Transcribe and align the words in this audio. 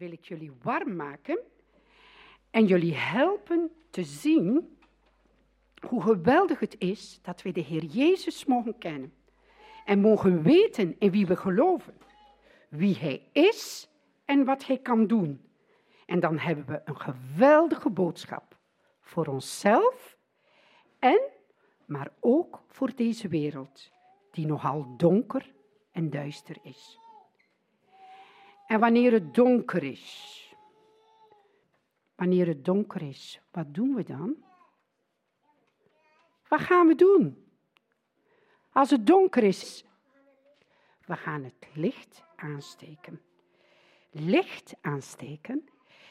wil 0.00 0.12
ik 0.12 0.24
jullie 0.24 0.52
warm 0.62 0.96
maken 0.96 1.38
en 2.50 2.66
jullie 2.66 2.94
helpen 2.94 3.70
te 3.90 4.04
zien 4.04 4.78
hoe 5.86 6.02
geweldig 6.02 6.60
het 6.60 6.76
is 6.78 7.18
dat 7.22 7.42
we 7.42 7.52
de 7.52 7.60
Heer 7.60 7.84
Jezus 7.84 8.44
mogen 8.44 8.78
kennen 8.78 9.12
en 9.84 10.00
mogen 10.00 10.42
weten 10.42 10.96
in 10.98 11.10
wie 11.10 11.26
we 11.26 11.36
geloven, 11.36 11.94
wie 12.68 12.96
Hij 12.96 13.28
is 13.32 13.88
en 14.24 14.44
wat 14.44 14.66
Hij 14.66 14.78
kan 14.78 15.06
doen. 15.06 15.40
En 16.06 16.20
dan 16.20 16.38
hebben 16.38 16.66
we 16.66 16.80
een 16.84 17.00
geweldige 17.00 17.90
boodschap 17.90 18.56
voor 19.00 19.26
onszelf 19.26 20.18
en 20.98 21.20
maar 21.86 22.12
ook 22.20 22.62
voor 22.68 22.94
deze 22.94 23.28
wereld, 23.28 23.90
die 24.30 24.46
nogal 24.46 24.94
donker 24.96 25.52
en 25.92 26.10
duister 26.10 26.56
is. 26.62 26.98
En 28.70 28.80
wanneer 28.80 29.12
het 29.12 29.34
donker 29.34 29.82
is, 29.82 30.54
wanneer 32.14 32.46
het 32.46 32.64
donker 32.64 33.02
is, 33.02 33.40
wat 33.50 33.74
doen 33.74 33.94
we 33.94 34.02
dan? 34.02 34.44
Wat 36.48 36.60
gaan 36.60 36.86
we 36.86 36.94
doen? 36.94 37.44
Als 38.72 38.90
het 38.90 39.06
donker 39.06 39.42
is, 39.42 39.84
we 41.06 41.16
gaan 41.16 41.44
het 41.44 41.68
licht 41.74 42.22
aansteken. 42.36 43.20
Licht 44.10 44.74
aansteken. 44.80 45.68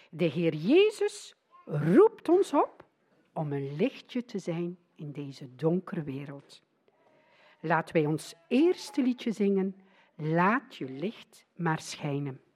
De 0.09 0.25
Heer 0.25 0.55
Jezus 0.55 1.35
roept 1.65 2.29
ons 2.29 2.53
op 2.53 2.85
om 3.33 3.53
een 3.53 3.75
lichtje 3.75 4.25
te 4.25 4.39
zijn 4.39 4.77
in 4.95 5.11
deze 5.11 5.55
donkere 5.55 6.03
wereld. 6.03 6.63
Laten 7.59 7.93
wij 7.93 8.05
ons 8.05 8.33
eerste 8.47 9.01
liedje 9.01 9.31
zingen. 9.31 9.75
Laat 10.15 10.75
je 10.75 10.89
licht 10.89 11.45
maar 11.55 11.79
schijnen. 11.79 12.47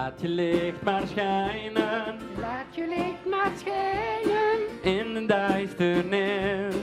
Laat 0.00 0.20
je 0.20 0.28
licht 0.28 0.82
maar 0.82 1.02
schijnen. 1.06 2.18
Laat 2.38 2.74
je 2.74 2.86
licht 2.88 3.26
maar 3.30 3.50
schijnen. 3.56 4.58
In 4.82 5.14
de 5.14 5.26
duisternis. 5.26 6.74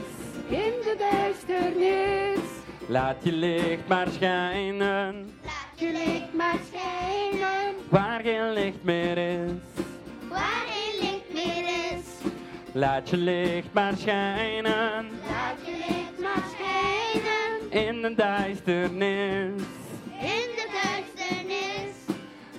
In 0.48 0.72
de 0.82 0.96
duisternis. 0.98 2.38
Laat 2.86 3.16
je 3.22 3.32
licht 3.32 3.88
maar 3.88 4.08
schijnen. 4.08 5.30
Laat 5.44 5.74
je 5.74 5.92
licht 5.92 6.32
maar 6.32 6.58
schijnen. 6.68 7.74
Waar 7.88 8.20
geen 8.20 8.52
licht 8.52 8.82
meer 8.82 9.18
is. 9.18 9.50
Waar 10.28 10.64
geen 10.68 11.00
licht 11.00 11.32
meer 11.32 11.64
is. 11.92 12.06
Laat 12.72 13.10
je 13.10 13.16
licht 13.16 13.72
maar 13.72 13.96
schijnen. 13.96 15.08
Laat 15.28 15.58
je 15.64 15.72
licht 15.72 16.20
maar 16.20 16.44
schijnen. 16.54 17.86
In 17.86 18.02
de 18.02 18.14
duisternis. 18.14 19.77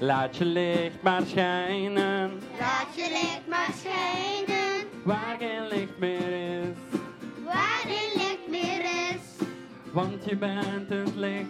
Laat 0.01 0.37
je 0.37 0.45
licht 0.45 1.01
maar 1.01 1.21
schijnen. 1.25 2.31
Laat 2.59 2.87
je 2.95 3.07
licht 3.09 3.47
maar 3.47 3.69
schijnen. 3.77 4.87
Waar 5.03 5.35
geen 5.39 5.67
licht 5.67 5.97
meer 5.99 6.61
is. 6.61 6.99
Waar 7.45 7.81
geen 7.83 8.11
licht 8.13 8.47
meer 8.49 8.81
is. 8.83 9.47
Want 9.91 10.25
je 10.25 10.35
bent 10.35 10.89
het 10.89 11.15
licht. 11.15 11.47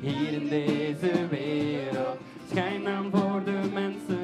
Hier 0.00 0.32
in 0.32 0.48
deze 0.48 1.28
wereld. 1.30 2.18
Schijn 2.50 2.84
dan 2.84 3.10
voor 3.12 3.44
de 3.44 3.70
mensen 3.72 4.21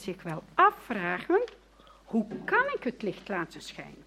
zich 0.00 0.22
wel 0.22 0.42
afvragen, 0.54 1.42
hoe 2.04 2.26
kan 2.44 2.64
ik 2.74 2.84
het 2.84 3.02
licht 3.02 3.28
laten 3.28 3.62
schijnen? 3.62 4.04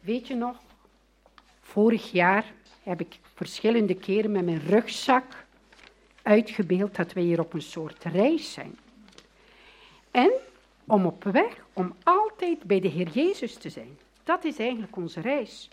Weet 0.00 0.26
je 0.26 0.34
nog, 0.34 0.56
vorig 1.60 2.10
jaar 2.10 2.52
heb 2.82 3.00
ik 3.00 3.18
verschillende 3.34 3.94
keren 3.94 4.32
met 4.32 4.44
mijn 4.44 4.60
rugzak 4.66 5.44
uitgebeeld 6.22 6.96
dat 6.96 7.12
we 7.12 7.20
hier 7.20 7.40
op 7.40 7.52
een 7.52 7.62
soort 7.62 8.04
reis 8.04 8.52
zijn. 8.52 8.78
En 10.10 10.32
om 10.84 11.06
op 11.06 11.24
weg, 11.24 11.64
om 11.72 11.94
altijd 12.02 12.62
bij 12.62 12.80
de 12.80 12.88
Heer 12.88 13.08
Jezus 13.08 13.54
te 13.54 13.70
zijn. 13.70 13.98
Dat 14.24 14.44
is 14.44 14.58
eigenlijk 14.58 14.96
onze 14.96 15.20
reis. 15.20 15.68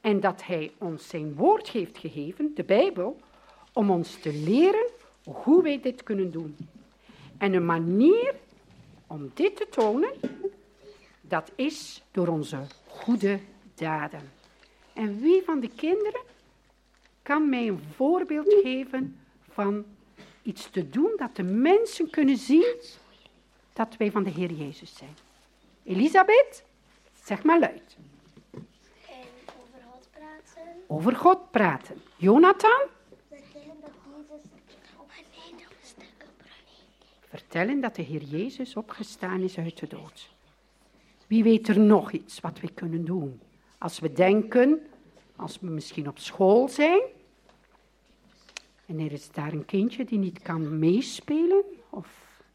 En 0.00 0.20
dat 0.20 0.44
Hij 0.44 0.72
ons 0.78 1.08
zijn 1.08 1.34
woord 1.34 1.68
heeft 1.68 1.98
gegeven, 1.98 2.52
de 2.54 2.64
Bijbel, 2.64 3.20
om 3.72 3.90
ons 3.90 4.20
te 4.20 4.32
leren 4.32 4.90
hoe 5.24 5.62
wij 5.62 5.80
dit 5.80 6.02
kunnen 6.02 6.30
doen. 6.30 6.56
En 7.38 7.54
een 7.54 7.66
manier 7.66 8.34
om 9.06 9.30
dit 9.34 9.56
te 9.56 9.66
tonen, 9.70 10.12
dat 11.20 11.52
is 11.54 12.02
door 12.10 12.28
onze 12.28 12.66
goede 12.86 13.40
daden. 13.74 14.32
En 14.92 15.20
wie 15.20 15.42
van 15.42 15.60
de 15.60 15.70
kinderen 15.76 16.20
kan 17.22 17.48
mij 17.48 17.68
een 17.68 17.82
voorbeeld 17.94 18.54
geven 18.62 19.20
van 19.50 19.84
iets 20.42 20.70
te 20.70 20.88
doen 20.88 21.12
dat 21.16 21.36
de 21.36 21.42
mensen 21.42 22.10
kunnen 22.10 22.36
zien 22.36 22.76
dat 23.72 23.96
wij 23.96 24.10
van 24.10 24.22
de 24.22 24.30
Heer 24.30 24.52
Jezus 24.52 24.96
zijn? 24.96 25.16
Elisabeth, 25.82 26.64
zeg 27.22 27.42
maar 27.42 27.58
luid. 27.58 27.96
En 28.52 28.62
praten. 30.10 30.82
Over 30.86 31.16
God 31.16 31.50
praten. 31.50 32.02
Jonathan? 32.16 32.80
Vertellen 33.28 33.80
dat 33.80 33.90
Jezus. 34.04 34.40
Oh 34.96 35.08
nee, 35.16 35.52
dat 35.62 35.76
is 35.82 35.94
de 35.94 36.04
Vertellen 37.34 37.80
dat 37.80 37.94
de 37.94 38.02
Heer 38.02 38.22
Jezus 38.22 38.76
opgestaan 38.76 39.40
is 39.40 39.58
uit 39.58 39.78
de 39.78 39.86
dood. 39.86 40.30
Wie 41.26 41.42
weet 41.42 41.68
er 41.68 41.80
nog 41.80 42.12
iets 42.12 42.40
wat 42.40 42.60
we 42.60 42.70
kunnen 42.74 43.04
doen? 43.04 43.40
Als 43.78 43.98
we 43.98 44.12
denken, 44.12 44.86
als 45.36 45.60
we 45.60 45.66
misschien 45.66 46.08
op 46.08 46.18
school 46.18 46.68
zijn, 46.68 47.00
en 48.86 48.98
er 48.98 49.12
is 49.12 49.30
daar 49.30 49.52
een 49.52 49.64
kindje 49.64 50.04
die 50.04 50.18
niet 50.18 50.42
kan 50.42 50.78
meespelen, 50.78 51.62
of 51.90 52.06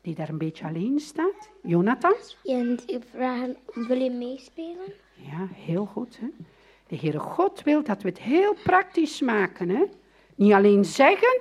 die 0.02 0.16
daar 0.16 0.30
een 0.30 0.38
beetje 0.38 0.66
alleen 0.66 1.00
staat. 1.00 1.50
Jonathan? 1.64 2.16
En 2.44 2.80
die 2.86 3.00
vragen, 3.12 3.58
wil 3.74 4.02
je 4.02 4.12
meespelen? 4.12 4.94
Ja, 5.14 5.48
heel 5.54 5.86
goed. 5.86 6.20
Hè? 6.20 6.28
De 6.88 6.98
Heere 6.98 7.20
God 7.20 7.64
wil 7.64 7.84
dat 7.84 8.02
we 8.02 8.10
het 8.10 8.20
heel 8.20 8.56
praktisch 8.64 9.22
maken. 9.22 9.70
Hè? 9.70 9.84
Niet 10.36 10.54
alleen 10.54 10.86
zeggen, 10.86 11.40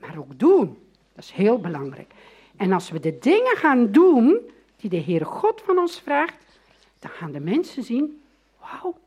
maar 0.00 0.18
ook 0.18 0.38
doen. 0.38 0.78
Dat 1.12 1.24
is 1.24 1.30
heel 1.30 1.58
belangrijk. 1.58 2.12
En 2.56 2.72
als 2.72 2.90
we 2.90 3.00
de 3.00 3.18
dingen 3.18 3.56
gaan 3.56 3.92
doen 3.92 4.50
die 4.76 4.90
de 4.90 5.02
Heere 5.02 5.24
God 5.24 5.62
van 5.64 5.78
ons 5.78 6.00
vraagt, 6.00 6.58
dan 6.98 7.10
gaan 7.10 7.32
de 7.32 7.40
mensen 7.40 7.82
zien, 7.82 8.22
wauw, 8.60 8.98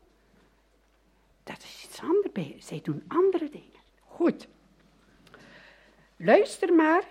dat 1.44 1.62
is 1.62 1.84
iets 1.84 2.00
anders. 2.00 2.66
Zij 2.66 2.80
doen 2.82 3.02
andere 3.08 3.48
dingen. 3.50 3.80
Goed. 4.06 4.48
Luister 6.16 6.74
maar 6.74 7.04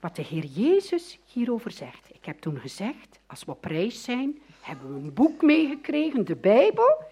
wat 0.00 0.16
de 0.16 0.22
Heer 0.22 0.44
Jezus 0.44 1.18
hierover 1.24 1.70
zegt. 1.70 2.08
Ik 2.14 2.24
heb 2.24 2.40
toen 2.40 2.58
gezegd, 2.58 3.18
als 3.26 3.44
we 3.44 3.50
op 3.50 3.64
reis 3.64 4.02
zijn, 4.02 4.38
hebben 4.60 4.94
we 4.94 5.00
een 5.00 5.14
boek 5.14 5.42
meegekregen, 5.42 6.24
de 6.24 6.36
Bijbel. 6.36 7.02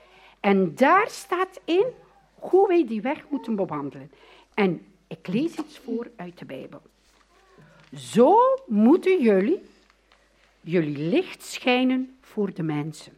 En 0.40 0.74
daar 0.74 1.08
staat 1.10 1.60
in 1.64 1.86
hoe 2.34 2.68
wij 2.68 2.86
die 2.86 3.00
weg 3.00 3.24
moeten 3.28 3.56
bewandelen. 3.56 4.10
En 4.54 4.86
ik 5.06 5.26
lees 5.26 5.54
iets 5.54 5.78
voor 5.78 6.10
uit 6.16 6.38
de 6.38 6.44
Bijbel. 6.44 6.82
Zo 7.96 8.38
moeten 8.66 9.22
jullie, 9.22 9.62
jullie 10.60 10.98
licht 10.98 11.42
schijnen 11.42 12.16
voor 12.20 12.54
de 12.54 12.62
mensen, 12.62 13.12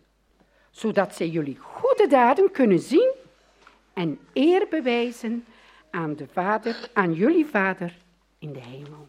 zodat 0.71 1.15
zij 1.15 1.29
jullie 1.29 1.57
goede 1.57 2.07
daden 2.09 2.51
kunnen 2.51 2.79
zien 2.79 3.13
en 3.93 4.19
eer 4.33 4.67
bewijzen 4.71 5.45
aan, 5.91 6.17
de 6.17 6.27
vader, 6.33 6.91
aan 6.93 7.13
jullie 7.15 7.47
Vader 7.47 7.97
in 8.39 8.53
de 8.53 8.61
hemel. 8.61 9.09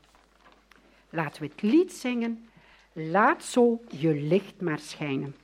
Laten 1.09 1.41
we 1.41 1.47
het 1.47 1.61
lied 1.61 1.93
zingen. 1.93 2.49
Laat 2.93 3.43
zo 3.43 3.81
je 3.89 4.13
licht 4.13 4.61
maar 4.61 4.79
schijnen. 4.79 5.35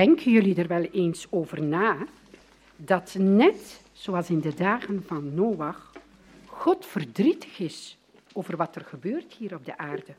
Denken 0.00 0.32
jullie 0.32 0.54
er 0.54 0.66
wel 0.66 0.82
eens 0.82 1.26
over 1.30 1.62
na 1.62 1.96
dat 2.76 3.14
net 3.18 3.82
zoals 3.92 4.30
in 4.30 4.40
de 4.40 4.54
dagen 4.54 5.02
van 5.06 5.34
Noach 5.34 5.92
God 6.46 6.86
verdrietig 6.86 7.58
is 7.58 7.98
over 8.32 8.56
wat 8.56 8.76
er 8.76 8.84
gebeurt 8.84 9.32
hier 9.32 9.54
op 9.54 9.64
de 9.64 9.78
aarde? 9.78 10.14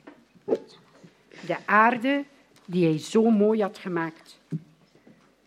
De 1.45 1.57
aarde 1.65 2.23
die 2.65 2.85
hij 2.85 2.97
zo 2.97 3.29
mooi 3.29 3.61
had 3.61 3.77
gemaakt. 3.77 4.39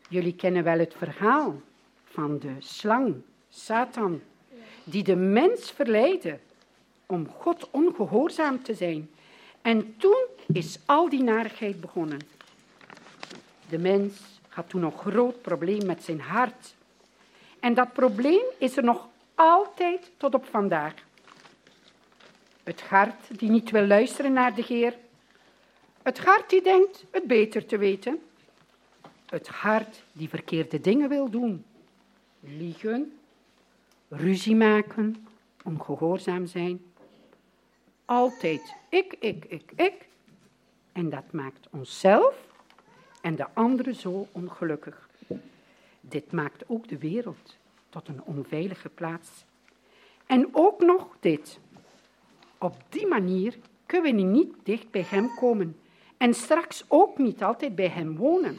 Jullie 0.09 0.35
kennen 0.35 0.65
wel 0.65 0.79
het 0.79 0.95
verhaal 0.97 1.61
van 2.05 2.39
de 2.39 2.55
slang, 2.59 3.15
Satan, 3.49 4.21
die 4.85 5.03
de 5.03 5.17
mens 5.17 5.71
verleidde 5.71 6.39
om 7.07 7.29
God 7.29 7.71
ongehoorzaam 7.71 8.63
te 8.63 8.75
zijn. 8.75 9.11
En 9.63 9.95
toen 9.97 10.27
is 10.53 10.79
al 10.85 11.09
die 11.09 11.23
narigheid 11.23 11.81
begonnen. 11.81 12.34
De 13.69 13.79
mens 13.79 14.21
had 14.49 14.69
toen 14.69 14.83
een 14.83 14.99
groot 14.99 15.43
probleem 15.43 15.87
met 15.87 16.03
zijn 16.03 16.21
hart. 16.21 16.75
En 17.61 17.75
dat 17.75 17.93
probleem 17.93 18.45
is 18.59 18.77
er 18.77 18.85
nog 18.85 19.09
altijd 19.35 20.11
tot 20.17 20.35
op 20.35 20.47
vandaag. 20.47 20.95
Het 22.63 22.83
hart 22.83 23.39
die 23.39 23.51
niet 23.51 23.71
wil 23.71 23.87
luisteren 23.87 24.33
naar 24.33 24.55
de 24.55 24.63
Heer. 24.63 24.97
Het 26.03 26.19
hart 26.19 26.51
die 26.51 26.63
denkt 26.63 27.05
het 27.11 27.25
beter 27.25 27.67
te 27.67 27.79
weten. 27.79 28.23
Het 29.27 29.49
hart 29.49 30.03
die 30.13 30.29
verkeerde 30.29 30.81
dingen 30.81 31.09
wil 31.09 31.31
doen. 31.31 31.65
Liegen, 32.41 33.19
ruzie 34.09 34.57
maken, 34.57 35.27
ongehoorzaam 35.65 36.47
zijn. 36.47 36.85
Altijd 38.05 38.75
ik, 38.89 39.17
ik, 39.19 39.45
ik, 39.45 39.73
ik. 39.77 40.09
En 40.93 41.11
dat 41.11 41.33
maakt 41.33 41.67
onszelf 41.71 42.44
en 43.25 43.37
de 43.37 43.47
anderen 43.53 43.95
zo 43.95 44.27
ongelukkig. 44.33 45.09
Dit 46.01 46.33
maakt 46.33 46.65
ook 46.67 46.89
de 46.89 46.99
wereld 46.99 47.57
tot 47.89 48.09
een 48.09 48.23
onveilige 48.25 48.89
plaats. 48.89 49.45
En 50.27 50.49
ook 50.53 50.81
nog 50.81 51.17
dit. 51.21 51.59
Op 52.59 52.77
die 52.89 53.07
manier 53.07 53.57
kunnen 53.87 54.17
we 54.17 54.23
niet 54.23 54.55
dicht 54.63 54.91
bij 54.91 55.07
Hem 55.09 55.35
komen 55.35 55.77
en 56.17 56.35
straks 56.35 56.85
ook 56.89 57.19
niet 57.19 57.43
altijd 57.43 57.75
bij 57.75 57.89
Hem 57.89 58.17
wonen. 58.17 58.59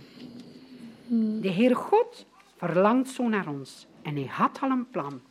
De 1.41 1.49
Heer 1.49 1.75
God 1.75 2.25
verlangt 2.55 3.09
zo 3.09 3.27
naar 3.27 3.47
ons 3.47 3.87
en 4.01 4.15
Hij 4.15 4.25
had 4.25 4.59
al 4.61 4.69
een 4.69 4.89
plan. 4.89 5.21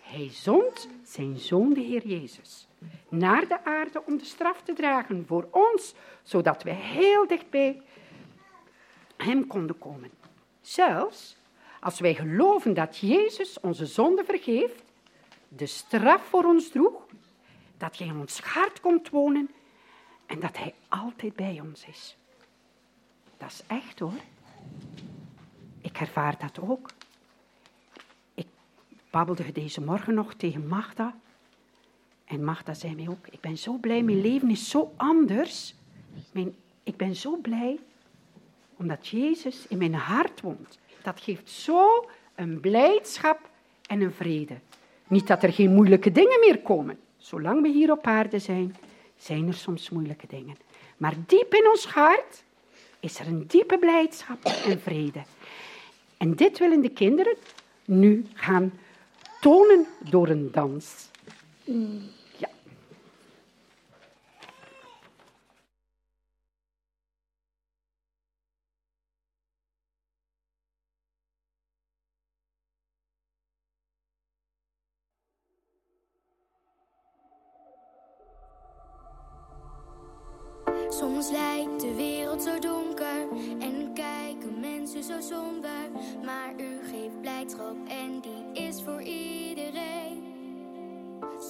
Hij 0.00 0.28
zond 0.30 0.88
zijn 1.04 1.38
Zoon, 1.38 1.72
de 1.72 1.80
Heer 1.80 2.06
Jezus, 2.06 2.68
naar 3.08 3.48
de 3.48 3.64
aarde 3.64 4.02
om 4.06 4.18
de 4.18 4.24
straf 4.24 4.62
te 4.62 4.72
dragen 4.72 5.26
voor 5.26 5.48
ons, 5.50 5.94
zodat 6.22 6.62
we 6.62 6.70
heel 6.70 7.26
dichtbij 7.26 7.82
hem 9.22 9.46
konden 9.46 9.78
komen. 9.78 10.10
Zelfs 10.60 11.36
als 11.80 12.00
wij 12.00 12.14
geloven 12.14 12.74
dat 12.74 12.98
Jezus 12.98 13.60
onze 13.60 13.86
zonde 13.86 14.24
vergeeft, 14.24 14.82
de 15.48 15.66
straf 15.66 16.22
voor 16.22 16.44
ons 16.44 16.68
droeg, 16.68 17.06
dat 17.76 17.98
hij 17.98 18.06
in 18.06 18.18
ons 18.18 18.40
hart 18.40 18.80
komt 18.80 19.08
wonen 19.10 19.50
en 20.26 20.40
dat 20.40 20.56
hij 20.56 20.74
altijd 20.88 21.36
bij 21.36 21.60
ons 21.60 21.86
is. 21.86 22.16
Dat 23.36 23.50
is 23.50 23.62
echt 23.66 23.98
hoor. 23.98 24.20
Ik 25.80 25.96
ervaar 26.00 26.38
dat 26.38 26.60
ook. 26.60 26.90
Ik 28.34 28.46
babbelde 29.10 29.52
deze 29.52 29.80
morgen 29.80 30.14
nog 30.14 30.34
tegen 30.34 30.66
Magda. 30.66 31.16
En 32.24 32.44
Magda 32.44 32.74
zei 32.74 32.94
mij 32.94 33.08
ook, 33.08 33.26
ik 33.30 33.40
ben 33.40 33.58
zo 33.58 33.76
blij, 33.76 34.02
mijn 34.02 34.20
leven 34.20 34.50
is 34.50 34.68
zo 34.68 34.92
anders. 34.96 35.74
Mijn, 36.32 36.54
ik 36.82 36.96
ben 36.96 37.16
zo 37.16 37.36
blij 37.36 37.78
omdat 38.82 39.08
Jezus 39.08 39.66
in 39.68 39.78
mijn 39.78 39.94
hart 39.94 40.40
woont. 40.40 40.78
Dat 41.02 41.20
geeft 41.20 41.50
zo 41.50 42.08
een 42.34 42.60
blijdschap 42.60 43.50
en 43.86 44.00
een 44.00 44.12
vrede. 44.12 44.54
Niet 45.08 45.26
dat 45.26 45.42
er 45.42 45.52
geen 45.52 45.74
moeilijke 45.74 46.12
dingen 46.12 46.40
meer 46.40 46.58
komen. 46.58 46.98
Zolang 47.16 47.62
we 47.62 47.68
hier 47.68 47.90
op 47.90 48.06
aarde 48.06 48.38
zijn, 48.38 48.76
zijn 49.16 49.46
er 49.46 49.54
soms 49.54 49.90
moeilijke 49.90 50.26
dingen. 50.26 50.56
Maar 50.96 51.14
diep 51.26 51.54
in 51.54 51.68
ons 51.68 51.86
hart 51.86 52.44
is 53.00 53.18
er 53.18 53.26
een 53.26 53.46
diepe 53.46 53.78
blijdschap 53.78 54.44
en 54.44 54.80
vrede. 54.80 55.22
En 56.16 56.34
dit 56.34 56.58
willen 56.58 56.80
de 56.80 56.88
kinderen 56.88 57.36
nu 57.84 58.26
gaan 58.34 58.72
tonen 59.40 59.86
door 60.10 60.28
een 60.28 60.50
dans. 60.52 61.10
De 81.78 81.94
wereld 81.96 82.42
zo 82.42 82.58
donker 82.58 83.28
en 83.58 83.90
kijken 83.94 84.60
mensen 84.60 85.02
zo 85.02 85.20
somber. 85.20 85.90
Maar 86.24 86.52
u 86.56 86.78
geeft 86.90 87.20
blijdschap 87.20 87.76
en 87.88 88.20
die 88.20 88.64
is 88.66 88.82
voor 88.82 89.02
iedereen. 89.02 90.22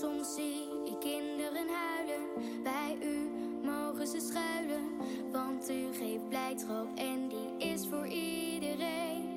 Soms 0.01 0.35
zie 0.35 0.83
ik 0.85 1.01
kinderen 1.01 1.67
huilen, 1.69 2.63
bij 2.63 2.97
u 3.03 3.31
mogen 3.65 4.07
ze 4.07 4.21
schuilen. 4.21 4.91
Want 5.33 5.71
u 5.71 5.93
geeft 5.93 6.29
blijdschap 6.29 6.87
en 6.95 7.29
die 7.29 7.69
is 7.71 7.87
voor 7.89 8.07
iedereen. 8.07 9.33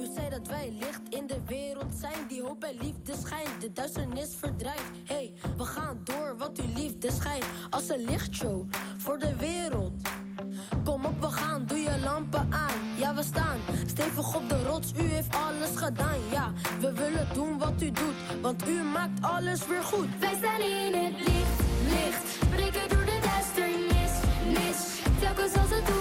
U 0.00 0.06
zei 0.14 0.30
dat 0.30 0.46
wij 0.46 0.72
licht 0.78 1.00
in 1.08 1.26
de 1.26 1.40
wereld 1.46 1.94
zijn, 1.94 2.26
die 2.28 2.42
hoop 2.42 2.62
en 2.64 2.76
liefde 2.80 3.12
schijnt, 3.24 3.60
de 3.60 3.72
duisternis 3.72 4.34
verdrijft. 4.34 4.90
Hey, 5.04 5.32
we 5.56 5.64
gaan 5.64 6.00
door, 6.04 6.36
want 6.38 6.60
uw 6.60 6.61
liefde 6.82 7.12
schijnt 7.12 7.44
als 7.70 7.88
een 7.88 8.04
lichtshow 8.04 8.64
voor 8.96 9.18
de 9.18 9.36
wereld. 9.36 9.92
Kom 10.84 11.04
op, 11.04 11.20
we 11.20 11.30
gaan, 11.30 11.66
doe 11.66 11.78
je 11.78 11.98
lampen 12.04 12.46
aan. 12.50 12.80
Ja, 12.98 13.14
we 13.14 13.22
staan 13.22 13.58
stevig 13.86 14.36
op 14.36 14.48
de 14.48 14.62
rots, 14.62 14.92
u 14.96 15.02
heeft 15.02 15.34
alles 15.34 15.70
gedaan. 15.74 16.18
Ja, 16.30 16.52
we 16.80 16.92
willen 16.92 17.28
doen 17.34 17.58
wat 17.58 17.82
u 17.82 17.90
doet, 17.90 18.40
want 18.40 18.68
u 18.68 18.82
maakt 18.82 19.22
alles 19.22 19.66
weer 19.66 19.82
goed. 19.82 20.08
Wij 20.18 20.34
staan 20.38 20.60
in 20.60 20.94
het 21.04 21.18
licht, 21.18 21.58
licht, 21.88 22.50
breken 22.50 22.88
door 22.88 23.04
de 23.04 23.18
duisternis, 23.30 24.12
nis. 24.46 24.80
Telkens 25.20 25.54
als 25.56 25.70
het 25.70 25.91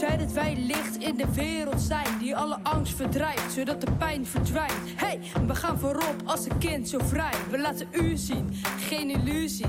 zei 0.00 0.16
dat 0.16 0.32
wij 0.32 0.56
licht 0.56 0.96
in 0.96 1.16
de 1.16 1.32
wereld 1.34 1.80
zijn, 1.80 2.18
die 2.18 2.36
alle 2.36 2.58
angst 2.62 2.96
verdrijft, 2.96 3.52
zodat 3.52 3.80
de 3.80 3.92
pijn 3.92 4.26
verdwijnt. 4.26 4.72
Hey, 4.96 5.20
we 5.46 5.54
gaan 5.54 5.78
voorop 5.78 6.16
als 6.24 6.44
een 6.44 6.58
kind 6.58 6.88
zo 6.88 6.98
vrij. 7.04 7.32
We 7.50 7.58
laten 7.58 7.88
u 7.92 8.16
zien, 8.16 8.50
geen 8.78 9.10
illusie. 9.10 9.66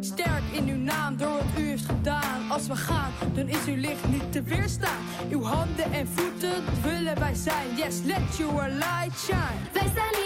Sterk 0.00 0.42
in 0.52 0.68
uw 0.68 0.76
naam 0.76 1.16
door 1.16 1.32
wat 1.32 1.58
u 1.58 1.68
heeft 1.68 1.84
gedaan. 1.84 2.50
Als 2.50 2.66
we 2.66 2.76
gaan, 2.76 3.12
dan 3.34 3.48
is 3.48 3.64
uw 3.66 3.76
licht 3.76 4.08
niet 4.08 4.32
te 4.32 4.42
weerstaan. 4.42 5.02
Uw 5.30 5.42
handen 5.42 5.92
en 5.92 6.08
voeten 6.08 6.62
willen 6.82 7.18
wij 7.18 7.34
zijn. 7.34 7.66
Yes, 7.76 8.02
let 8.04 8.36
your 8.36 8.68
light 8.68 9.18
shine. 9.18 10.21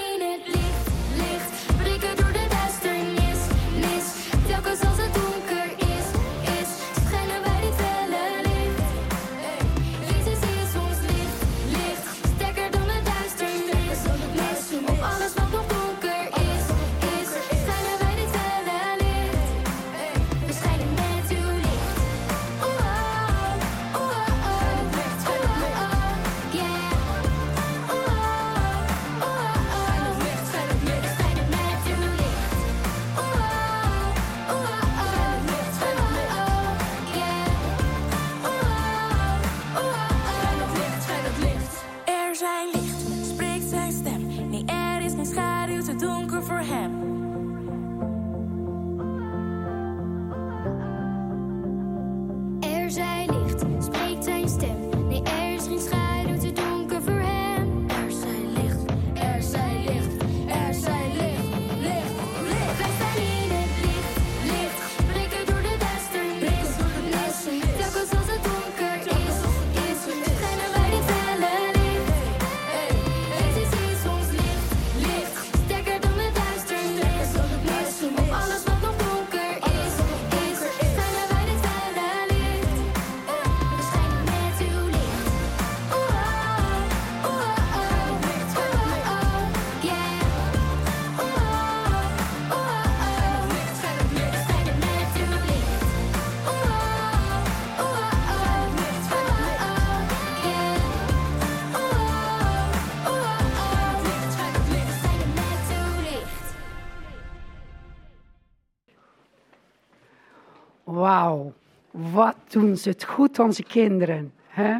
Doen 112.60 112.76
ze 112.76 112.88
het 112.88 113.04
goed, 113.04 113.38
onze 113.38 113.62
kinderen. 113.62 114.34
Hè? 114.46 114.78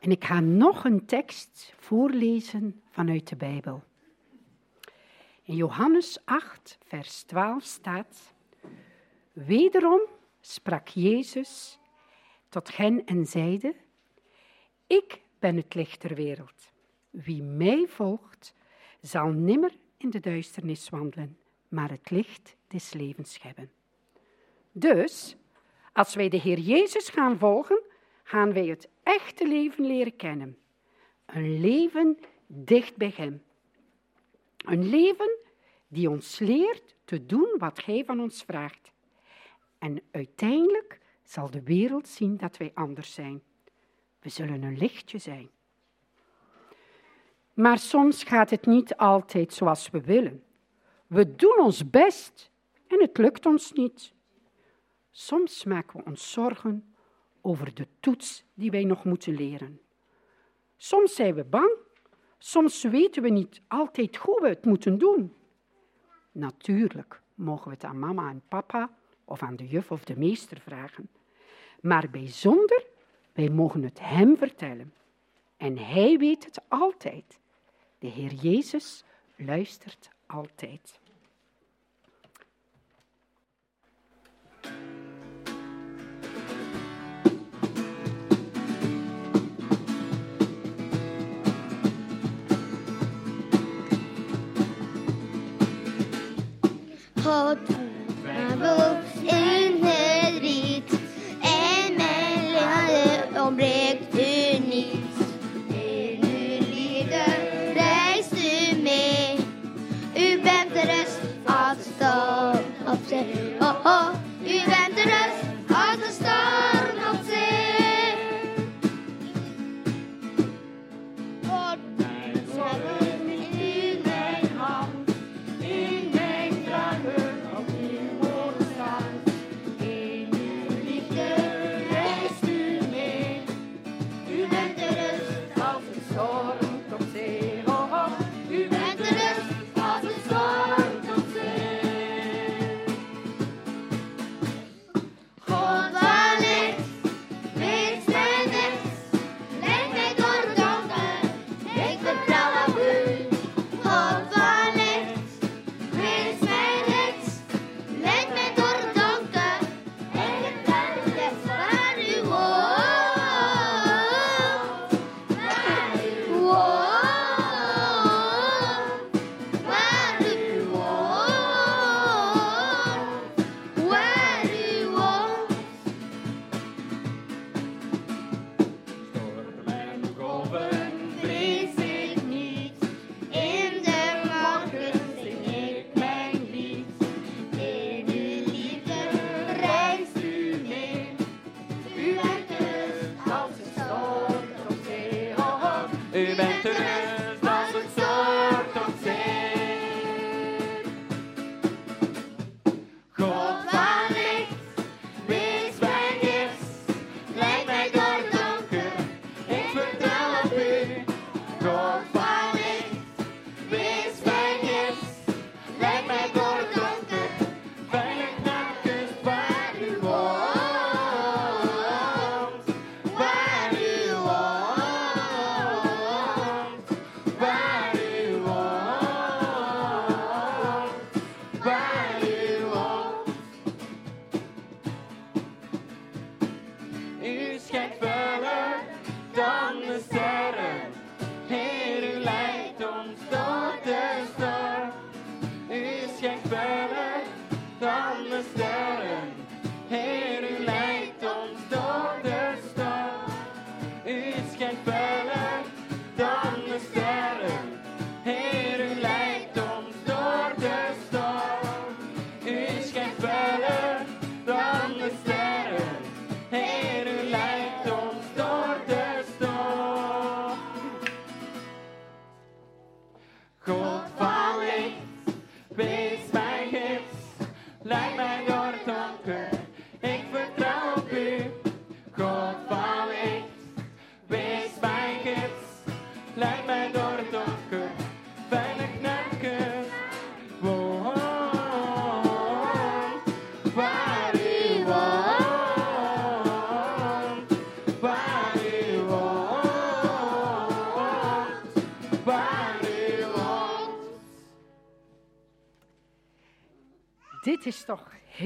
En 0.00 0.10
ik 0.10 0.24
ga 0.24 0.40
nog 0.40 0.84
een 0.84 1.06
tekst 1.06 1.74
voorlezen 1.78 2.82
vanuit 2.90 3.28
de 3.28 3.36
Bijbel. 3.36 3.82
In 5.42 5.56
Johannes 5.56 6.18
8, 6.24 6.78
vers 6.84 7.22
12 7.22 7.64
staat: 7.64 8.34
Wederom 9.32 10.00
sprak 10.40 10.88
Jezus 10.88 11.78
tot 12.48 12.76
hen 12.76 13.04
en 13.04 13.26
zeide: 13.26 13.74
Ik 14.86 15.20
ben 15.38 15.56
het 15.56 15.74
licht 15.74 16.02
der 16.02 16.14
wereld. 16.14 16.72
Wie 17.10 17.42
mij 17.42 17.86
volgt, 17.88 18.54
zal 19.00 19.28
nimmer 19.28 19.72
in 19.96 20.10
de 20.10 20.20
duisternis 20.20 20.88
wandelen, 20.88 21.38
maar 21.68 21.90
het 21.90 22.10
licht 22.10 22.56
des 22.66 22.92
levens 22.92 23.42
hebben. 23.42 23.75
Dus, 24.78 25.36
als 25.92 26.14
wij 26.14 26.28
de 26.28 26.36
Heer 26.36 26.58
Jezus 26.58 27.08
gaan 27.08 27.38
volgen, 27.38 27.82
gaan 28.22 28.52
wij 28.52 28.66
het 28.66 28.88
echte 29.02 29.48
leven 29.48 29.86
leren 29.86 30.16
kennen. 30.16 30.58
Een 31.26 31.60
leven 31.60 32.18
dicht 32.46 32.96
bij 32.96 33.12
Hem. 33.16 33.42
Een 34.56 34.88
leven 34.88 35.30
die 35.88 36.10
ons 36.10 36.38
leert 36.38 36.94
te 37.04 37.26
doen 37.26 37.54
wat 37.58 37.84
Hij 37.84 38.04
van 38.04 38.20
ons 38.20 38.42
vraagt. 38.42 38.92
En 39.78 40.02
uiteindelijk 40.10 41.00
zal 41.24 41.50
de 41.50 41.62
wereld 41.62 42.08
zien 42.08 42.36
dat 42.36 42.56
wij 42.56 42.70
anders 42.74 43.14
zijn. 43.14 43.42
We 44.20 44.28
zullen 44.28 44.62
een 44.62 44.78
lichtje 44.78 45.18
zijn. 45.18 45.50
Maar 47.54 47.78
soms 47.78 48.24
gaat 48.24 48.50
het 48.50 48.66
niet 48.66 48.96
altijd 48.96 49.52
zoals 49.52 49.90
we 49.90 50.00
willen. 50.00 50.44
We 51.06 51.34
doen 51.34 51.58
ons 51.58 51.90
best 51.90 52.50
en 52.86 53.00
het 53.00 53.18
lukt 53.18 53.46
ons 53.46 53.72
niet. 53.72 54.14
Soms 55.18 55.64
maken 55.64 55.98
we 55.98 56.04
ons 56.04 56.32
zorgen 56.32 56.94
over 57.40 57.74
de 57.74 57.86
toets 58.00 58.44
die 58.54 58.70
wij 58.70 58.84
nog 58.84 59.04
moeten 59.04 59.34
leren. 59.34 59.80
Soms 60.76 61.14
zijn 61.14 61.34
we 61.34 61.44
bang, 61.44 61.76
soms 62.38 62.82
weten 62.82 63.22
we 63.22 63.28
niet 63.28 63.60
altijd 63.68 64.16
hoe 64.16 64.40
we 64.40 64.48
het 64.48 64.64
moeten 64.64 64.98
doen. 64.98 65.34
Natuurlijk 66.32 67.20
mogen 67.34 67.64
we 67.68 67.74
het 67.74 67.84
aan 67.84 67.98
mama 67.98 68.30
en 68.30 68.42
papa 68.48 68.96
of 69.24 69.42
aan 69.42 69.56
de 69.56 69.66
juf 69.66 69.90
of 69.90 70.04
de 70.04 70.16
meester 70.16 70.60
vragen. 70.60 71.08
Maar 71.80 72.10
bijzonder, 72.10 72.86
wij 73.32 73.48
mogen 73.48 73.82
het 73.82 74.00
hem 74.00 74.36
vertellen. 74.36 74.94
En 75.56 75.78
hij 75.78 76.18
weet 76.18 76.44
het 76.44 76.60
altijd. 76.68 77.40
De 77.98 78.06
Heer 78.08 78.32
Jezus 78.32 79.04
luistert 79.36 80.10
altijd. 80.26 81.00
God 97.26 97.58
mijn 98.22 99.55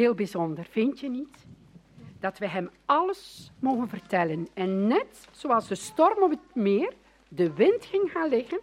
heel 0.00 0.14
bijzonder, 0.14 0.66
vind 0.70 1.00
je 1.00 1.08
niet? 1.08 1.46
Dat 2.20 2.38
we 2.38 2.48
hem 2.48 2.70
alles 2.84 3.52
mogen 3.58 3.88
vertellen. 3.88 4.48
En 4.54 4.86
net 4.86 5.28
zoals 5.30 5.68
de 5.68 5.74
storm 5.74 6.22
op 6.22 6.30
het 6.30 6.54
meer 6.54 6.92
de 7.28 7.52
wind 7.52 7.84
ging 7.84 8.10
gaan 8.10 8.28
liggen, 8.28 8.60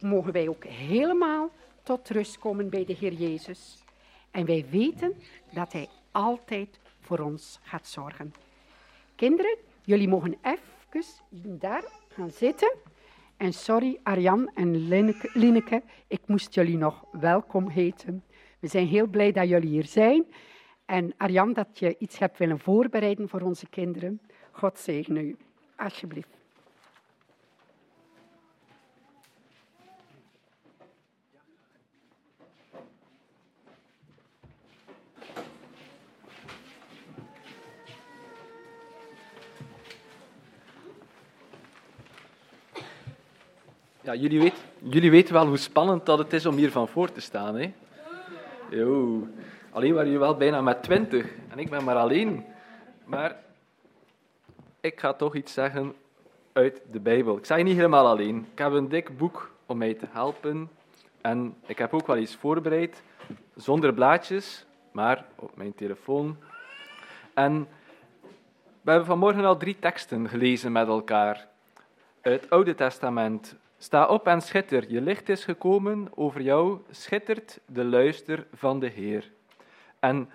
mogen 0.00 0.32
wij 0.32 0.48
ook 0.48 0.64
helemaal 0.64 1.50
tot 1.82 2.08
rust 2.08 2.38
komen 2.38 2.70
bij 2.70 2.84
de 2.84 2.92
Heer 2.92 3.12
Jezus. 3.12 3.84
En 4.30 4.44
wij 4.44 4.66
weten 4.70 5.14
dat 5.52 5.72
Hij 5.72 5.88
altijd 6.10 6.80
voor 7.00 7.18
ons 7.18 7.58
gaat 7.62 7.86
zorgen. 7.86 8.34
Kinderen, 9.14 9.56
jullie 9.84 10.08
mogen 10.08 10.36
even 10.42 11.58
daar 11.58 11.84
gaan 12.08 12.30
zitten. 12.30 12.74
En 13.36 13.52
sorry, 13.52 13.98
Arjan 14.02 14.50
en 14.54 14.88
Lineke, 14.88 15.30
Lineke, 15.32 15.82
ik 16.06 16.20
moest 16.26 16.54
jullie 16.54 16.76
nog 16.76 17.04
welkom 17.12 17.68
heten. 17.68 18.24
We 18.62 18.68
zijn 18.68 18.86
heel 18.86 19.06
blij 19.06 19.32
dat 19.32 19.48
jullie 19.48 19.68
hier 19.68 19.86
zijn. 19.86 20.24
En 20.84 21.14
Arjan, 21.16 21.52
dat 21.52 21.78
je 21.78 21.96
iets 21.98 22.18
hebt 22.18 22.38
willen 22.38 22.58
voorbereiden 22.58 23.28
voor 23.28 23.40
onze 23.40 23.66
kinderen. 23.68 24.20
God 24.50 24.78
zegen 24.78 25.16
u. 25.16 25.36
Alsjeblieft. 25.76 26.28
Ja, 44.02 44.14
jullie, 44.14 44.52
jullie 44.78 45.10
weten 45.10 45.34
wel 45.34 45.46
hoe 45.46 45.56
spannend 45.56 46.06
dat 46.06 46.18
het 46.18 46.32
is 46.32 46.46
om 46.46 46.56
hier 46.56 46.70
van 46.70 46.88
voor 46.88 47.12
te 47.12 47.20
staan. 47.20 47.54
Hè? 47.54 47.72
Jo. 48.72 49.28
Alleen 49.70 49.92
waren 49.92 50.06
jullie 50.06 50.18
wel 50.18 50.36
bijna 50.36 50.60
met 50.60 50.82
twintig 50.82 51.32
en 51.48 51.58
ik 51.58 51.70
ben 51.70 51.84
maar 51.84 51.96
alleen. 51.96 52.44
Maar 53.04 53.36
ik 54.80 55.00
ga 55.00 55.12
toch 55.12 55.34
iets 55.34 55.52
zeggen 55.52 55.94
uit 56.52 56.80
de 56.90 57.00
Bijbel. 57.00 57.36
Ik 57.36 57.44
sta 57.44 57.56
niet 57.56 57.76
helemaal 57.76 58.06
alleen. 58.06 58.46
Ik 58.52 58.58
heb 58.58 58.72
een 58.72 58.88
dik 58.88 59.16
boek 59.16 59.54
om 59.66 59.78
mij 59.78 59.94
te 59.94 60.06
helpen. 60.10 60.70
En 61.20 61.56
ik 61.66 61.78
heb 61.78 61.94
ook 61.94 62.06
wel 62.06 62.16
iets 62.16 62.36
voorbereid, 62.36 63.02
zonder 63.54 63.94
blaadjes, 63.94 64.66
maar 64.92 65.24
op 65.36 65.56
mijn 65.56 65.74
telefoon. 65.74 66.36
En 67.34 67.68
we 68.80 68.90
hebben 68.90 69.08
vanmorgen 69.08 69.44
al 69.44 69.56
drie 69.56 69.76
teksten 69.78 70.28
gelezen 70.28 70.72
met 70.72 70.88
elkaar. 70.88 71.48
Het 72.20 72.50
Oude 72.50 72.74
Testament. 72.74 73.56
Sta 73.82 74.06
op 74.06 74.26
en 74.26 74.40
schitter, 74.40 74.90
je 74.90 75.00
licht 75.00 75.28
is 75.28 75.44
gekomen, 75.44 76.08
over 76.14 76.40
jou 76.40 76.78
schittert 76.90 77.60
de 77.66 77.84
luister 77.84 78.46
van 78.52 78.80
de 78.80 78.86
Heer. 78.86 79.30
En 79.98 80.30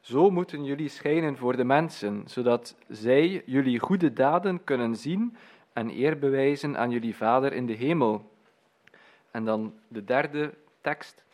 zo 0.00 0.30
moeten 0.30 0.64
jullie 0.64 0.88
schijnen 0.88 1.36
voor 1.36 1.56
de 1.56 1.64
mensen, 1.64 2.22
zodat 2.26 2.76
zij 2.88 3.42
jullie 3.46 3.78
goede 3.78 4.12
daden 4.12 4.64
kunnen 4.64 4.96
zien 4.96 5.36
en 5.72 5.90
eer 5.90 6.18
bewijzen 6.18 6.78
aan 6.78 6.90
jullie 6.90 7.16
Vader 7.16 7.52
in 7.52 7.66
de 7.66 7.72
hemel. 7.72 8.30
En 9.30 9.44
dan 9.44 9.74
de 9.88 10.04
derde 10.04 10.54
tekst. 10.80 11.24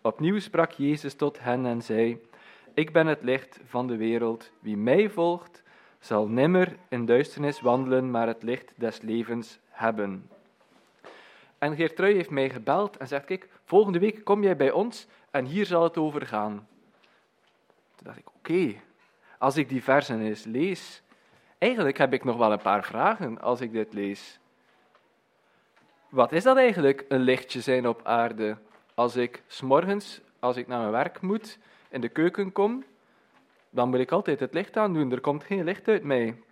Opnieuw 0.00 0.38
sprak 0.38 0.70
Jezus 0.70 1.14
tot 1.14 1.40
hen 1.40 1.66
en 1.66 1.82
zei: 1.82 2.20
Ik 2.74 2.92
ben 2.92 3.06
het 3.06 3.22
licht 3.22 3.60
van 3.64 3.86
de 3.86 3.96
wereld. 3.96 4.50
Wie 4.60 4.76
mij 4.76 5.10
volgt, 5.10 5.62
zal 5.98 6.28
nimmer 6.28 6.76
in 6.88 7.06
duisternis 7.06 7.60
wandelen, 7.60 8.10
maar 8.10 8.26
het 8.26 8.42
licht 8.42 8.72
des 8.76 9.00
levens 9.00 9.58
hebben. 9.68 10.28
En 11.60 11.76
Geertrui 11.76 12.14
heeft 12.14 12.30
mij 12.30 12.50
gebeld 12.50 12.96
en 12.96 13.08
zegt: 13.08 13.24
Kijk, 13.24 13.48
volgende 13.64 13.98
week 13.98 14.24
kom 14.24 14.42
jij 14.42 14.56
bij 14.56 14.70
ons 14.70 15.06
en 15.30 15.44
hier 15.44 15.66
zal 15.66 15.82
het 15.82 15.96
over 15.96 16.26
gaan. 16.26 16.68
Toen 17.96 18.06
dacht 18.06 18.18
ik: 18.18 18.28
Oké, 18.34 18.74
als 19.38 19.56
ik 19.56 19.68
die 19.68 19.82
versen 19.82 20.20
eens 20.20 20.44
lees. 20.44 21.02
Eigenlijk 21.58 21.98
heb 21.98 22.12
ik 22.12 22.24
nog 22.24 22.36
wel 22.36 22.52
een 22.52 22.62
paar 22.62 22.84
vragen 22.84 23.40
als 23.40 23.60
ik 23.60 23.72
dit 23.72 23.92
lees. 23.92 24.38
Wat 26.08 26.32
is 26.32 26.42
dat 26.42 26.56
eigenlijk, 26.56 27.04
een 27.08 27.20
lichtje 27.20 27.60
zijn 27.60 27.88
op 27.88 28.00
aarde? 28.04 28.56
Als 28.94 29.16
ik 29.16 29.42
s'morgens, 29.46 30.20
als 30.38 30.56
ik 30.56 30.66
naar 30.66 30.78
mijn 30.78 30.90
werk 30.90 31.20
moet, 31.20 31.58
in 31.88 32.00
de 32.00 32.08
keuken 32.08 32.52
kom, 32.52 32.84
dan 33.70 33.88
moet 33.88 33.98
ik 33.98 34.12
altijd 34.12 34.40
het 34.40 34.54
licht 34.54 34.76
aandoen. 34.76 35.12
Er 35.12 35.20
komt 35.20 35.44
geen 35.44 35.64
licht 35.64 35.88
uit 35.88 36.02
mij. 36.02 36.42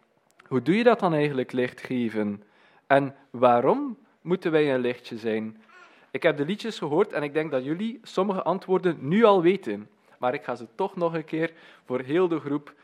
Hoe 0.46 0.62
doe 0.62 0.76
je 0.76 0.84
dat 0.84 1.00
dan 1.00 1.14
eigenlijk, 1.14 1.52
licht 1.52 1.80
geven? 1.80 2.42
En 2.86 3.14
waarom 3.30 3.98
moeten 4.28 4.50
wij 4.50 4.74
een 4.74 4.80
lichtje 4.80 5.18
zijn? 5.18 5.62
Ik 6.10 6.22
heb 6.22 6.36
de 6.36 6.44
liedjes 6.44 6.78
gehoord 6.78 7.12
en 7.12 7.22
ik 7.22 7.32
denk 7.32 7.50
dat 7.50 7.64
jullie 7.64 8.00
sommige 8.02 8.42
antwoorden 8.42 8.96
nu 9.00 9.24
al 9.24 9.42
weten. 9.42 9.88
Maar 10.18 10.34
ik 10.34 10.44
ga 10.44 10.54
ze 10.54 10.66
toch 10.74 10.96
nog 10.96 11.14
een 11.14 11.24
keer 11.24 11.52
voor 11.84 12.00
heel 12.00 12.28
de 12.28 12.40
groep 12.40 12.74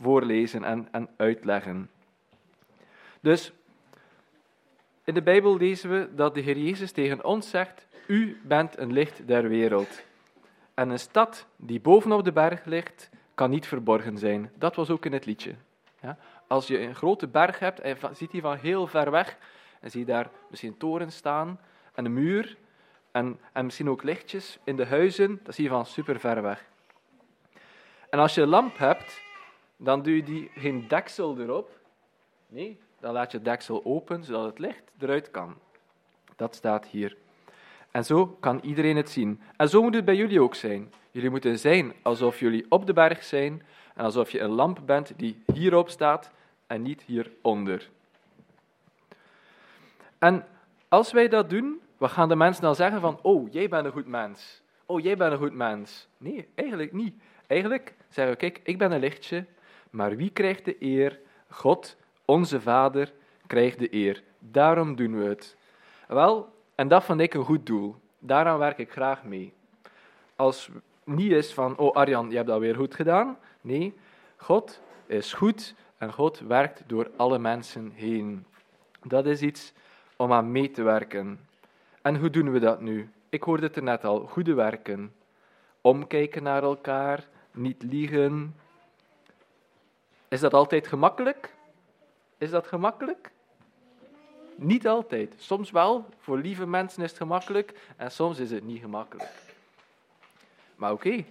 voorlezen 0.00 0.64
en, 0.64 0.88
en 0.90 1.08
uitleggen. 1.16 1.90
Dus 3.20 3.52
in 5.04 5.14
de 5.14 5.22
Bijbel 5.22 5.56
lezen 5.56 5.90
we 5.90 6.14
dat 6.14 6.34
de 6.34 6.40
Heer 6.40 6.58
Jezus 6.58 6.92
tegen 6.92 7.24
ons 7.24 7.50
zegt: 7.50 7.86
U 8.06 8.40
bent 8.44 8.78
een 8.78 8.92
licht 8.92 9.26
der 9.26 9.48
wereld. 9.48 10.02
En 10.74 10.90
een 10.90 10.98
stad 10.98 11.46
die 11.56 11.80
bovenop 11.80 12.24
de 12.24 12.32
berg 12.32 12.64
ligt, 12.64 13.10
kan 13.34 13.50
niet 13.50 13.66
verborgen 13.66 14.18
zijn. 14.18 14.50
Dat 14.54 14.76
was 14.76 14.90
ook 14.90 15.04
in 15.04 15.12
het 15.12 15.26
liedje. 15.26 15.54
Ja? 16.00 16.18
Als 16.46 16.66
je 16.66 16.78
een 16.78 16.94
grote 16.94 17.28
berg 17.28 17.58
hebt 17.58 17.80
en 17.80 17.96
ziet 18.12 18.30
die 18.30 18.40
van 18.40 18.56
heel 18.56 18.86
ver 18.86 19.10
weg, 19.10 19.38
en 19.82 19.90
zie 19.90 20.00
je 20.00 20.06
daar 20.06 20.30
misschien 20.48 20.70
een 20.72 20.78
toren 20.78 21.12
staan 21.12 21.60
en 21.94 22.04
een 22.04 22.12
muur, 22.12 22.56
en, 23.10 23.40
en 23.52 23.64
misschien 23.64 23.88
ook 23.88 24.02
lichtjes 24.02 24.58
in 24.64 24.76
de 24.76 24.86
huizen, 24.86 25.40
dat 25.42 25.54
zie 25.54 25.64
je 25.64 25.70
van 25.70 25.86
super 25.86 26.20
ver 26.20 26.42
weg. 26.42 26.64
En 28.10 28.18
als 28.18 28.34
je 28.34 28.42
een 28.42 28.48
lamp 28.48 28.78
hebt, 28.78 29.20
dan 29.76 30.02
doe 30.02 30.16
je 30.16 30.22
die 30.22 30.50
geen 30.54 30.88
deksel 30.88 31.38
erop. 31.38 31.78
Nee, 32.48 32.78
dan 33.00 33.12
laat 33.12 33.30
je 33.30 33.36
het 33.36 33.46
deksel 33.46 33.84
open, 33.84 34.24
zodat 34.24 34.44
het 34.44 34.58
licht 34.58 34.82
eruit 34.98 35.30
kan. 35.30 35.54
Dat 36.36 36.54
staat 36.54 36.86
hier. 36.86 37.16
En 37.90 38.04
zo 38.04 38.26
kan 38.26 38.60
iedereen 38.62 38.96
het 38.96 39.10
zien. 39.10 39.40
En 39.56 39.68
zo 39.68 39.82
moet 39.82 39.94
het 39.94 40.04
bij 40.04 40.16
jullie 40.16 40.42
ook 40.42 40.54
zijn. 40.54 40.92
Jullie 41.10 41.30
moeten 41.30 41.58
zijn 41.58 41.92
alsof 42.02 42.40
jullie 42.40 42.66
op 42.68 42.86
de 42.86 42.92
berg 42.92 43.22
zijn 43.22 43.62
en 43.94 44.04
alsof 44.04 44.30
je 44.30 44.40
een 44.40 44.50
lamp 44.50 44.80
bent 44.86 45.12
die 45.16 45.42
hierop 45.52 45.88
staat 45.88 46.30
en 46.66 46.82
niet 46.82 47.02
hieronder. 47.02 47.90
En 50.22 50.44
als 50.88 51.12
wij 51.12 51.28
dat 51.28 51.50
doen, 51.50 51.80
wat 51.96 52.10
gaan 52.10 52.28
de 52.28 52.36
mensen 52.36 52.62
dan 52.62 52.74
zeggen 52.74 53.00
van, 53.00 53.18
oh, 53.22 53.52
jij 53.52 53.68
bent 53.68 53.84
een 53.84 53.92
goed 53.92 54.06
mens. 54.06 54.62
Oh, 54.86 55.00
jij 55.00 55.16
bent 55.16 55.32
een 55.32 55.38
goed 55.38 55.54
mens. 55.54 56.08
Nee, 56.18 56.48
eigenlijk 56.54 56.92
niet. 56.92 57.14
Eigenlijk 57.46 57.94
zeggen 58.08 58.32
we, 58.34 58.38
kijk, 58.38 58.60
ik 58.62 58.78
ben 58.78 58.92
een 58.92 59.00
lichtje, 59.00 59.46
maar 59.90 60.16
wie 60.16 60.30
krijgt 60.30 60.64
de 60.64 60.76
eer? 60.78 61.20
God, 61.48 61.96
onze 62.24 62.60
Vader, 62.60 63.12
krijgt 63.46 63.78
de 63.78 63.94
eer. 63.94 64.22
Daarom 64.38 64.96
doen 64.96 65.18
we 65.18 65.24
het. 65.24 65.56
Wel, 66.08 66.48
en 66.74 66.88
dat 66.88 67.04
vind 67.04 67.20
ik 67.20 67.34
een 67.34 67.44
goed 67.44 67.66
doel. 67.66 67.96
Daaraan 68.18 68.58
werk 68.58 68.78
ik 68.78 68.92
graag 68.92 69.24
mee. 69.24 69.52
Als 70.36 70.70
niet 71.04 71.32
is 71.32 71.52
van, 71.52 71.76
oh 71.76 71.96
Arjan, 71.96 72.30
je 72.30 72.36
hebt 72.36 72.48
dat 72.48 72.60
weer 72.60 72.76
goed 72.76 72.94
gedaan. 72.94 73.38
Nee, 73.60 73.94
God 74.36 74.80
is 75.06 75.32
goed 75.32 75.74
en 75.98 76.12
God 76.12 76.38
werkt 76.38 76.82
door 76.86 77.10
alle 77.16 77.38
mensen 77.38 77.90
heen. 77.94 78.46
Dat 79.02 79.26
is 79.26 79.42
iets 79.42 79.72
om 80.22 80.32
aan 80.32 80.52
mee 80.52 80.70
te 80.70 80.82
werken. 80.82 81.48
En 82.02 82.16
hoe 82.16 82.30
doen 82.30 82.52
we 82.52 82.58
dat 82.58 82.80
nu? 82.80 83.10
Ik 83.28 83.42
hoorde 83.42 83.66
het 83.66 83.76
er 83.76 83.82
net 83.82 84.04
al, 84.04 84.26
goede 84.26 84.54
werken. 84.54 85.14
Omkijken 85.80 86.42
naar 86.42 86.62
elkaar, 86.62 87.28
niet 87.50 87.82
liegen. 87.82 88.56
Is 90.28 90.40
dat 90.40 90.54
altijd 90.54 90.86
gemakkelijk? 90.86 91.54
Is 92.38 92.50
dat 92.50 92.66
gemakkelijk? 92.66 93.30
Niet 94.54 94.88
altijd. 94.88 95.34
Soms 95.36 95.70
wel, 95.70 96.06
voor 96.18 96.38
lieve 96.38 96.66
mensen 96.66 97.02
is 97.02 97.08
het 97.08 97.18
gemakkelijk 97.18 97.74
en 97.96 98.10
soms 98.10 98.38
is 98.38 98.50
het 98.50 98.64
niet 98.64 98.80
gemakkelijk. 98.80 99.30
Maar 100.76 100.92
oké, 100.92 101.24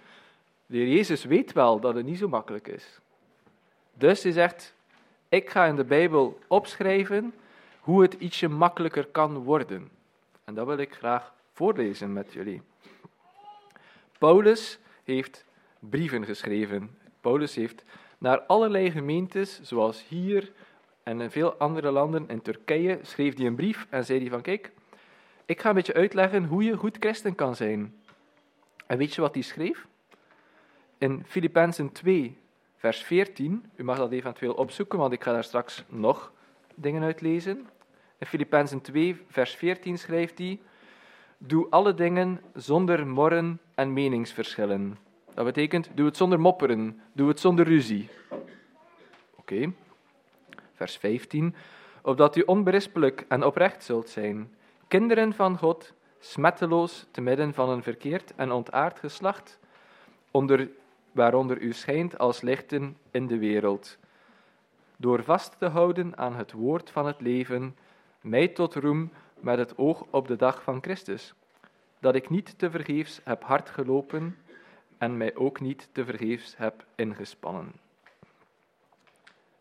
de 0.65 0.77
Heer 0.77 0.87
Jezus 0.87 1.23
weet 1.23 1.53
wel 1.53 1.79
dat 1.79 1.95
het 1.95 2.05
niet 2.05 2.17
zo 2.17 2.27
makkelijk 2.27 2.67
is. 2.67 2.99
Dus 3.93 4.23
hij 4.23 4.31
zegt, 4.31 4.73
ik 5.29 5.49
ga 5.49 5.65
in 5.65 5.75
de 5.75 5.83
Bijbel 5.83 6.39
opschrijven 6.47 7.33
hoe 7.81 8.01
het 8.01 8.13
ietsje 8.13 8.47
makkelijker 8.47 9.05
kan 9.05 9.37
worden. 9.37 9.89
En 10.43 10.53
dat 10.53 10.65
wil 10.65 10.77
ik 10.77 10.93
graag 10.93 11.33
voorlezen 11.53 12.13
met 12.13 12.33
jullie. 12.33 12.61
Paulus 14.17 14.79
heeft 15.03 15.45
brieven 15.79 16.25
geschreven. 16.25 16.97
Paulus 17.21 17.55
heeft 17.55 17.83
naar 18.17 18.39
allerlei 18.39 18.91
gemeentes, 18.91 19.61
zoals 19.61 20.07
hier 20.07 20.51
en 21.03 21.21
in 21.21 21.31
veel 21.31 21.53
andere 21.53 21.91
landen, 21.91 22.29
in 22.29 22.41
Turkije, 22.41 22.99
schreef 23.01 23.37
hij 23.37 23.45
een 23.45 23.55
brief 23.55 23.87
en 23.89 24.05
zei 24.05 24.19
hij 24.19 24.29
van, 24.29 24.41
kijk, 24.41 24.71
ik 25.45 25.61
ga 25.61 25.69
een 25.69 25.75
beetje 25.75 25.93
uitleggen 25.93 26.45
hoe 26.45 26.63
je 26.63 26.77
goed 26.77 26.97
christen 26.99 27.35
kan 27.35 27.55
zijn. 27.55 27.95
En 28.85 28.97
weet 28.97 29.13
je 29.13 29.21
wat 29.21 29.33
hij 29.33 29.43
schreef? 29.43 29.87
In 30.97 31.23
Filippenzen 31.27 31.91
2, 31.91 32.37
vers 32.75 33.03
14, 33.03 33.65
u 33.75 33.83
mag 33.83 33.97
dat 33.97 34.11
eventueel 34.11 34.53
opzoeken, 34.53 34.99
want 34.99 35.13
ik 35.13 35.23
ga 35.23 35.31
daar 35.31 35.43
straks 35.43 35.83
nog 35.87 36.31
dingen 36.81 37.03
uitlezen. 37.03 37.67
In 38.17 38.27
Filippenzen 38.27 38.81
2, 38.81 39.21
vers 39.27 39.55
14 39.55 39.97
schrijft 39.97 40.37
hij, 40.37 40.59
doe 41.37 41.67
alle 41.69 41.93
dingen 41.93 42.41
zonder 42.53 43.07
morren 43.07 43.59
en 43.75 43.93
meningsverschillen. 43.93 44.97
Dat 45.33 45.45
betekent, 45.45 45.89
doe 45.93 46.05
het 46.05 46.17
zonder 46.17 46.39
mopperen, 46.39 47.01
doe 47.13 47.27
het 47.27 47.39
zonder 47.39 47.65
ruzie. 47.65 48.09
Oké. 49.35 49.71
Vers 50.73 50.97
15. 50.97 51.55
Opdat 52.01 52.35
u 52.35 52.41
onberispelijk 52.41 53.25
en 53.27 53.43
oprecht 53.43 53.83
zult 53.83 54.09
zijn, 54.09 54.51
kinderen 54.87 55.33
van 55.33 55.57
God, 55.57 55.93
smetteloos 56.19 57.05
te 57.11 57.21
midden 57.21 57.53
van 57.53 57.69
een 57.69 57.83
verkeerd 57.83 58.33
en 58.35 58.51
ontaard 58.51 58.99
geslacht, 58.99 59.59
onder, 60.31 60.69
waaronder 61.11 61.61
u 61.61 61.73
schijnt 61.73 62.17
als 62.17 62.41
lichten 62.41 62.97
in 63.11 63.27
de 63.27 63.37
wereld. 63.37 63.97
Door 65.01 65.23
vast 65.23 65.55
te 65.59 65.65
houden 65.65 66.17
aan 66.17 66.35
het 66.35 66.51
woord 66.51 66.89
van 66.89 67.05
het 67.05 67.21
leven, 67.21 67.77
mij 68.21 68.47
tot 68.47 68.75
roem 68.75 69.11
met 69.39 69.57
het 69.57 69.77
oog 69.77 70.05
op 70.09 70.27
de 70.27 70.35
dag 70.35 70.63
van 70.63 70.81
Christus, 70.81 71.33
dat 71.99 72.15
ik 72.15 72.29
niet 72.29 72.59
te 72.59 72.69
vergeefs 72.69 73.21
heb 73.23 73.43
hard 73.43 73.69
gelopen 73.69 74.37
en 74.97 75.17
mij 75.17 75.35
ook 75.35 75.59
niet 75.59 75.89
te 75.91 76.05
vergeefs 76.05 76.57
heb 76.57 76.85
ingespannen. 76.95 77.71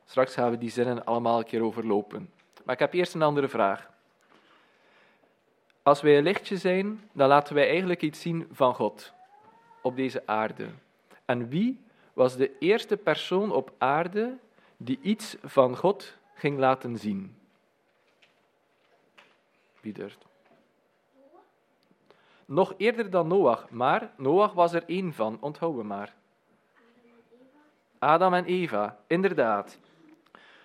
Straks 0.05 0.35
gaan 0.35 0.51
we 0.51 0.59
die 0.59 0.71
zinnen 0.71 1.05
allemaal 1.05 1.39
een 1.39 1.45
keer 1.45 1.63
overlopen. 1.63 2.31
Maar 2.65 2.75
ik 2.75 2.81
heb 2.81 2.93
eerst 2.93 3.15
een 3.15 3.23
andere 3.23 3.49
vraag. 3.49 3.91
Als 5.83 6.01
wij 6.01 6.17
een 6.17 6.23
lichtje 6.23 6.57
zijn, 6.57 7.09
dan 7.13 7.29
laten 7.29 7.55
wij 7.55 7.69
eigenlijk 7.69 8.03
iets 8.03 8.21
zien 8.21 8.49
van 8.53 8.75
God 8.75 9.13
op 9.83 9.97
deze 9.97 10.23
aarde. 10.27 10.69
En 11.25 11.49
wie 11.49 11.81
was 12.13 12.37
de 12.37 12.59
eerste 12.59 12.97
persoon 12.97 13.53
op 13.53 13.73
aarde 13.79 14.39
die 14.83 14.99
iets 15.03 15.37
van 15.43 15.77
God 15.77 16.17
ging 16.35 16.59
laten 16.59 16.99
zien? 16.99 17.37
Wie 19.81 19.93
durft? 19.93 20.29
nog 22.51 22.75
eerder 22.77 23.11
dan 23.11 23.27
Noach, 23.29 23.71
maar 23.71 24.11
Noach 24.17 24.53
was 24.53 24.73
er 24.73 24.85
één 24.87 25.13
van, 25.13 25.37
onthouden 25.41 25.87
maar. 25.87 26.15
Adam 27.99 28.35
en 28.35 28.45
Eva, 28.45 28.99
inderdaad. 29.07 29.79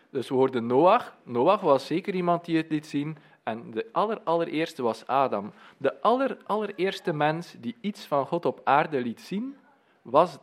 Dus 0.10 0.30
we 0.30 0.36
hoorden 0.36 0.66
Noach. 0.66 1.16
Noach 1.24 1.62
was 1.62 1.86
zeker 1.86 2.14
iemand 2.14 2.46
die 2.46 2.58
het 2.58 2.70
liet 2.70 2.88
zien. 2.88 3.18
En 3.44 3.72
de 3.72 3.90
aller, 3.92 4.22
allereerste 4.24 4.82
was 4.82 5.08
Adam. 5.08 5.52
De 5.78 6.02
aller, 6.02 6.38
allereerste 6.46 7.14
mens 7.14 7.56
die 7.58 7.76
iets 7.82 8.06
van 8.06 8.26
God 8.26 8.46
op 8.46 8.62
aarde 8.64 9.02
liet 9.02 9.22
zien, 9.22 9.58
was 10.02 10.38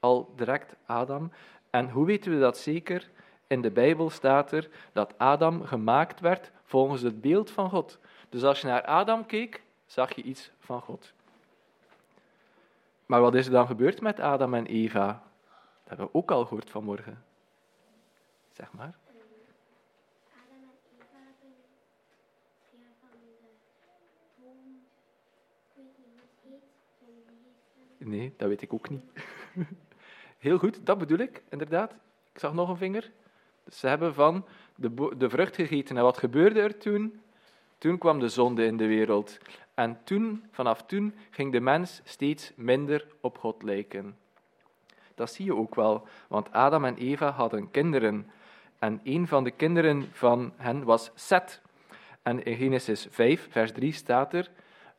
al 0.00 0.32
direct 0.36 0.76
Adam. 0.86 1.32
En 1.70 1.90
hoe 1.90 2.06
weten 2.06 2.32
we 2.32 2.38
dat 2.38 2.58
zeker? 2.58 3.10
In 3.46 3.62
de 3.62 3.70
Bijbel 3.70 4.10
staat 4.10 4.52
er 4.52 4.68
dat 4.92 5.18
Adam 5.18 5.64
gemaakt 5.64 6.20
werd 6.20 6.50
volgens 6.64 7.02
het 7.02 7.20
beeld 7.20 7.50
van 7.50 7.70
God. 7.70 7.98
Dus 8.28 8.42
als 8.42 8.60
je 8.60 8.66
naar 8.66 8.84
Adam 8.84 9.26
keek, 9.26 9.62
zag 9.86 10.14
je 10.14 10.22
iets 10.22 10.50
van 10.58 10.80
God. 10.80 11.12
Maar 13.06 13.20
wat 13.20 13.34
is 13.34 13.46
er 13.46 13.52
dan 13.52 13.66
gebeurd 13.66 14.00
met 14.00 14.20
Adam 14.20 14.54
en 14.54 14.66
Eva? 14.66 15.06
Dat 15.06 15.88
hebben 15.88 16.06
we 16.06 16.14
ook 16.14 16.30
al 16.30 16.44
gehoord 16.44 16.70
vanmorgen. 16.70 17.24
Zeg 18.52 18.72
maar. 18.72 18.98
Nee, 27.98 28.34
dat 28.36 28.48
weet 28.48 28.62
ik 28.62 28.72
ook 28.72 28.88
niet. 28.88 29.04
Heel 30.40 30.58
goed, 30.58 30.86
dat 30.86 30.98
bedoel 30.98 31.18
ik, 31.18 31.42
inderdaad. 31.48 31.92
Ik 32.32 32.40
zag 32.40 32.52
nog 32.52 32.68
een 32.68 32.76
vinger. 32.76 33.10
Dus 33.64 33.78
ze 33.78 33.86
hebben 33.86 34.14
van 34.14 34.44
de, 34.76 35.14
de 35.16 35.30
vrucht 35.30 35.54
gegeten. 35.54 35.96
En 35.96 36.02
wat 36.02 36.18
gebeurde 36.18 36.60
er 36.60 36.78
toen? 36.78 37.20
Toen 37.78 37.98
kwam 37.98 38.18
de 38.18 38.28
zonde 38.28 38.64
in 38.64 38.76
de 38.76 38.86
wereld. 38.86 39.38
En 39.74 39.98
toen, 40.04 40.44
vanaf 40.50 40.82
toen, 40.82 41.14
ging 41.30 41.52
de 41.52 41.60
mens 41.60 42.00
steeds 42.04 42.52
minder 42.56 43.06
op 43.20 43.38
God 43.38 43.62
lijken. 43.62 44.16
Dat 45.14 45.32
zie 45.32 45.44
je 45.44 45.56
ook 45.56 45.74
wel, 45.74 46.06
want 46.28 46.52
Adam 46.52 46.84
en 46.84 46.96
Eva 46.96 47.30
hadden 47.30 47.70
kinderen. 47.70 48.30
En 48.78 49.00
een 49.04 49.28
van 49.28 49.44
de 49.44 49.50
kinderen 49.50 50.08
van 50.12 50.52
hen 50.56 50.84
was 50.84 51.10
Seth. 51.14 51.60
En 52.22 52.44
in 52.44 52.56
Genesis 52.56 53.06
5, 53.10 53.48
vers 53.50 53.72
3 53.72 53.92
staat 53.92 54.32
er: 54.32 54.50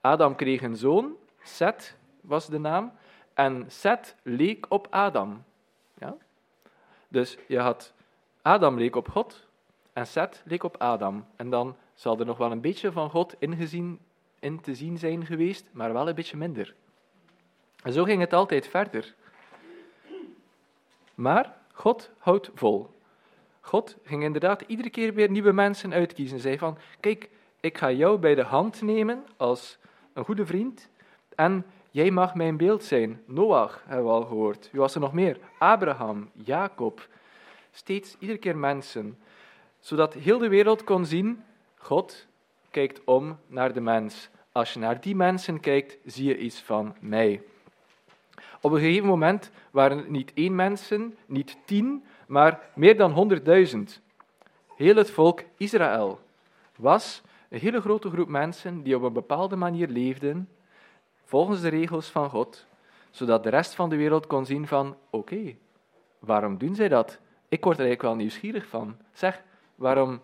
Adam 0.02 0.36
kreeg 0.36 0.62
een 0.62 0.76
zoon, 0.76 1.16
Seth 1.44 1.96
was 2.22 2.48
de 2.48 2.60
naam, 2.60 2.92
en 3.34 3.66
Seth 3.68 4.16
leek 4.24 4.66
op 4.70 4.88
Adam. 4.90 5.44
Ja? 5.98 6.16
Dus 7.08 7.38
je 7.48 7.60
had 7.60 7.94
Adam 8.42 8.78
leek 8.78 8.96
op 8.96 9.10
God 9.10 9.48
en 9.94 10.08
Seth 10.08 10.42
leek 10.46 10.64
op 10.64 10.78
Adam. 10.78 11.26
En 11.36 11.50
dan 11.50 11.76
zal 11.94 12.20
er 12.20 12.26
nog 12.26 12.38
wel 12.38 12.52
een 12.52 12.62
beetje 12.62 12.92
van 12.92 13.10
God 13.10 13.36
ingezien, 13.40 14.00
in 14.40 14.62
te 14.62 14.76
zien 14.76 14.98
zijn 14.98 15.26
geweest, 15.26 15.70
maar 15.72 15.94
wel 15.94 16.08
een 16.08 16.16
beetje 16.16 16.38
minder. 16.38 16.74
En 17.84 17.94
zo 17.94 18.04
ging 18.04 18.22
het 18.22 18.34
altijd 18.34 18.68
verder. 18.68 19.16
Maar 21.16 21.58
God 21.74 22.10
houdt 22.18 22.52
vol. 22.54 22.90
God 23.62 23.98
ging 24.04 24.24
inderdaad 24.24 24.62
iedere 24.62 24.90
keer 24.90 25.14
weer 25.14 25.30
nieuwe 25.30 25.52
mensen 25.52 25.94
uitkiezen. 25.94 26.40
Zei 26.40 26.58
van, 26.58 26.78
kijk, 27.00 27.30
ik 27.60 27.78
ga 27.78 27.92
jou 27.92 28.18
bij 28.18 28.36
de 28.36 28.44
hand 28.44 28.82
nemen 28.82 29.24
als 29.38 29.78
een 30.14 30.26
goede 30.26 30.46
vriend 30.46 30.90
en 31.36 31.66
jij 31.92 32.12
mag 32.12 32.36
mijn 32.36 32.58
beeld 32.58 32.84
zijn. 32.84 33.22
Noach 33.26 33.84
hebben 33.86 34.06
we 34.06 34.12
al 34.12 34.26
gehoord. 34.26 34.70
Wie 34.72 34.80
was 34.80 34.96
er 34.96 35.02
nog 35.02 35.14
meer? 35.14 35.38
Abraham, 35.58 36.30
Jacob. 36.34 37.08
Steeds, 37.72 38.16
iedere 38.20 38.40
keer 38.40 38.58
mensen. 38.58 39.18
Zodat 39.80 40.14
heel 40.14 40.38
de 40.38 40.48
wereld 40.48 40.84
kon 40.84 41.06
zien, 41.06 41.44
God 41.78 42.28
kijkt 42.70 43.02
om 43.04 43.38
naar 43.48 43.74
de 43.74 43.82
mens. 43.82 44.30
Als 44.52 44.74
je 44.74 44.80
naar 44.80 45.02
die 45.02 45.16
mensen 45.16 45.60
kijkt, 45.60 45.98
zie 46.06 46.28
je 46.28 46.38
iets 46.38 46.62
van 46.62 46.96
mij. 47.00 47.42
Op 48.62 48.72
een 48.72 48.80
gegeven 48.80 49.08
moment 49.08 49.52
waren 49.72 49.98
het 49.98 50.10
niet 50.10 50.32
één 50.34 50.56
mensen, 50.56 51.18
niet 51.26 51.58
tien, 51.66 52.06
maar 52.28 52.60
meer 52.76 52.98
dan 52.98 53.12
honderdduizend. 53.12 54.02
Heel 54.76 54.96
het 54.96 55.12
volk 55.12 55.44
Israël 55.58 56.20
was 56.76 57.22
een 57.50 57.60
hele 57.60 57.82
grote 57.82 58.10
groep 58.10 58.28
mensen 58.28 58.84
die 58.84 58.96
op 58.96 59.04
een 59.04 59.14
bepaalde 59.14 59.56
manier 59.56 59.88
leefden, 59.88 60.50
volgens 61.32 61.62
de 61.62 61.70
regels 61.70 62.10
van 62.10 62.30
God, 62.30 62.66
zodat 63.10 63.44
de 63.44 63.50
rest 63.50 63.76
van 63.76 63.90
de 63.90 63.96
wereld 63.96 64.28
kon 64.28 64.46
zien 64.46 64.68
van, 64.68 64.98
oké, 65.10 65.56
waarom 66.20 66.58
doen 66.58 66.76
zij 66.76 66.88
dat? 66.88 67.20
Ik 67.48 67.64
word 67.64 67.78
er 67.78 67.86
eigenlijk 67.86 68.02
wel 68.02 68.16
nieuwsgierig 68.16 68.68
van. 68.68 68.98
Zeg, 69.14 69.44
waarom 69.76 70.22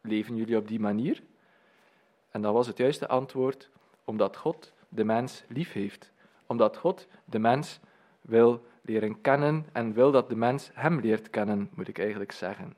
leven 0.00 0.36
jullie 0.36 0.56
op 0.56 0.68
die 0.68 0.80
manier? 0.80 1.22
En 2.30 2.42
dat 2.42 2.52
was 2.52 2.66
het 2.66 2.76
juiste 2.76 3.08
antwoord, 3.08 3.70
omdat 4.04 4.36
God 4.36 4.72
de 4.88 5.04
mens 5.04 5.44
lief 5.48 5.72
heeft. 5.72 6.12
Omdat 6.46 6.76
God 6.76 7.06
de 7.24 7.38
mens 7.38 7.80
wil 8.20 8.64
leren 8.82 9.20
kennen 9.20 9.66
en 9.72 9.92
wil 9.92 10.10
dat 10.10 10.28
de 10.28 10.36
mens 10.36 10.70
hem 10.72 11.00
leert 11.00 11.30
kennen, 11.30 11.70
moet 11.74 11.88
ik 11.88 11.98
eigenlijk 11.98 12.32
zeggen. 12.32 12.74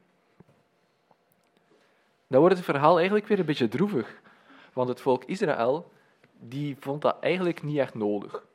Dan 2.27 2.41
wordt 2.41 2.57
het 2.57 2.64
verhaal 2.64 2.97
eigenlijk 2.97 3.27
weer 3.27 3.38
een 3.38 3.47
beetje 3.47 3.69
droevig, 3.69 4.21
want 4.73 4.88
het 4.88 5.01
volk 5.01 5.25
Israël 5.25 5.91
die 6.40 6.77
vond 6.79 7.03
dat 7.03 7.16
eigenlijk 7.20 7.62
niet 7.62 7.79
echt 7.79 7.94
nodig. 7.94 8.46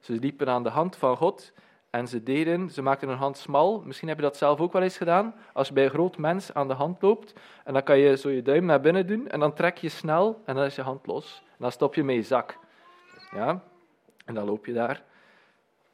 Ze 0.00 0.12
liepen 0.12 0.48
aan 0.48 0.62
de 0.62 0.68
hand 0.68 0.96
van 0.96 1.16
God 1.16 1.52
en 1.90 2.08
ze 2.08 2.22
deden, 2.22 2.70
ze 2.70 2.82
maakten 2.82 3.08
hun 3.08 3.16
hand 3.16 3.36
smal. 3.36 3.82
Misschien 3.84 4.08
heb 4.08 4.16
je 4.16 4.22
dat 4.22 4.36
zelf 4.36 4.60
ook 4.60 4.72
wel 4.72 4.82
eens 4.82 4.96
gedaan. 4.96 5.34
Als 5.52 5.68
je 5.68 5.74
bij 5.74 5.84
een 5.84 5.90
groot 5.90 6.16
mens 6.16 6.54
aan 6.54 6.68
de 6.68 6.74
hand 6.74 7.02
loopt, 7.02 7.32
en 7.64 7.72
dan 7.72 7.82
kan 7.82 7.98
je 7.98 8.16
zo 8.16 8.30
je 8.30 8.42
duim 8.42 8.64
naar 8.64 8.80
binnen 8.80 9.06
doen, 9.06 9.28
en 9.28 9.40
dan 9.40 9.54
trek 9.54 9.78
je 9.78 9.88
snel, 9.88 10.42
en 10.44 10.54
dan 10.54 10.64
is 10.64 10.74
je 10.74 10.82
hand 10.82 11.06
los. 11.06 11.42
En 11.46 11.56
dan 11.58 11.72
stop 11.72 11.94
je 11.94 12.04
met 12.04 12.14
je 12.14 12.22
zak. 12.22 12.58
Ja? 13.30 13.62
En 14.24 14.34
dan 14.34 14.44
loop 14.44 14.66
je 14.66 14.72
daar, 14.72 15.02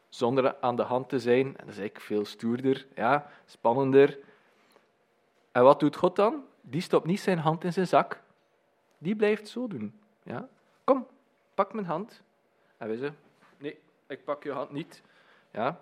zonder 0.08 0.56
aan 0.60 0.76
de 0.76 0.82
hand 0.82 1.08
te 1.08 1.18
zijn. 1.18 1.46
En 1.46 1.64
dat 1.64 1.68
is 1.68 1.78
eigenlijk 1.78 2.00
veel 2.00 2.24
stoerder, 2.24 2.86
ja? 2.94 3.30
spannender. 3.46 4.18
En 5.52 5.62
wat 5.62 5.80
doet 5.80 5.96
God 5.96 6.16
dan? 6.16 6.44
Die 6.60 6.80
stopt 6.80 7.06
niet 7.06 7.20
zijn 7.20 7.38
hand 7.38 7.64
in 7.64 7.72
zijn 7.72 7.86
zak. 7.86 8.20
Die 8.98 9.16
blijft 9.16 9.48
zo 9.48 9.66
doen. 9.66 10.00
Ja? 10.22 10.48
Pak 11.58 11.72
mijn 11.72 11.86
hand. 11.86 12.22
En 12.76 12.88
wij 12.88 12.96
zeggen, 12.96 13.18
nee, 13.58 13.78
ik 14.06 14.24
pak 14.24 14.42
je 14.42 14.50
hand 14.50 14.70
niet. 14.70 15.02
Ja? 15.50 15.80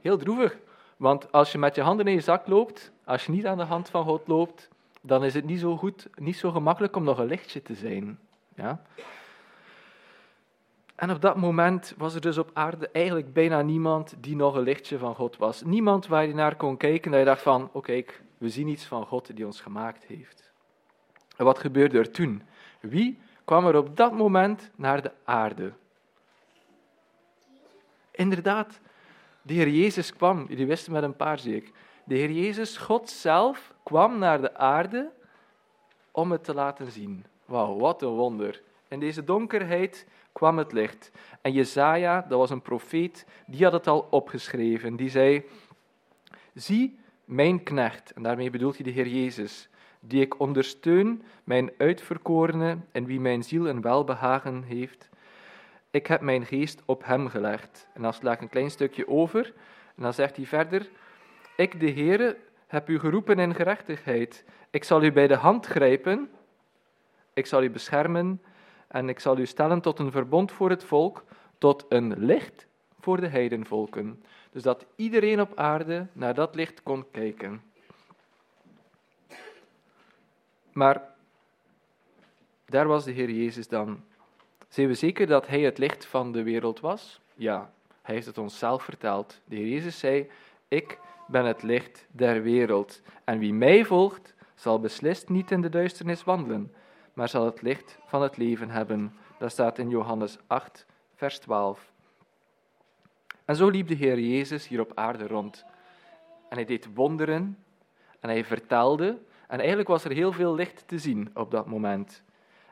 Heel 0.00 0.16
droevig. 0.16 0.58
Want 0.96 1.32
als 1.32 1.52
je 1.52 1.58
met 1.58 1.74
je 1.74 1.82
handen 1.82 2.06
in 2.06 2.12
je 2.12 2.20
zak 2.20 2.46
loopt, 2.46 2.92
als 3.04 3.26
je 3.26 3.32
niet 3.32 3.46
aan 3.46 3.56
de 3.56 3.64
hand 3.64 3.90
van 3.90 4.04
God 4.04 4.28
loopt, 4.28 4.68
dan 5.00 5.24
is 5.24 5.34
het 5.34 5.44
niet 5.44 5.60
zo 5.60 5.76
goed, 5.76 6.08
niet 6.14 6.36
zo 6.36 6.50
gemakkelijk 6.50 6.96
om 6.96 7.04
nog 7.04 7.18
een 7.18 7.26
lichtje 7.26 7.62
te 7.62 7.74
zijn. 7.74 8.18
Ja? 8.54 8.82
En 10.94 11.10
op 11.10 11.20
dat 11.20 11.36
moment 11.36 11.94
was 11.96 12.14
er 12.14 12.20
dus 12.20 12.38
op 12.38 12.50
aarde 12.52 12.88
eigenlijk 12.88 13.32
bijna 13.32 13.60
niemand 13.60 14.14
die 14.18 14.36
nog 14.36 14.54
een 14.54 14.62
lichtje 14.62 14.98
van 14.98 15.14
God 15.14 15.36
was. 15.36 15.62
Niemand 15.62 16.06
waar 16.06 16.26
je 16.26 16.34
naar 16.34 16.56
kon 16.56 16.76
kijken 16.76 17.04
en 17.04 17.10
dat 17.10 17.20
je 17.20 17.26
dacht 17.26 17.42
van, 17.42 17.68
oké, 17.72 17.80
kijk, 17.80 18.22
we 18.38 18.48
zien 18.48 18.68
iets 18.68 18.84
van 18.84 19.06
God 19.06 19.36
die 19.36 19.46
ons 19.46 19.60
gemaakt 19.60 20.04
heeft. 20.04 20.52
En 21.36 21.44
wat 21.44 21.58
gebeurde 21.58 21.98
er 21.98 22.10
toen? 22.10 22.42
Wie 22.80 23.18
kwam 23.44 23.66
er 23.66 23.76
op 23.76 23.96
dat 23.96 24.12
moment 24.12 24.70
naar 24.76 25.02
de 25.02 25.12
aarde? 25.24 25.72
Inderdaad, 28.10 28.80
de 29.42 29.54
Heer 29.54 29.68
Jezus 29.68 30.16
kwam. 30.16 30.46
Jullie 30.48 30.66
wisten 30.66 30.92
met 30.92 31.02
een 31.02 31.16
paar, 31.16 31.46
ik. 31.46 31.72
De 32.04 32.14
Heer 32.14 32.30
Jezus, 32.30 32.76
God 32.76 33.10
zelf, 33.10 33.74
kwam 33.82 34.18
naar 34.18 34.40
de 34.40 34.56
aarde 34.56 35.10
om 36.10 36.32
het 36.32 36.44
te 36.44 36.54
laten 36.54 36.90
zien. 36.90 37.24
Wauw, 37.44 37.78
wat 37.78 38.02
een 38.02 38.08
wonder. 38.08 38.62
In 38.88 39.00
deze 39.00 39.24
donkerheid 39.24 40.06
kwam 40.32 40.58
het 40.58 40.72
licht. 40.72 41.10
En 41.40 41.52
Jezaja, 41.52 42.26
dat 42.28 42.38
was 42.38 42.50
een 42.50 42.62
profeet, 42.62 43.26
die 43.46 43.64
had 43.64 43.72
het 43.72 43.86
al 43.86 44.06
opgeschreven. 44.10 44.96
Die 44.96 45.08
zei, 45.08 45.44
zie 46.54 46.98
mijn 47.24 47.62
knecht, 47.62 48.10
en 48.10 48.22
daarmee 48.22 48.50
bedoelt 48.50 48.74
hij 48.74 48.84
de 48.84 48.90
Heer 48.90 49.08
Jezus, 49.08 49.68
die 50.04 50.20
ik 50.20 50.40
ondersteun, 50.40 51.22
mijn 51.44 51.70
uitverkorene, 51.78 52.76
en 52.92 53.04
wie 53.04 53.20
mijn 53.20 53.42
ziel 53.42 53.68
een 53.68 53.80
welbehagen 53.80 54.62
heeft. 54.62 55.08
Ik 55.90 56.06
heb 56.06 56.20
mijn 56.20 56.46
geest 56.46 56.82
op 56.84 57.04
hem 57.04 57.28
gelegd. 57.28 57.88
En 57.94 58.02
dan 58.02 58.12
sla 58.12 58.32
ik 58.32 58.40
een 58.40 58.48
klein 58.48 58.70
stukje 58.70 59.08
over, 59.08 59.52
en 59.96 60.02
dan 60.02 60.12
zegt 60.12 60.36
hij 60.36 60.46
verder, 60.46 60.88
ik, 61.56 61.80
de 61.80 61.90
Heere, 61.90 62.36
heb 62.66 62.88
u 62.88 62.98
geroepen 62.98 63.38
in 63.38 63.54
gerechtigheid. 63.54 64.44
Ik 64.70 64.84
zal 64.84 65.02
u 65.02 65.12
bij 65.12 65.26
de 65.26 65.36
hand 65.36 65.66
grijpen, 65.66 66.30
ik 67.32 67.46
zal 67.46 67.62
u 67.62 67.70
beschermen, 67.70 68.42
en 68.88 69.08
ik 69.08 69.20
zal 69.20 69.38
u 69.38 69.46
stellen 69.46 69.80
tot 69.80 69.98
een 69.98 70.10
verbond 70.10 70.52
voor 70.52 70.70
het 70.70 70.84
volk, 70.84 71.24
tot 71.58 71.86
een 71.88 72.14
licht 72.18 72.66
voor 73.00 73.20
de 73.20 73.26
heidenvolken. 73.26 74.22
Dus 74.50 74.62
dat 74.62 74.86
iedereen 74.96 75.40
op 75.40 75.52
aarde 75.54 76.06
naar 76.12 76.34
dat 76.34 76.54
licht 76.54 76.82
kon 76.82 77.04
kijken. 77.10 77.62
Maar 80.72 81.14
daar 82.64 82.86
was 82.86 83.04
de 83.04 83.10
Heer 83.10 83.30
Jezus 83.30 83.68
dan. 83.68 84.04
Zijn 84.68 84.88
we 84.88 84.94
zeker 84.94 85.26
dat 85.26 85.46
Hij 85.46 85.60
het 85.60 85.78
licht 85.78 86.06
van 86.06 86.32
de 86.32 86.42
wereld 86.42 86.80
was? 86.80 87.20
Ja, 87.34 87.72
Hij 88.02 88.14
heeft 88.14 88.26
het 88.26 88.38
ons 88.38 88.58
zelf 88.58 88.82
verteld. 88.82 89.40
De 89.44 89.56
Heer 89.56 89.68
Jezus 89.68 89.98
zei, 89.98 90.30
ik 90.68 90.98
ben 91.26 91.44
het 91.44 91.62
licht 91.62 92.06
der 92.10 92.42
wereld. 92.42 93.02
En 93.24 93.38
wie 93.38 93.54
mij 93.54 93.84
volgt, 93.84 94.34
zal 94.54 94.80
beslist 94.80 95.28
niet 95.28 95.50
in 95.50 95.60
de 95.60 95.68
duisternis 95.68 96.24
wandelen, 96.24 96.72
maar 97.12 97.28
zal 97.28 97.44
het 97.44 97.62
licht 97.62 97.98
van 98.04 98.22
het 98.22 98.36
leven 98.36 98.70
hebben. 98.70 99.16
Dat 99.38 99.50
staat 99.50 99.78
in 99.78 99.88
Johannes 99.88 100.38
8, 100.46 100.86
vers 101.14 101.38
12. 101.38 101.92
En 103.44 103.56
zo 103.56 103.68
liep 103.68 103.88
de 103.88 103.94
Heer 103.94 104.20
Jezus 104.20 104.68
hier 104.68 104.80
op 104.80 104.92
aarde 104.94 105.26
rond. 105.26 105.64
En 106.48 106.56
hij 106.56 106.64
deed 106.64 106.94
wonderen 106.94 107.58
en 108.20 108.28
hij 108.28 108.44
vertelde. 108.44 109.18
En 109.48 109.58
eigenlijk 109.58 109.88
was 109.88 110.04
er 110.04 110.12
heel 110.12 110.32
veel 110.32 110.54
licht 110.54 110.88
te 110.88 110.98
zien 110.98 111.30
op 111.34 111.50
dat 111.50 111.66
moment. 111.66 112.22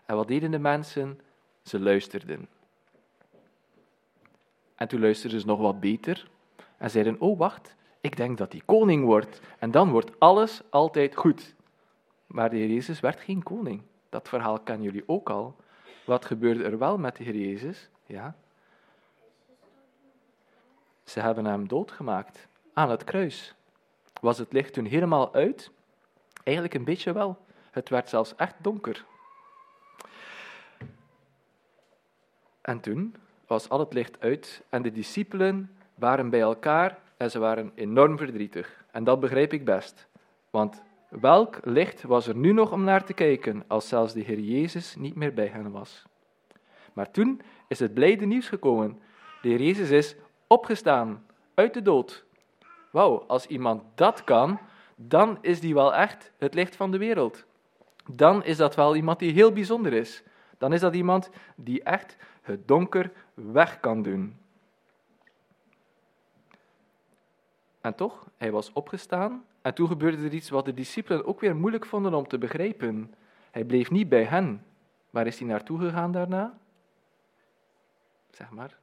En 0.07 0.17
wat 0.17 0.29
deden 0.29 0.51
de 0.51 0.59
mensen? 0.59 1.21
Ze 1.63 1.81
luisterden. 1.81 2.49
En 4.75 4.89
toen 4.89 5.01
luisterden 5.01 5.41
ze 5.41 5.47
nog 5.47 5.61
wat 5.61 5.81
beter 5.81 6.29
en 6.77 6.91
zeiden: 6.91 7.21
Oh, 7.21 7.39
wacht, 7.39 7.77
ik 8.01 8.17
denk 8.17 8.39
dat 8.39 8.53
hij 8.53 8.63
koning 8.65 9.05
wordt. 9.05 9.41
En 9.59 9.71
dan 9.71 9.91
wordt 9.91 10.21
alles 10.21 10.63
altijd 10.71 11.17
goed. 11.17 11.55
Maar 12.27 12.51
de 12.51 12.57
Heer 12.57 12.69
Jezus 12.69 13.01
werd 13.01 13.21
geen 13.21 13.43
koning. 13.43 13.83
Dat 14.09 14.29
verhaal 14.29 14.61
kennen 14.61 14.85
jullie 14.85 15.09
ook 15.09 15.31
al. 15.31 15.57
Wat 16.05 16.25
gebeurde 16.25 16.65
er 16.65 16.79
wel 16.79 16.99
met 16.99 17.17
de 17.17 17.25
Heer 17.25 17.37
Jezus? 17.37 17.89
Ja. 18.07 18.37
Ze 21.05 21.21
hebben 21.21 21.45
hem 21.45 21.69
doodgemaakt 21.69 22.49
aan 22.73 22.91
het 22.91 23.05
kruis. 23.05 23.55
Was 24.21 24.39
het 24.39 24.53
licht 24.53 24.73
toen 24.73 24.85
helemaal 24.85 25.35
uit? 25.35 25.71
Eigenlijk 26.43 26.75
een 26.75 26.85
beetje 26.85 27.13
wel. 27.13 27.39
Het 27.71 27.89
werd 27.89 28.09
zelfs 28.09 28.37
echt 28.37 28.55
donker. 28.59 29.05
En 32.61 32.81
toen 32.81 33.15
was 33.47 33.69
al 33.69 33.79
het 33.79 33.93
licht 33.93 34.21
uit 34.21 34.63
en 34.69 34.83
de 34.83 34.93
discipelen 34.93 35.71
waren 35.95 36.31
bij 36.31 36.41
elkaar 36.41 36.99
en 37.17 37.31
ze 37.31 37.39
waren 37.39 37.73
enorm 37.75 38.19
verdrietig. 38.19 38.85
En 38.91 39.05
dat 39.05 39.21
begrijp 39.21 39.53
ik 39.53 39.65
best. 39.65 40.09
Want 40.51 40.83
welk 41.09 41.59
licht 41.65 42.03
was 42.03 42.27
er 42.27 42.37
nu 42.37 42.53
nog 42.53 42.73
om 42.73 42.85
naar 42.85 43.05
te 43.05 43.13
kijken 43.13 43.65
als 43.67 43.89
zelfs 43.89 44.13
de 44.13 44.21
Heer 44.21 44.39
Jezus 44.39 44.97
niet 44.97 45.15
meer 45.15 45.35
bij 45.35 45.47
hen 45.47 45.71
was? 45.71 46.05
Maar 46.93 47.11
toen 47.11 47.41
is 47.69 47.79
het 47.79 47.95
blijde 47.95 48.27
nieuws 48.27 48.49
gekomen. 48.49 49.01
De 49.43 49.49
Heer 49.49 49.63
Jezus 49.63 49.91
is 49.91 50.17
opgestaan 50.47 51.27
uit 51.55 51.75
de 51.75 51.83
dood. 51.83 52.25
Wauw, 52.91 53.25
als 53.27 53.47
iemand 53.47 53.83
dat 53.95 54.25
kan, 54.25 54.61
dan 55.03 55.39
is 55.41 55.61
die 55.61 55.75
wel 55.75 55.95
echt 55.95 56.33
het 56.39 56.55
licht 56.55 56.77
van 56.77 56.91
de 56.91 56.99
wereld. 56.99 57.45
Dan 58.13 58.45
is 58.45 58.57
dat 58.57 58.75
wel 58.75 58.97
iemand 58.97 59.19
die 59.19 59.33
heel 59.33 59.53
bijzonder 59.53 59.93
is. 59.93 60.23
Dan 60.59 60.73
is 60.73 60.81
dat 60.81 60.95
iemand 60.95 61.31
die 61.57 61.83
echt 61.83 62.17
het 62.43 62.69
donker 62.69 63.13
weg 63.35 63.81
kan 63.81 64.03
doen. 64.03 64.39
En 67.81 67.95
toch, 67.95 68.31
hij 68.37 68.51
was 68.51 68.73
opgestaan 68.73 69.45
en 69.63 69.75
toen 69.75 69.89
gebeurde 69.89 70.25
er 70.25 70.35
iets 70.35 70.51
wat 70.51 70.65
de 70.65 70.75
discipelen 70.75 71.25
ook 71.25 71.41
weer 71.41 71.57
moeilijk 71.57 71.87
vonden 71.87 72.15
om 72.15 72.29
te 72.29 72.39
begrijpen. 72.39 73.15
Hij 73.51 73.65
bleef 73.65 73.91
niet 73.91 74.09
bij 74.09 74.25
hen. 74.25 74.65
Waar 75.11 75.27
is 75.27 75.39
hij 75.39 75.49
naartoe 75.49 75.79
gegaan 75.79 76.13
daarna? 76.13 76.59
Zeg 78.31 78.51
maar. 78.51 78.79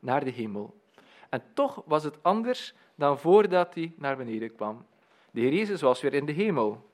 Naar 0.00 0.24
de 0.24 0.30
hemel. 0.30 0.80
En 1.28 1.42
toch 1.54 1.82
was 1.86 2.04
het 2.04 2.22
anders 2.22 2.74
dan 2.94 3.18
voordat 3.18 3.74
hij 3.74 3.92
naar 3.96 4.16
beneden 4.16 4.54
kwam. 4.54 4.86
De 5.34 5.40
Heer 5.40 5.52
Jezus 5.52 5.80
was 5.80 6.00
weer 6.00 6.14
in 6.14 6.26
de 6.26 6.32
hemel. 6.32 6.90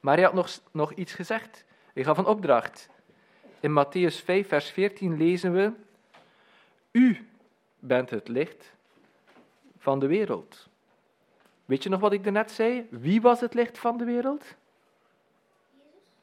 Maar 0.00 0.14
hij 0.14 0.24
had 0.24 0.34
nog, 0.34 0.60
nog 0.70 0.92
iets 0.92 1.12
gezegd. 1.12 1.64
Hij 1.92 2.04
gaf 2.04 2.18
een 2.18 2.26
opdracht. 2.26 2.88
In 3.60 3.70
Matthäus 3.70 4.24
5, 4.24 4.48
vers 4.48 4.70
14 4.70 5.16
lezen 5.16 5.52
we: 5.52 5.72
U 6.90 7.28
bent 7.78 8.10
het 8.10 8.28
licht 8.28 8.72
van 9.78 9.98
de 9.98 10.06
wereld. 10.06 10.68
Weet 11.64 11.82
je 11.82 11.88
nog 11.88 12.00
wat 12.00 12.12
ik 12.12 12.24
daarnet 12.24 12.50
zei? 12.50 12.86
Wie 12.90 13.20
was 13.20 13.40
het 13.40 13.54
licht 13.54 13.78
van 13.78 13.96
de 13.96 14.04
wereld? 14.04 14.44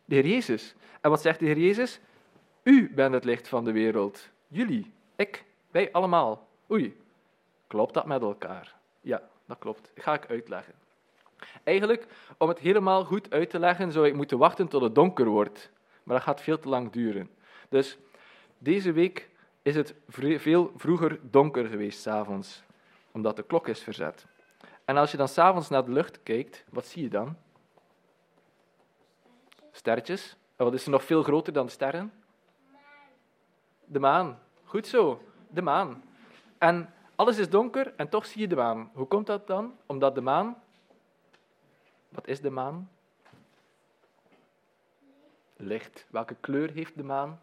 De 0.05 0.15
Heer 0.15 0.27
Jezus. 0.27 0.75
En 1.01 1.09
wat 1.09 1.21
zegt 1.21 1.39
de 1.39 1.45
Heer 1.45 1.59
Jezus? 1.59 1.99
U 2.63 2.93
bent 2.93 3.13
het 3.13 3.23
licht 3.23 3.47
van 3.47 3.63
de 3.63 3.71
wereld. 3.71 4.29
Jullie, 4.47 4.91
ik, 5.15 5.43
wij 5.71 5.91
allemaal. 5.91 6.47
Oei, 6.71 7.01
klopt 7.67 7.93
dat 7.93 8.05
met 8.05 8.21
elkaar? 8.21 8.75
Ja, 9.01 9.29
dat 9.45 9.57
klopt. 9.59 9.91
Dat 9.93 10.03
ga 10.03 10.13
ik 10.13 10.29
uitleggen. 10.29 10.81
Eigenlijk, 11.63 12.07
om 12.37 12.47
het 12.47 12.59
helemaal 12.59 13.05
goed 13.05 13.31
uit 13.31 13.49
te 13.49 13.59
leggen, 13.59 13.91
zou 13.91 14.07
ik 14.07 14.13
moeten 14.13 14.37
wachten 14.37 14.67
tot 14.67 14.81
het 14.81 14.95
donker 14.95 15.25
wordt. 15.25 15.71
Maar 16.03 16.15
dat 16.15 16.25
gaat 16.25 16.41
veel 16.41 16.59
te 16.59 16.69
lang 16.69 16.91
duren. 16.91 17.29
Dus 17.69 17.97
deze 18.57 18.91
week 18.91 19.29
is 19.61 19.75
het 19.75 19.93
veel 20.37 20.71
vroeger 20.75 21.19
donker 21.21 21.65
geweest, 21.65 22.01
s'avonds, 22.01 22.63
omdat 23.11 23.35
de 23.35 23.43
klok 23.43 23.67
is 23.67 23.79
verzet. 23.79 24.25
En 24.85 24.97
als 24.97 25.11
je 25.11 25.17
dan 25.17 25.27
s'avonds 25.27 25.69
naar 25.69 25.85
de 25.85 25.91
lucht 25.91 26.23
kijkt, 26.23 26.63
wat 26.69 26.85
zie 26.85 27.03
je 27.03 27.09
dan? 27.09 27.37
Sterretjes. 29.71 30.35
En 30.55 30.65
wat 30.65 30.73
is 30.73 30.85
er 30.85 30.91
nog 30.91 31.03
veel 31.03 31.23
groter 31.23 31.53
dan 31.53 31.69
sterren? 31.69 32.13
De 33.85 33.99
maan. 33.99 34.39
Goed 34.63 34.87
zo, 34.87 35.21
de 35.49 35.61
maan. 35.61 36.03
En 36.57 36.93
alles 37.15 37.37
is 37.37 37.49
donker 37.49 37.93
en 37.95 38.09
toch 38.09 38.25
zie 38.25 38.41
je 38.41 38.47
de 38.47 38.55
maan. 38.55 38.89
Hoe 38.93 39.07
komt 39.07 39.27
dat 39.27 39.47
dan? 39.47 39.77
Omdat 39.85 40.15
de 40.15 40.21
maan. 40.21 40.62
Wat 42.13 42.27
is 42.27 42.41
de 42.41 42.49
maan? 42.49 42.89
Licht. 45.55 46.05
Welke 46.09 46.35
kleur 46.39 46.71
heeft 46.71 46.97
de 46.97 47.03
maan? 47.03 47.41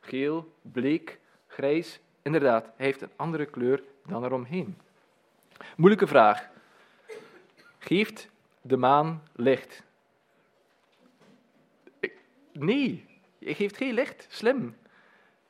Geel, 0.00 0.54
bleek, 0.62 1.20
grijs. 1.46 2.00
Inderdaad, 2.22 2.64
hij 2.76 2.86
heeft 2.86 3.00
een 3.00 3.12
andere 3.16 3.46
kleur 3.46 3.82
dan 4.06 4.24
eromheen. 4.24 4.78
Moeilijke 5.76 6.06
vraag. 6.06 6.48
Geeft 7.78 8.28
de 8.60 8.76
maan 8.76 9.22
licht? 9.32 9.82
Nee, 12.52 13.06
je 13.38 13.54
geeft 13.54 13.76
geen 13.76 13.94
licht. 13.94 14.26
Slim. 14.28 14.76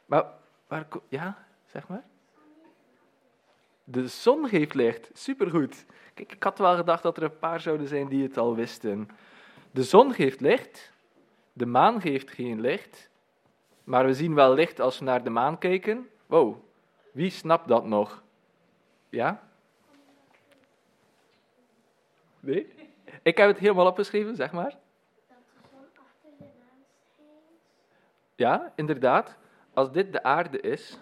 Maar 0.07 0.25
waar, 0.67 0.87
ja, 1.09 1.47
zeg 1.67 1.89
maar. 1.89 2.05
De 3.85 4.09
zon 4.09 4.49
geeft 4.49 4.75
licht. 4.75 5.11
Supergoed. 5.13 5.85
Kijk, 6.15 6.33
ik 6.33 6.43
had 6.43 6.59
wel 6.59 6.77
gedacht 6.77 7.03
dat 7.03 7.17
er 7.17 7.23
een 7.23 7.39
paar 7.39 7.61
zouden 7.61 7.89
zijn 7.89 8.09
die 8.09 8.23
het 8.23 8.39
al 8.39 8.55
wisten. 8.55 9.09
De 9.71 9.83
zon 9.83 10.13
geeft 10.13 10.41
licht. 10.41 10.93
De 11.53 11.67
maan 11.67 12.01
geeft 12.01 12.31
geen 12.31 12.61
licht. 12.61 13.11
Maar 13.85 14.07
we 14.07 14.15
zien 14.15 14.35
wel 14.35 14.55
licht 14.55 14.81
als 14.81 14.99
we 14.99 15.05
naar 15.05 15.25
de 15.25 15.31
maan 15.31 15.59
kijken. 15.59 16.09
Wow, 16.27 16.57
wie 17.13 17.31
snapt 17.31 17.69
dat 17.69 17.85
nog? 17.85 18.23
Ja? 19.09 19.49
Nee? 22.41 22.75
Ik 23.23 23.37
heb 23.37 23.49
het 23.49 23.59
helemaal 23.59 23.87
opgeschreven, 23.87 24.37
zeg 24.37 24.53
maar. 24.53 24.79
Ja, 28.35 28.73
inderdaad. 28.75 29.37
Als 29.73 29.93
dit 29.93 30.13
de 30.13 30.23
aarde 30.23 30.61
is, 30.61 30.99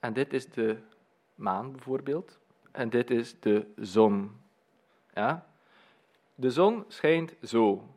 en 0.00 0.12
dit 0.12 0.32
is 0.32 0.48
de 0.50 0.78
maan 1.34 1.72
bijvoorbeeld, 1.72 2.38
en 2.72 2.90
dit 2.90 3.10
is 3.10 3.40
de 3.40 3.66
zon. 3.76 4.40
Ja? 5.14 5.46
De 6.34 6.50
zon 6.50 6.84
schijnt 6.88 7.34
zo 7.42 7.88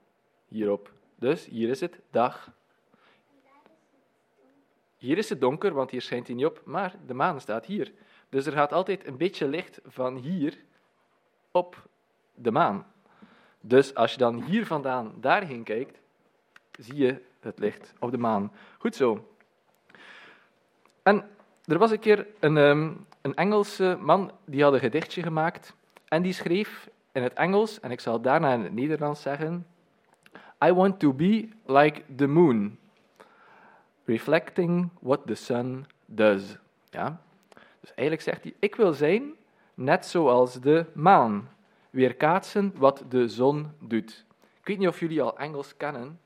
hierop. 0.48 0.92
Dus 1.16 1.46
hier 1.46 1.70
is 1.70 1.80
het 1.80 2.00
dag. 2.10 2.52
Hier 4.98 5.18
is 5.18 5.30
het 5.30 5.42
donker, 5.42 5.74
want 5.74 5.92
hier 5.92 6.02
schijnt 6.02 6.28
hij 6.28 6.36
niet 6.36 6.46
op, 6.46 6.62
maar 6.66 6.96
de 7.06 7.14
maan 7.14 7.42
staat 7.42 7.66
hier. 7.66 7.94
Dus 8.30 8.46
er 8.46 8.52
gaat 8.52 8.74
altijd 8.74 9.08
een 9.08 9.18
beetje 9.18 9.48
licht 9.48 9.80
van 9.86 10.16
hier 10.16 10.58
op 11.52 11.88
de 12.34 12.52
maan. 12.52 12.86
Dus 13.62 13.96
als 13.96 14.12
je 14.12 14.18
dan 14.18 14.42
hier 14.44 14.66
vandaan 14.66 15.16
daarheen 15.20 15.64
kijkt, 15.64 16.00
zie 16.80 16.96
je 16.96 17.22
het 17.40 17.60
licht 17.60 17.94
op 18.00 18.12
de 18.12 18.18
maan. 18.18 18.52
Goed 18.78 18.96
zo. 18.96 19.36
En 21.04 21.30
er 21.68 21.78
was 21.78 21.92
een 21.92 22.00
keer 22.00 22.28
een, 22.40 22.58
um, 22.58 23.06
een 23.22 23.36
Engelse 23.36 23.98
man 24.02 24.32
die 24.46 24.64
had 24.64 24.74
een 24.74 24.80
gedichtje 24.80 25.24
gemaakt 25.24 25.74
en 26.08 26.22
die 26.22 26.34
schreef 26.34 26.90
in 27.12 27.24
het 27.24 27.34
Engels, 27.34 27.80
en 27.80 27.92
ik 27.92 28.00
zal 28.00 28.22
daarna 28.22 28.54
in 28.54 28.64
het 28.64 28.74
Nederlands 28.74 29.22
zeggen, 29.22 29.68
I 30.66 30.74
want 30.74 31.00
to 31.00 31.14
be 31.14 31.50
like 31.66 32.02
the 32.16 32.28
moon, 32.28 32.78
reflecting 34.06 34.90
what 35.00 35.20
the 35.26 35.36
sun 35.36 35.86
does. 36.06 36.58
Ja? 36.90 37.22
Dus 37.80 37.94
eigenlijk 37.94 38.22
zegt 38.22 38.44
hij, 38.44 38.54
ik 38.60 38.76
wil 38.76 38.94
zijn 38.94 39.34
net 39.74 40.06
zoals 40.06 40.54
de 40.54 40.86
maan, 40.94 41.50
weerkaatsen 41.90 42.74
wat 42.76 43.04
de 43.10 43.28
zon 43.28 43.72
doet. 43.80 44.26
Ik 44.60 44.68
weet 44.68 44.78
niet 44.78 44.88
of 44.88 45.00
jullie 45.00 45.22
al 45.22 45.38
Engels 45.38 45.78
kennen, 45.78 46.20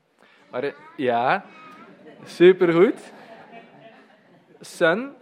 maar 0.50 0.62
eh, 0.62 0.72
ja, 0.96 1.44
supergoed. 2.24 3.12
Sun, 4.60 5.12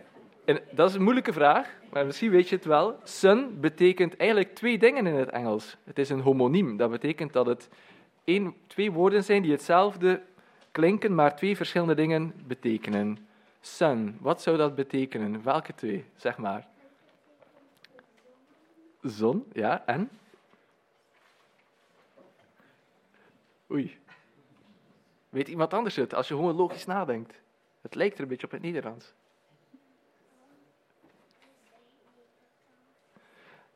en 0.44 0.60
dat 0.70 0.88
is 0.88 0.94
een 0.94 1.02
moeilijke 1.02 1.32
vraag, 1.32 1.78
maar 1.92 2.06
misschien 2.06 2.30
weet 2.30 2.48
je 2.48 2.54
het 2.56 2.64
wel. 2.64 3.00
Sun 3.02 3.60
betekent 3.60 4.16
eigenlijk 4.16 4.54
twee 4.54 4.78
dingen 4.78 5.06
in 5.06 5.14
het 5.14 5.30
Engels. 5.30 5.76
Het 5.84 5.98
is 5.98 6.10
een 6.10 6.20
homoniem. 6.20 6.76
Dat 6.76 6.90
betekent 6.90 7.32
dat 7.32 7.46
het 7.46 7.68
één, 8.24 8.54
twee 8.66 8.92
woorden 8.92 9.24
zijn 9.24 9.42
die 9.42 9.50
hetzelfde 9.52 10.22
klinken, 10.70 11.14
maar 11.14 11.36
twee 11.36 11.56
verschillende 11.56 11.94
dingen 11.94 12.34
betekenen. 12.46 13.28
Sun, 13.60 14.16
wat 14.20 14.42
zou 14.42 14.56
dat 14.56 14.74
betekenen? 14.74 15.42
Welke 15.42 15.74
twee, 15.74 16.04
zeg 16.16 16.36
maar? 16.36 16.66
Zon, 19.02 19.46
ja, 19.52 19.86
en? 19.86 20.10
Oei. 23.70 23.98
Weet 25.28 25.48
iemand 25.48 25.74
anders 25.74 25.96
het, 25.96 26.14
als 26.14 26.28
je 26.28 26.34
gewoon 26.34 26.56
logisch 26.56 26.86
nadenkt? 26.86 27.40
Het 27.80 27.94
lijkt 27.94 28.16
er 28.16 28.22
een 28.22 28.28
beetje 28.28 28.46
op 28.46 28.52
het 28.52 28.62
Nederlands. 28.62 29.12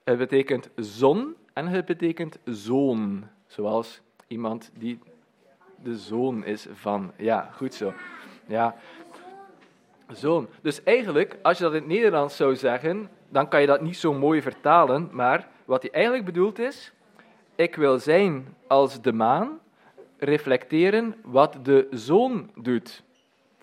Het 0.04 0.18
betekent 0.18 0.70
zon 0.76 1.34
en 1.52 1.66
het 1.66 1.84
betekent 1.84 2.38
zoon. 2.44 3.24
Zoals 3.46 4.00
iemand 4.26 4.70
die 4.78 4.98
de 5.82 5.96
zoon 5.96 6.44
is 6.44 6.66
van. 6.72 7.12
Ja, 7.16 7.50
goed 7.52 7.74
zo. 7.74 7.92
Ja, 8.46 8.76
zoon. 10.12 10.48
Dus 10.62 10.82
eigenlijk, 10.82 11.36
als 11.42 11.58
je 11.58 11.64
dat 11.64 11.72
in 11.72 11.78
het 11.78 11.88
Nederlands 11.88 12.36
zou 12.36 12.56
zeggen, 12.56 13.08
dan 13.28 13.48
kan 13.48 13.60
je 13.60 13.66
dat 13.66 13.80
niet 13.80 13.96
zo 13.96 14.12
mooi 14.12 14.42
vertalen. 14.42 15.08
Maar 15.12 15.48
wat 15.64 15.82
hij 15.82 15.90
eigenlijk 15.90 16.24
bedoelt 16.24 16.58
is: 16.58 16.92
ik 17.54 17.76
wil 17.76 17.98
zijn 17.98 18.56
als 18.66 19.00
de 19.00 19.12
maan, 19.12 19.58
reflecteren 20.18 21.14
wat 21.22 21.58
de 21.62 21.86
zoon 21.90 22.50
doet. 22.54 23.02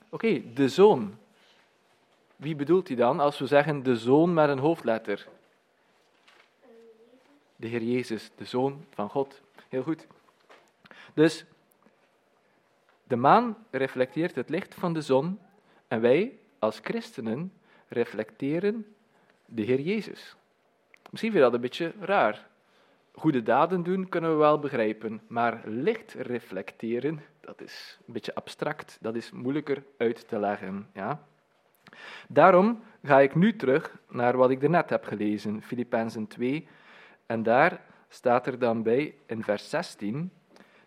Oké, 0.10 0.42
de 0.54 0.70
zoon. 0.70 1.16
Wie 2.36 2.56
bedoelt 2.56 2.88
hij 2.88 2.98
dan 2.98 3.20
als 3.20 3.40
we 3.40 3.46
zeggen 3.46 3.84
de 3.84 3.96
zoon 3.96 4.34
met 4.34 4.50
een 4.50 4.60
hoofdletter? 4.60 5.28
De 7.62 7.68
Heer 7.68 7.84
Jezus, 7.84 8.32
de 8.36 8.46
zoon 8.46 8.86
van 8.90 9.10
God. 9.10 9.42
Heel 9.70 9.84
goed. 9.84 10.08
Dus 11.14 11.46
de 13.04 13.16
maan 13.16 13.58
reflecteert 13.72 14.36
het 14.36 14.50
licht 14.50 14.76
van 14.76 14.94
de 14.94 15.02
zon 15.02 15.40
en 15.88 16.02
wij 16.02 16.40
als 16.60 16.80
christenen 16.84 17.54
reflecteren 17.88 18.86
de 19.46 19.62
Heer 19.62 19.80
Jezus. 19.80 20.36
Misschien 21.10 21.32
vind 21.32 21.34
je 21.34 21.40
dat 21.40 21.54
een 21.54 21.62
beetje 21.62 21.94
raar. 22.00 22.48
Goede 23.12 23.44
daden 23.44 23.84
doen 23.84 24.10
kunnen 24.10 24.32
we 24.32 24.38
wel 24.38 24.60
begrijpen, 24.60 25.22
maar 25.28 25.62
licht 25.66 26.14
reflecteren, 26.14 27.24
dat 27.40 27.62
is 27.62 28.00
een 28.08 28.14
beetje 28.14 28.36
abstract, 28.36 28.98
dat 29.02 29.16
is 29.16 29.32
moeilijker 29.32 29.84
uit 29.98 30.28
te 30.28 30.40
leggen. 30.40 30.90
Ja? 30.94 31.24
Daarom 32.28 32.84
ga 33.04 33.20
ik 33.20 33.36
nu 33.36 33.56
terug 33.56 33.98
naar 34.10 34.38
wat 34.38 34.50
ik 34.50 34.70
net 34.70 34.90
heb 34.90 35.06
gelezen, 35.06 35.62
Filippenzen 35.62 36.28
2. 36.28 36.68
En 37.32 37.44
daar 37.44 37.82
staat 38.10 38.48
er 38.48 38.60
dan 38.60 38.84
bij, 38.84 39.14
in 39.26 39.44
vers 39.44 39.70
16, 39.70 40.32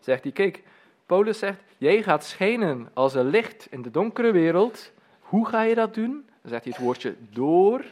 zegt 0.01 0.23
hij, 0.23 0.33
kijk, 0.33 0.63
Paulus 1.07 1.39
zegt, 1.39 1.61
jij 1.79 2.03
gaat 2.03 2.25
schijnen 2.25 2.89
als 2.93 3.15
een 3.15 3.27
licht 3.27 3.67
in 3.71 3.83
de 3.83 3.91
donkere 3.91 4.33
wereld. 4.33 4.93
Hoe 5.21 5.47
ga 5.47 5.63
je 5.63 5.75
dat 5.75 5.95
doen? 5.95 6.11
Dan 6.11 6.51
zegt 6.51 6.65
hij 6.65 6.73
het 6.77 6.83
woordje 6.83 7.15
door 7.31 7.85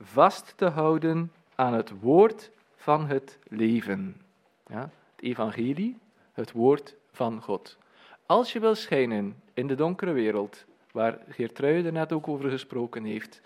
vast 0.00 0.52
te 0.56 0.64
houden 0.64 1.32
aan 1.54 1.74
het 1.74 2.00
woord 2.00 2.50
van 2.76 3.06
het 3.06 3.38
leven. 3.48 4.20
Ja, 4.66 4.80
het 5.14 5.24
evangelie, 5.24 5.98
het 6.32 6.52
woord 6.52 6.94
van 7.12 7.42
God. 7.42 7.78
Als 8.26 8.52
je 8.52 8.60
wil 8.60 8.74
schijnen 8.74 9.42
in 9.54 9.66
de 9.66 9.74
donkere 9.74 10.12
wereld, 10.12 10.64
waar 10.92 11.18
Geertruide 11.28 11.92
net 11.92 12.12
ook 12.12 12.28
over 12.28 12.50
gesproken 12.50 13.04
heeft, 13.04 13.40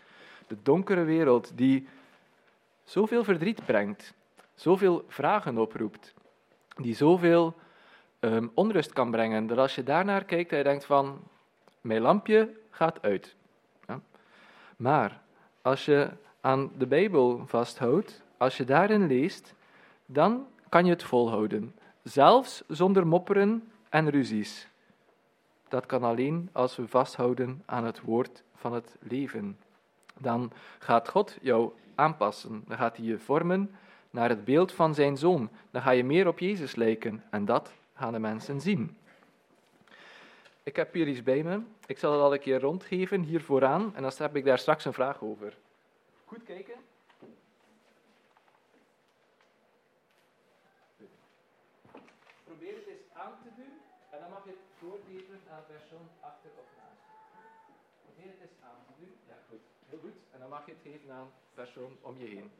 de 0.46 0.56
donkere 0.62 1.04
wereld 1.04 1.52
die 1.54 1.86
zoveel 2.90 3.24
verdriet 3.24 3.64
brengt, 3.64 4.14
zoveel 4.54 5.04
vragen 5.08 5.58
oproept, 5.58 6.14
die 6.76 6.94
zoveel 6.94 7.54
um, 8.20 8.50
onrust 8.54 8.92
kan 8.92 9.10
brengen, 9.10 9.46
dat 9.46 9.58
als 9.58 9.74
je 9.74 9.82
daarnaar 9.82 10.24
kijkt, 10.24 10.50
hij 10.50 10.62
denkt 10.62 10.84
van, 10.84 11.20
mijn 11.80 12.00
lampje 12.00 12.56
gaat 12.70 13.02
uit. 13.02 13.36
Ja? 13.86 14.00
Maar 14.76 15.20
als 15.62 15.84
je 15.84 16.10
aan 16.40 16.70
de 16.78 16.86
Bijbel 16.86 17.42
vasthoudt, 17.46 18.22
als 18.36 18.56
je 18.56 18.64
daarin 18.64 19.06
leest, 19.06 19.54
dan 20.06 20.46
kan 20.68 20.84
je 20.84 20.90
het 20.90 21.02
volhouden. 21.02 21.74
Zelfs 22.02 22.62
zonder 22.68 23.06
mopperen 23.06 23.70
en 23.88 24.10
ruzies. 24.10 24.68
Dat 25.68 25.86
kan 25.86 26.02
alleen 26.02 26.48
als 26.52 26.76
we 26.76 26.88
vasthouden 26.88 27.62
aan 27.66 27.84
het 27.84 28.00
woord 28.00 28.42
van 28.54 28.72
het 28.72 28.96
leven. 29.00 29.58
Dan 30.18 30.52
gaat 30.78 31.08
God 31.08 31.38
jou 31.42 31.72
aanpassen. 32.00 32.64
Dan 32.66 32.76
gaat 32.76 32.96
hij 32.96 33.06
je 33.06 33.18
vormen 33.18 33.70
naar 34.10 34.28
het 34.28 34.44
beeld 34.44 34.72
van 34.72 34.94
zijn 34.94 35.16
zoon. 35.16 35.50
Dan 35.70 35.82
ga 35.82 35.90
je 35.90 36.04
meer 36.04 36.26
op 36.26 36.38
Jezus 36.38 36.74
lijken. 36.74 37.24
En 37.30 37.44
dat 37.44 37.72
gaan 37.94 38.12
de 38.12 38.18
mensen 38.18 38.60
zien. 38.60 38.96
Ik 40.62 40.76
heb 40.76 40.92
hier 40.92 41.08
iets 41.08 41.22
bij 41.22 41.42
me. 41.42 41.60
Ik 41.86 41.98
zal 41.98 42.12
het 42.12 42.20
al 42.20 42.32
een 42.32 42.40
keer 42.40 42.60
rondgeven, 42.60 43.22
hier 43.22 43.42
vooraan. 43.42 43.94
En 43.94 44.02
dan 44.02 44.12
heb 44.16 44.36
ik 44.36 44.44
daar 44.44 44.58
straks 44.58 44.84
een 44.84 44.92
vraag 44.92 45.22
over. 45.22 45.56
Goed 46.24 46.42
kijken. 46.44 46.74
Probeer 52.44 52.74
het 52.74 52.86
eens 52.86 53.06
aan 53.12 53.34
te 53.42 53.50
doen 53.56 53.74
en 54.10 54.18
dan 54.20 54.30
mag 54.30 54.44
je 54.44 54.50
het 54.50 54.64
doorgeven 54.80 55.38
aan 55.50 55.62
de 55.66 55.72
persoon 55.72 56.06
achter 56.20 56.50
of 56.62 56.68
naast. 56.78 57.04
Probeer 58.04 58.30
het 58.32 58.40
eens 58.40 58.58
aan 58.68 58.80
te 58.86 58.92
doen. 59.00 59.12
Ja, 59.28 59.36
goed. 59.48 59.64
Heel 59.88 59.98
goed. 59.98 60.16
En 60.32 60.38
dan 60.40 60.48
mag 60.48 60.66
je 60.66 60.72
het 60.72 60.82
geven 60.82 61.10
aan 61.18 61.30
om 62.00 62.18
je 62.18 62.26
heen. 62.26 62.50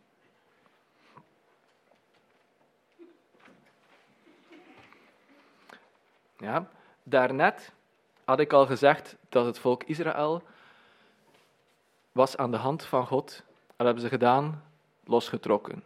Ja, 6.39 6.69
daarnet 7.03 7.73
had 8.25 8.41
ik 8.41 8.53
al 8.53 8.67
gezegd 8.67 9.17
dat 9.29 9.45
het 9.45 9.59
volk 9.59 9.85
Israël 9.85 10.43
was 12.13 12.37
aan 12.37 12.51
de 12.51 12.57
hand 12.57 12.85
van 12.85 13.07
God. 13.07 13.43
Dat 13.77 13.87
hebben 13.87 14.03
ze 14.03 14.09
gedaan, 14.09 14.65
losgetrokken. 15.05 15.83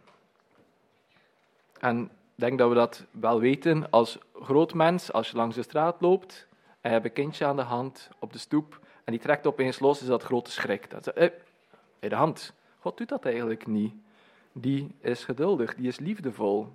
En 1.79 2.03
ik 2.03 2.09
denk 2.35 2.57
dat 2.57 2.69
we 2.69 2.75
dat 2.75 3.05
wel 3.11 3.39
weten 3.39 3.89
als 3.89 4.17
groot 4.33 4.73
mens, 4.73 5.11
als 5.11 5.29
je 5.29 5.37
langs 5.37 5.55
de 5.55 5.63
straat 5.63 6.01
loopt 6.01 6.47
en 6.81 6.89
je 6.89 6.89
hebt 6.89 7.05
een 7.05 7.13
kindje 7.13 7.45
aan 7.45 7.55
de 7.55 7.61
hand 7.61 8.09
op 8.19 8.33
de 8.33 8.39
stoep 8.39 8.79
en 9.03 9.11
die 9.11 9.21
trekt 9.21 9.47
opeens 9.47 9.79
los, 9.79 10.01
is 10.01 10.07
dat 10.07 10.23
grote 10.23 10.51
schrik. 10.51 10.89
Dat 10.89 11.07
is, 11.07 11.13
eh, 11.13 11.31
bij 11.99 12.09
de 12.09 12.15
hand. 12.15 12.53
God 12.85 12.97
doet 12.97 13.09
dat 13.09 13.25
eigenlijk 13.25 13.67
niet. 13.67 13.93
Die 14.51 14.95
is 14.99 15.23
geduldig, 15.23 15.75
die 15.75 15.87
is 15.87 15.99
liefdevol. 15.99 16.71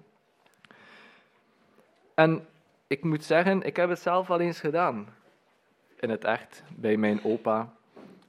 En 2.14 2.46
ik 2.86 3.04
moet 3.04 3.24
zeggen, 3.24 3.62
ik 3.62 3.76
heb 3.76 3.88
het 3.88 4.00
zelf 4.00 4.30
al 4.30 4.40
eens 4.40 4.60
gedaan. 4.60 5.14
In 6.00 6.10
het 6.10 6.24
echt, 6.24 6.62
bij 6.76 6.96
mijn 6.96 7.24
opa, 7.24 7.72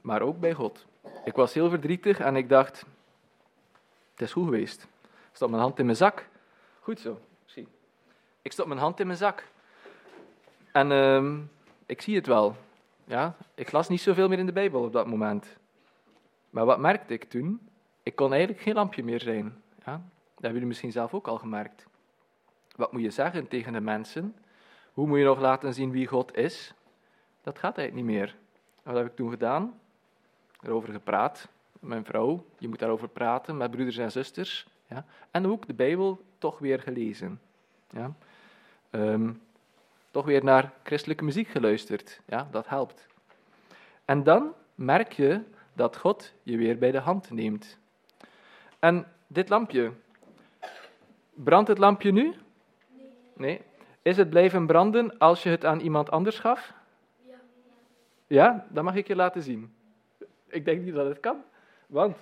maar 0.00 0.22
ook 0.22 0.40
bij 0.40 0.52
God. 0.52 0.86
Ik 1.24 1.34
was 1.34 1.54
heel 1.54 1.68
verdrietig 1.70 2.18
en 2.18 2.36
ik 2.36 2.48
dacht, 2.48 2.84
het 4.12 4.20
is 4.20 4.32
goed 4.32 4.44
geweest. 4.44 4.82
Ik 5.02 5.32
stop 5.32 5.50
mijn 5.50 5.62
hand 5.62 5.78
in 5.78 5.84
mijn 5.84 5.96
zak. 5.96 6.28
Goed 6.80 7.00
zo, 7.00 7.20
zie. 7.44 7.68
Ik 8.42 8.52
stop 8.52 8.66
mijn 8.66 8.80
hand 8.80 9.00
in 9.00 9.06
mijn 9.06 9.18
zak. 9.18 9.48
En 10.72 10.90
uh, 10.90 11.38
ik 11.86 12.02
zie 12.02 12.16
het 12.16 12.26
wel. 12.26 12.56
Ja, 13.04 13.36
ik 13.54 13.72
las 13.72 13.88
niet 13.88 14.00
zoveel 14.00 14.28
meer 14.28 14.38
in 14.38 14.46
de 14.46 14.52
Bijbel 14.52 14.82
op 14.82 14.92
dat 14.92 15.06
moment. 15.06 15.46
Maar 16.50 16.64
wat 16.64 16.78
merkte 16.78 17.12
ik 17.12 17.24
toen? 17.24 17.70
Ik 18.02 18.16
kon 18.16 18.32
eigenlijk 18.32 18.62
geen 18.62 18.74
lampje 18.74 19.04
meer 19.04 19.20
zijn. 19.20 19.44
Ja? 19.84 19.92
Dat 19.92 20.00
hebben 20.34 20.52
jullie 20.52 20.66
misschien 20.66 20.92
zelf 20.92 21.14
ook 21.14 21.26
al 21.26 21.38
gemerkt. 21.38 21.86
Wat 22.76 22.92
moet 22.92 23.02
je 23.02 23.10
zeggen 23.10 23.48
tegen 23.48 23.72
de 23.72 23.80
mensen? 23.80 24.36
Hoe 24.92 25.06
moet 25.06 25.18
je 25.18 25.24
nog 25.24 25.40
laten 25.40 25.74
zien 25.74 25.90
wie 25.90 26.06
God 26.06 26.36
is? 26.36 26.74
Dat 27.42 27.58
gaat 27.58 27.78
eigenlijk 27.78 28.06
niet 28.06 28.16
meer. 28.16 28.36
Wat 28.82 28.96
heb 28.96 29.06
ik 29.06 29.16
toen 29.16 29.30
gedaan? 29.30 29.80
Erover 30.62 30.92
gepraat 30.92 31.48
mijn 31.80 32.04
vrouw. 32.04 32.44
Je 32.58 32.68
moet 32.68 32.78
daarover 32.78 33.08
praten 33.08 33.56
met 33.56 33.70
broeders 33.70 33.96
en 33.96 34.12
zusters. 34.12 34.66
Ja? 34.86 35.04
En 35.30 35.46
ook 35.46 35.66
de 35.66 35.74
Bijbel 35.74 36.24
toch 36.38 36.58
weer 36.58 36.80
gelezen. 36.80 37.40
Ja? 37.90 38.12
Um, 38.90 39.42
toch 40.10 40.24
weer 40.24 40.44
naar 40.44 40.72
christelijke 40.82 41.24
muziek 41.24 41.48
geluisterd. 41.48 42.20
Ja, 42.26 42.48
dat 42.50 42.68
helpt. 42.68 43.06
En 44.04 44.22
dan 44.22 44.52
merk 44.74 45.12
je 45.12 45.40
dat 45.72 45.96
God 45.96 46.32
je 46.42 46.56
weer 46.56 46.78
bij 46.78 46.90
de 46.90 46.98
hand 46.98 47.30
neemt. 47.30 47.78
En 48.82 49.06
dit 49.26 49.48
lampje, 49.48 49.92
brandt 51.34 51.68
het 51.68 51.78
lampje 51.78 52.12
nu? 52.12 52.34
Nee. 53.36 53.60
Is 54.02 54.16
het 54.16 54.30
blijven 54.30 54.66
branden 54.66 55.18
als 55.18 55.42
je 55.42 55.48
het 55.48 55.64
aan 55.64 55.80
iemand 55.80 56.10
anders 56.10 56.38
gaf? 56.38 56.72
Ja. 57.28 57.40
Ja, 58.26 58.66
dan 58.68 58.84
mag 58.84 58.94
ik 58.94 59.06
je 59.06 59.16
laten 59.16 59.42
zien. 59.42 59.74
Ik 60.48 60.64
denk 60.64 60.82
niet 60.82 60.94
dat 60.94 61.06
het 61.06 61.20
kan. 61.20 61.36
Want 61.86 62.16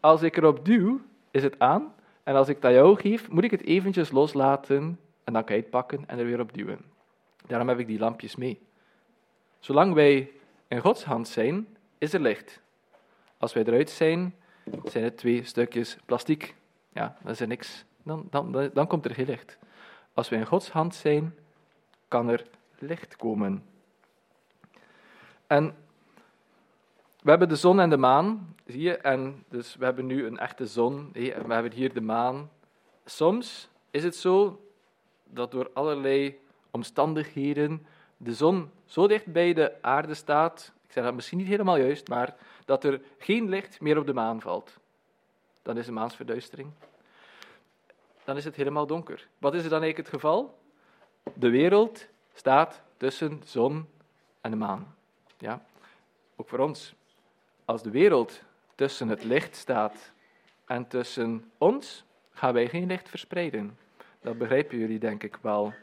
als 0.00 0.22
ik 0.22 0.36
erop 0.36 0.64
duw, 0.64 1.00
is 1.30 1.42
het 1.42 1.58
aan. 1.58 1.94
En 2.22 2.34
als 2.34 2.48
ik 2.48 2.54
het 2.56 2.64
aan 2.64 2.72
jou 2.72 3.00
geef, 3.00 3.30
moet 3.30 3.44
ik 3.44 3.50
het 3.50 3.64
eventjes 3.64 4.10
loslaten. 4.10 5.00
En 5.24 5.32
dan 5.32 5.44
kan 5.44 5.56
je 5.56 5.62
het 5.62 5.70
pakken 5.70 6.04
en 6.06 6.18
er 6.18 6.24
weer 6.24 6.40
op 6.40 6.52
duwen. 6.52 6.84
Daarom 7.46 7.68
heb 7.68 7.78
ik 7.78 7.86
die 7.86 7.98
lampjes 7.98 8.36
mee. 8.36 8.60
Zolang 9.58 9.94
wij 9.94 10.30
in 10.68 10.80
Gods 10.80 11.04
hand 11.04 11.28
zijn, 11.28 11.76
is 11.98 12.12
er 12.12 12.20
licht. 12.20 12.60
Als 13.38 13.52
wij 13.52 13.64
eruit 13.64 13.90
zijn, 13.90 14.34
zijn 14.84 15.04
het 15.04 15.16
twee 15.16 15.44
stukjes 15.44 15.96
plastiek. 16.04 16.54
Ja, 16.92 17.16
dat 17.22 17.32
is 17.32 17.40
er 17.40 17.46
niks. 17.46 17.84
Dan, 18.02 18.26
dan, 18.30 18.70
dan 18.72 18.86
komt 18.86 19.04
er 19.04 19.14
geen 19.14 19.26
licht. 19.26 19.58
Als 20.14 20.28
wij 20.28 20.38
in 20.38 20.46
Gods 20.46 20.70
hand 20.70 20.94
zijn, 20.94 21.34
kan 22.08 22.28
er 22.28 22.46
licht 22.78 23.16
komen. 23.16 23.64
En 25.46 25.74
we 27.22 27.30
hebben 27.30 27.48
de 27.48 27.56
zon 27.56 27.80
en 27.80 27.90
de 27.90 27.96
maan, 27.96 28.54
zie 28.66 28.80
je, 28.80 28.96
en 28.96 29.44
dus 29.48 29.76
we 29.76 29.84
hebben 29.84 30.06
nu 30.06 30.26
een 30.26 30.38
echte 30.38 30.66
zon, 30.66 31.10
we 31.12 31.44
hebben 31.48 31.72
hier 31.72 31.94
de 31.94 32.00
maan. 32.00 32.50
Soms 33.04 33.68
is 33.90 34.04
het 34.04 34.16
zo 34.16 34.60
dat 35.24 35.50
door 35.50 35.70
allerlei 35.74 36.38
omstandigheden 36.70 37.86
de 38.16 38.34
zon 38.34 38.70
zo 38.84 39.06
dicht 39.06 39.26
bij 39.26 39.52
de 39.52 39.82
aarde 39.82 40.14
staat, 40.14 40.72
ik 40.86 40.92
zeg 40.92 41.04
dat 41.04 41.14
misschien 41.14 41.38
niet 41.38 41.46
helemaal 41.46 41.76
juist, 41.76 42.08
maar 42.08 42.36
dat 42.64 42.84
er 42.84 43.00
geen 43.18 43.48
licht 43.48 43.80
meer 43.80 43.98
op 43.98 44.06
de 44.06 44.14
maan 44.14 44.40
valt. 44.40 44.76
Dan 45.62 45.78
is 45.78 45.86
de 45.86 45.92
maansverduistering. 45.92 46.70
Dan 48.24 48.36
is 48.36 48.44
het 48.44 48.56
helemaal 48.56 48.86
donker. 48.86 49.28
Wat 49.38 49.54
is 49.54 49.64
er 49.64 49.70
dan 49.70 49.82
eigenlijk 49.82 50.10
het 50.10 50.20
geval? 50.20 50.58
De 51.34 51.50
wereld 51.50 52.06
staat 52.34 52.82
tussen 52.96 53.40
zon 53.44 53.88
en 54.40 54.50
de 54.50 54.56
maan. 54.56 54.94
Ja? 55.38 55.64
Ook 56.36 56.48
voor 56.48 56.58
ons. 56.58 56.94
Als 57.64 57.82
de 57.82 57.90
wereld 57.90 58.42
tussen 58.74 59.08
het 59.08 59.24
licht 59.24 59.56
staat 59.56 60.12
en 60.64 60.88
tussen 60.88 61.52
ons, 61.58 62.04
gaan 62.30 62.52
wij 62.52 62.68
geen 62.68 62.86
licht 62.86 63.08
verspreiden. 63.08 63.78
Dat 64.20 64.38
begrijpen 64.38 64.78
jullie 64.78 64.98
denk 64.98 65.22
ik 65.22 65.38
wel. 65.40 65.74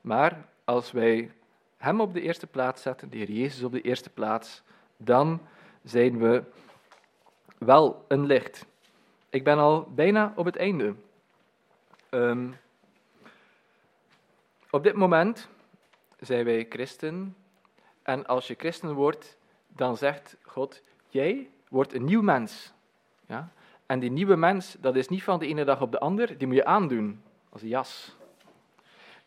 Maar 0.00 0.48
als 0.64 0.92
wij 0.92 1.30
Hem 1.80 2.00
op 2.00 2.14
de 2.14 2.20
eerste 2.20 2.46
plaats 2.46 2.82
zetten, 2.82 3.10
de 3.10 3.16
Heer 3.16 3.30
Jezus 3.30 3.62
op 3.62 3.72
de 3.72 3.80
eerste 3.80 4.10
plaats, 4.10 4.62
dan 4.96 5.40
zijn 5.82 6.18
we 6.18 6.42
wel 7.58 8.04
een 8.08 8.26
licht. 8.26 8.66
Ik 9.30 9.44
ben 9.44 9.58
al 9.58 9.88
bijna 9.94 10.32
op 10.36 10.44
het 10.44 10.56
einde. 10.56 10.94
Ehm, 12.08 12.48
op 14.70 14.82
dit 14.82 14.94
moment 14.94 15.48
zijn 16.18 16.44
wij 16.44 16.66
christen. 16.68 17.36
En 18.02 18.26
als 18.26 18.46
je 18.46 18.54
christen 18.54 18.92
wordt, 18.92 19.36
dan 19.68 19.96
zegt 19.96 20.36
God, 20.42 20.82
jij 21.08 21.50
wordt 21.68 21.92
een 21.94 22.04
nieuw 22.04 22.22
mens. 22.22 22.72
Ja? 23.26 23.52
En 23.86 24.00
die 24.00 24.10
nieuwe 24.10 24.36
mens, 24.36 24.76
dat 24.80 24.96
is 24.96 25.08
niet 25.08 25.22
van 25.22 25.38
de 25.38 25.46
ene 25.46 25.64
dag 25.64 25.80
op 25.80 25.92
de 25.92 25.98
ander, 25.98 26.38
die 26.38 26.46
moet 26.46 26.56
je 26.56 26.64
aandoen, 26.64 27.22
als 27.48 27.62
een 27.62 27.68
jas. 27.68 28.18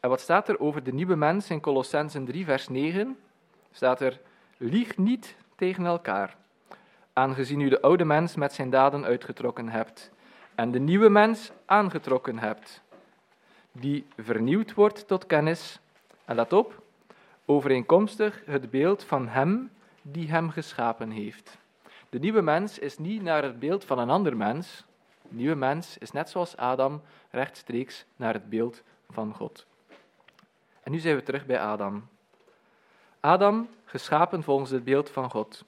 En 0.03 0.09
wat 0.09 0.21
staat 0.21 0.49
er 0.49 0.59
over 0.59 0.83
de 0.83 0.93
nieuwe 0.93 1.15
mens 1.15 1.49
in 1.49 1.61
Colossensen 1.61 2.25
3, 2.25 2.45
vers 2.45 2.67
9? 2.67 3.17
Staat 3.71 4.01
er, 4.01 4.19
lieg 4.57 4.97
niet 4.97 5.35
tegen 5.55 5.85
elkaar, 5.85 6.35
aangezien 7.13 7.59
u 7.59 7.69
de 7.69 7.81
oude 7.81 8.05
mens 8.05 8.35
met 8.35 8.53
zijn 8.53 8.69
daden 8.69 9.05
uitgetrokken 9.05 9.69
hebt 9.69 10.11
en 10.55 10.71
de 10.71 10.79
nieuwe 10.79 11.09
mens 11.09 11.51
aangetrokken 11.65 12.37
hebt, 12.37 12.81
die 13.71 14.05
vernieuwd 14.17 14.73
wordt 14.73 15.07
tot 15.07 15.25
kennis, 15.25 15.79
en 16.25 16.35
let 16.35 16.53
op, 16.53 16.83
overeenkomstig 17.45 18.41
het 18.45 18.69
beeld 18.69 19.03
van 19.03 19.27
hem 19.27 19.71
die 20.01 20.29
hem 20.29 20.49
geschapen 20.49 21.09
heeft. 21.09 21.57
De 22.09 22.19
nieuwe 22.19 22.41
mens 22.41 22.79
is 22.79 22.97
niet 22.97 23.21
naar 23.21 23.43
het 23.43 23.59
beeld 23.59 23.85
van 23.85 23.99
een 23.99 24.09
ander 24.09 24.37
mens. 24.37 24.85
De 25.21 25.35
nieuwe 25.35 25.55
mens 25.55 25.97
is 25.97 26.11
net 26.11 26.29
zoals 26.29 26.57
Adam 26.57 27.01
rechtstreeks 27.29 28.05
naar 28.15 28.33
het 28.33 28.49
beeld 28.49 28.83
van 29.09 29.33
God. 29.33 29.65
En 30.83 30.91
nu 30.91 30.99
zijn 30.99 31.15
we 31.15 31.23
terug 31.23 31.45
bij 31.45 31.59
Adam. 31.59 32.07
Adam, 33.19 33.69
geschapen 33.85 34.43
volgens 34.43 34.69
het 34.69 34.83
beeld 34.83 35.09
van 35.09 35.29
God. 35.29 35.65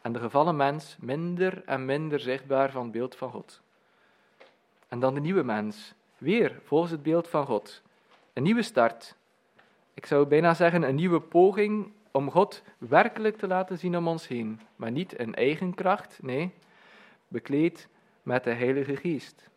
En 0.00 0.12
de 0.12 0.18
gevallen 0.18 0.56
mens 0.56 0.96
minder 1.00 1.62
en 1.64 1.84
minder 1.84 2.20
zichtbaar 2.20 2.70
van 2.70 2.82
het 2.82 2.92
beeld 2.92 3.16
van 3.16 3.30
God. 3.30 3.60
En 4.88 5.00
dan 5.00 5.14
de 5.14 5.20
nieuwe 5.20 5.42
mens, 5.42 5.94
weer 6.18 6.60
volgens 6.64 6.90
het 6.90 7.02
beeld 7.02 7.28
van 7.28 7.46
God. 7.46 7.82
Een 8.32 8.42
nieuwe 8.42 8.62
start. 8.62 9.16
Ik 9.94 10.06
zou 10.06 10.26
bijna 10.26 10.54
zeggen 10.54 10.82
een 10.82 10.94
nieuwe 10.94 11.20
poging 11.20 11.92
om 12.10 12.30
God 12.30 12.62
werkelijk 12.78 13.36
te 13.36 13.46
laten 13.46 13.78
zien 13.78 13.96
om 13.96 14.08
ons 14.08 14.28
heen. 14.28 14.60
Maar 14.76 14.90
niet 14.90 15.12
in 15.12 15.34
eigen 15.34 15.74
kracht, 15.74 16.18
nee, 16.22 16.52
bekleed 17.28 17.88
met 18.22 18.44
de 18.44 18.52
Heilige 18.52 18.96
Geest. 18.96 19.48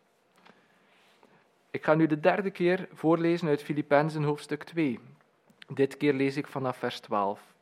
Ik 1.78 1.84
ga 1.84 1.94
nu 1.94 2.06
de 2.06 2.20
derde 2.20 2.50
keer 2.50 2.88
voorlezen 2.92 3.48
uit 3.48 3.62
Filippenzen 3.62 4.22
hoofdstuk 4.22 4.64
2. 4.64 4.98
Dit 5.68 5.96
keer 5.96 6.12
lees 6.12 6.36
ik 6.36 6.46
vanaf 6.46 6.76
vers 6.76 7.00
12. 7.00 7.54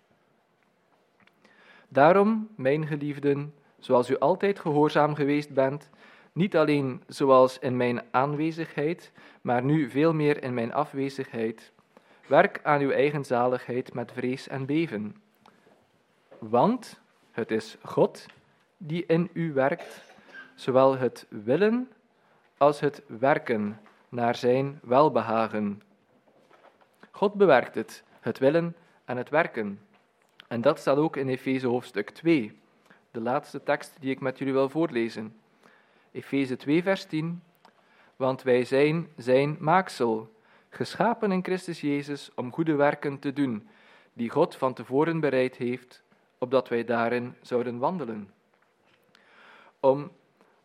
Daarom, 1.88 2.48
mijn 2.54 2.86
geliefden, 2.86 3.54
zoals 3.78 4.10
u 4.10 4.18
altijd 4.18 4.58
gehoorzaam 4.58 5.14
geweest 5.14 5.54
bent, 5.54 5.90
niet 6.32 6.56
alleen 6.56 7.02
zoals 7.06 7.58
in 7.58 7.76
mijn 7.76 8.02
aanwezigheid, 8.10 9.12
maar 9.40 9.62
nu 9.62 9.90
veel 9.90 10.14
meer 10.14 10.42
in 10.42 10.54
mijn 10.54 10.72
afwezigheid, 10.72 11.72
werk 12.26 12.60
aan 12.62 12.80
uw 12.80 12.90
eigen 12.90 13.24
zaligheid 13.24 13.94
met 13.94 14.12
vrees 14.12 14.48
en 14.48 14.66
beven. 14.66 15.16
Want 16.38 17.00
het 17.30 17.50
is 17.50 17.76
God 17.82 18.26
die 18.76 19.04
in 19.06 19.30
u 19.32 19.52
werkt, 19.52 20.02
zowel 20.54 20.96
het 20.96 21.26
willen 21.28 21.88
als 22.56 22.80
het 22.80 23.02
werken 23.06 23.78
naar 24.08 24.34
zijn 24.34 24.80
welbehagen. 24.82 25.82
God 27.10 27.34
bewerkt 27.34 27.74
het, 27.74 28.04
het 28.20 28.38
willen 28.38 28.76
en 29.04 29.16
het 29.16 29.28
werken. 29.28 29.80
En 30.48 30.60
dat 30.60 30.78
staat 30.78 30.96
ook 30.96 31.16
in 31.16 31.28
Efeze 31.28 31.66
hoofdstuk 31.66 32.10
2, 32.10 32.60
de 33.10 33.20
laatste 33.20 33.62
tekst 33.62 33.96
die 34.00 34.10
ik 34.10 34.20
met 34.20 34.38
jullie 34.38 34.52
wil 34.52 34.68
voorlezen. 34.68 35.36
Efeze 36.12 36.56
2, 36.56 36.82
vers 36.82 37.04
10. 37.04 37.42
Want 38.16 38.42
wij 38.42 38.64
zijn 38.64 39.08
zijn 39.16 39.56
maaksel, 39.60 40.32
geschapen 40.68 41.32
in 41.32 41.44
Christus 41.44 41.80
Jezus 41.80 42.30
om 42.34 42.52
goede 42.52 42.74
werken 42.74 43.18
te 43.18 43.32
doen, 43.32 43.68
die 44.12 44.30
God 44.30 44.56
van 44.56 44.74
tevoren 44.74 45.20
bereid 45.20 45.56
heeft, 45.56 46.02
opdat 46.38 46.68
wij 46.68 46.84
daarin 46.84 47.34
zouden 47.42 47.78
wandelen. 47.78 48.30
Om 49.80 50.10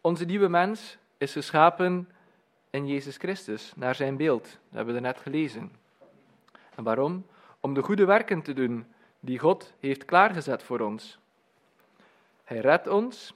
onze 0.01 0.25
nieuwe 0.25 0.47
mens 0.47 0.97
is 1.17 1.31
geschapen 1.31 2.09
in 2.71 2.87
Jezus 2.87 3.17
Christus, 3.17 3.73
naar 3.75 3.95
zijn 3.95 4.17
beeld. 4.17 4.43
Dat 4.43 4.75
hebben 4.75 4.93
we 4.93 4.99
net 4.99 5.19
gelezen. 5.19 5.71
En 6.75 6.83
waarom? 6.83 7.25
Om 7.59 7.73
de 7.73 7.81
goede 7.81 8.05
werken 8.05 8.41
te 8.41 8.53
doen 8.53 8.85
die 9.19 9.39
God 9.39 9.73
heeft 9.79 10.05
klaargezet 10.05 10.63
voor 10.63 10.79
ons. 10.79 11.19
Hij 12.43 12.59
redt 12.59 12.87
ons, 12.87 13.33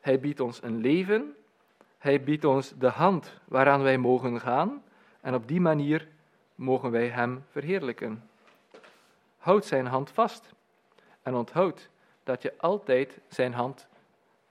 hij 0.00 0.20
biedt 0.20 0.40
ons 0.40 0.62
een 0.62 0.80
leven, 0.80 1.34
hij 1.98 2.22
biedt 2.22 2.44
ons 2.44 2.72
de 2.78 2.88
hand 2.88 3.38
waaraan 3.44 3.82
wij 3.82 3.98
mogen 3.98 4.40
gaan 4.40 4.82
en 5.20 5.34
op 5.34 5.48
die 5.48 5.60
manier 5.60 6.08
mogen 6.54 6.90
wij 6.90 7.08
hem 7.08 7.44
verheerlijken. 7.50 8.28
Houd 9.38 9.64
zijn 9.64 9.86
hand 9.86 10.10
vast 10.10 10.52
en 11.22 11.34
onthoud 11.34 11.88
dat 12.22 12.42
je 12.42 12.54
altijd 12.58 13.18
zijn 13.28 13.52
hand 13.52 13.86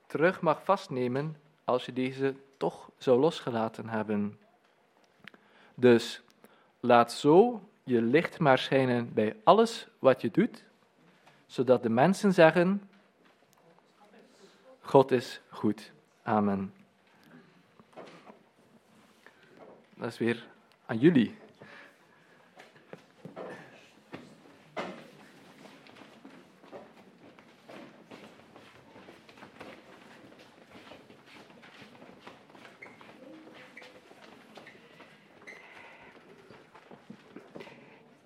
terug 0.06 0.40
mag 0.40 0.64
vastnemen 0.64 1.36
als 1.64 1.86
je 1.86 1.92
deze 1.92 2.34
toch 2.62 2.90
zou 2.98 3.20
losgelaten 3.20 3.88
hebben. 3.88 4.38
Dus 5.74 6.22
laat 6.80 7.12
zo 7.12 7.68
je 7.84 8.02
licht 8.02 8.38
maar 8.38 8.58
schijnen 8.58 9.12
bij 9.12 9.36
alles 9.44 9.88
wat 9.98 10.20
je 10.20 10.30
doet, 10.30 10.64
zodat 11.46 11.82
de 11.82 11.88
mensen 11.88 12.32
zeggen: 12.32 12.90
God 14.80 15.10
is 15.10 15.40
goed. 15.48 15.92
Amen. 16.22 16.74
Dat 19.94 20.08
is 20.08 20.18
weer 20.18 20.46
aan 20.86 20.98
jullie. 20.98 21.34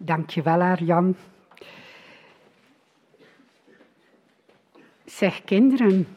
Dankjewel, 0.06 0.60
Arjan. 0.60 1.16
Zeg 5.04 5.44
kinderen, 5.44 6.08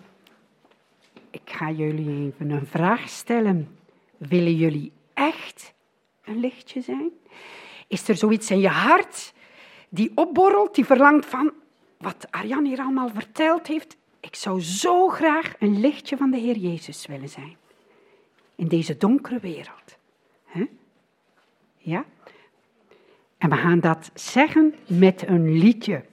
ik 1.30 1.42
ga 1.46 1.72
jullie 1.72 2.34
even 2.34 2.50
een 2.50 2.66
vraag 2.66 3.10
stellen. 3.10 3.78
Willen 4.18 4.56
jullie 4.56 4.92
echt 5.14 5.74
een 6.24 6.40
lichtje 6.40 6.82
zijn? 6.82 7.10
Is 7.88 8.08
er 8.08 8.16
zoiets 8.16 8.52
in 8.52 8.60
je 8.60 8.68
hart 8.68 9.34
die 9.90 10.12
opborrelt, 10.16 10.76
die 10.76 10.86
verlangt 10.86 11.26
van 11.26 11.54
wat 11.98 12.28
Arjan 12.30 12.66
hier 12.66 12.80
allemaal 12.80 13.10
verteld 13.10 13.68
heeft? 13.68 13.98
Ik 14.20 14.36
zou 14.36 14.62
zo 14.62 15.08
graag 15.08 15.54
een 15.60 15.80
lichtje 15.80 16.18
van 16.18 16.32
de 16.32 16.38
Heer 16.38 16.58
Jezus 16.58 17.06
willen 17.06 17.30
zijn. 17.30 17.58
In 18.56 18.68
deze 18.68 18.98
donkere 18.98 19.40
wereld. 19.40 19.98
Ja? 21.78 22.06
En 23.40 23.50
we 23.50 23.56
gaan 23.56 23.80
dat 23.80 24.12
zeggen 24.14 24.74
met 24.88 25.28
een 25.28 25.58
liedje. 25.58 26.04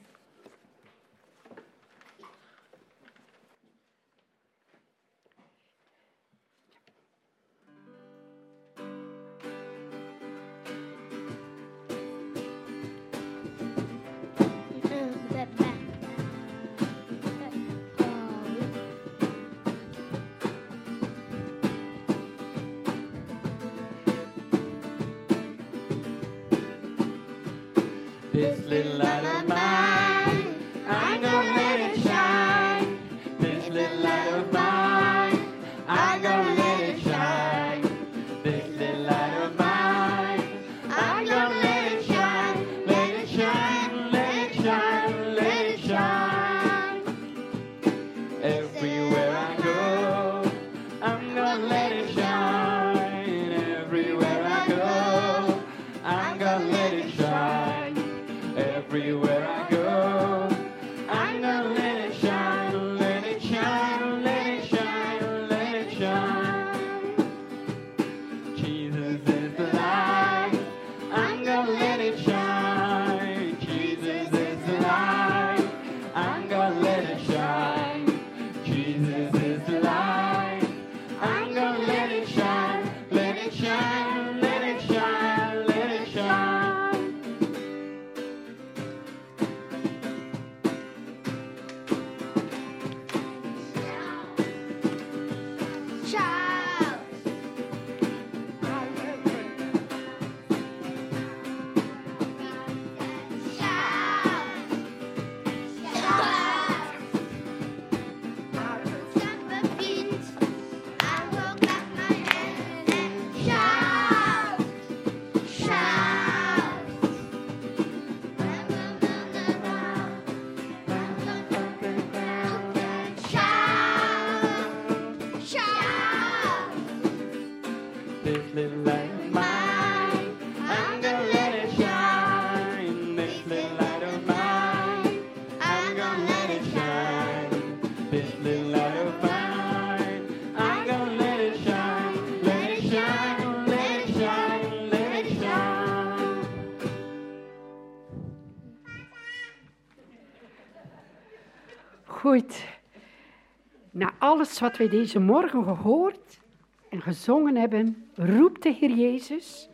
Alles 154.37 154.61
wat 154.61 154.77
wij 154.77 154.89
deze 154.89 155.19
morgen 155.19 155.65
gehoord 155.65 156.41
en 156.89 157.03
gezongen 157.03 157.57
hebben, 157.57 158.11
roept 158.15 158.63
de 158.63 158.73
Heer 158.73 158.91
Jezus 158.91 159.69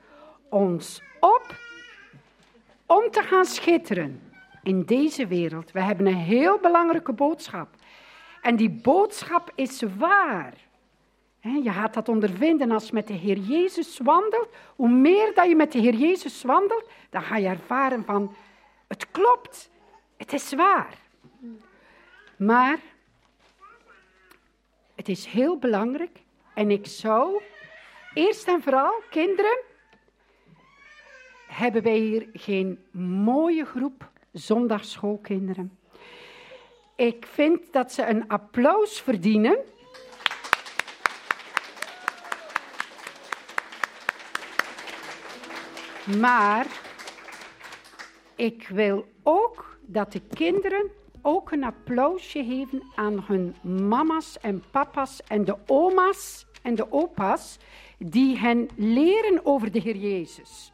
ons 0.48 1.02
op 1.20 1.56
om 2.86 3.10
te 3.10 3.22
gaan 3.22 3.44
schitteren 3.44 4.20
in 4.62 4.82
deze 4.82 5.26
wereld. 5.26 5.72
We 5.72 5.80
hebben 5.80 6.06
een 6.06 6.14
heel 6.14 6.58
belangrijke 6.58 7.12
boodschap. 7.12 7.68
En 8.42 8.56
die 8.56 8.70
boodschap 8.70 9.52
is 9.54 9.82
waar. 9.98 10.54
Je 11.40 11.70
gaat 11.70 11.94
dat 11.94 12.08
ondervinden 12.08 12.70
als 12.70 12.86
je 12.86 12.94
met 12.94 13.06
de 13.06 13.14
Heer 13.14 13.38
Jezus 13.38 13.98
wandelt. 13.98 14.48
Hoe 14.76 14.90
meer 14.90 15.34
dat 15.34 15.48
je 15.48 15.56
met 15.56 15.72
de 15.72 15.78
Heer 15.78 15.94
Jezus 15.94 16.42
wandelt, 16.42 16.90
dan 17.10 17.22
ga 17.22 17.36
je 17.36 17.48
ervaren 17.48 18.04
van, 18.04 18.34
het 18.86 19.10
klopt, 19.10 19.70
het 20.16 20.32
is 20.32 20.54
waar. 20.54 20.94
Maar 22.36 22.78
het 25.02 25.10
is 25.10 25.26
heel 25.26 25.58
belangrijk 25.58 26.22
en 26.54 26.70
ik 26.70 26.86
zou 26.86 27.42
eerst 28.14 28.48
en 28.48 28.62
vooral, 28.62 29.02
kinderen, 29.10 29.60
hebben 31.46 31.82
wij 31.82 31.98
hier 31.98 32.28
geen 32.32 32.84
mooie 33.24 33.64
groep 33.64 34.10
zondagsschoolkinderen. 34.32 35.78
Ik 36.96 37.26
vind 37.26 37.72
dat 37.72 37.92
ze 37.92 38.06
een 38.06 38.28
applaus 38.28 39.00
verdienen. 39.00 39.58
Maar 46.18 46.66
ik 48.36 48.68
wil 48.68 49.06
ook 49.22 49.78
dat 49.80 50.12
de 50.12 50.22
kinderen 50.34 50.90
ook 51.22 51.50
een 51.50 51.64
applausje 51.64 52.44
geven 52.44 52.82
aan 52.94 53.24
hun 53.26 53.54
mama's 53.88 54.38
en 54.40 54.62
papa's 54.70 55.22
en 55.26 55.44
de 55.44 55.56
oma's 55.66 56.46
en 56.62 56.74
de 56.74 56.92
opa's 56.92 57.58
die 57.98 58.38
hen 58.38 58.68
leren 58.76 59.46
over 59.46 59.72
de 59.72 59.78
Heer 59.78 59.96
Jezus. 59.96 60.72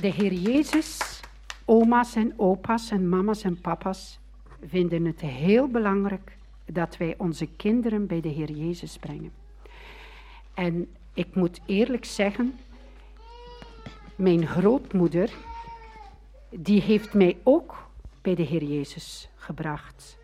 De 0.00 0.08
Heer 0.08 0.32
Jezus, 0.32 1.20
oma's 1.64 2.14
en 2.14 2.32
opa's 2.36 2.90
en 2.90 3.08
mama's 3.08 3.42
en 3.42 3.60
papa's 3.60 4.18
vinden 4.66 5.04
het 5.04 5.20
heel 5.20 5.68
belangrijk 5.68 6.36
dat 6.66 6.96
wij 6.96 7.14
onze 7.18 7.46
kinderen 7.46 8.06
bij 8.06 8.20
de 8.20 8.28
Heer 8.28 8.50
Jezus 8.50 8.96
brengen. 8.96 9.32
En 10.54 10.88
ik 11.14 11.34
moet 11.34 11.60
eerlijk 11.66 12.04
zeggen, 12.04 12.58
mijn 14.16 14.46
grootmoeder, 14.46 15.30
die 16.50 16.80
heeft 16.80 17.14
mij 17.14 17.38
ook 17.42 17.88
bij 18.22 18.34
de 18.34 18.42
Heer 18.42 18.64
Jezus 18.64 19.28
gebracht. 19.34 20.18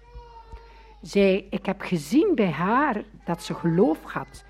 Zij, 1.03 1.47
ik 1.51 1.67
heb 1.67 1.81
gezien 1.81 2.33
bij 2.35 2.51
haar 2.51 3.05
dat 3.25 3.43
ze 3.43 3.55
geloof 3.55 4.03
had. 4.05 4.45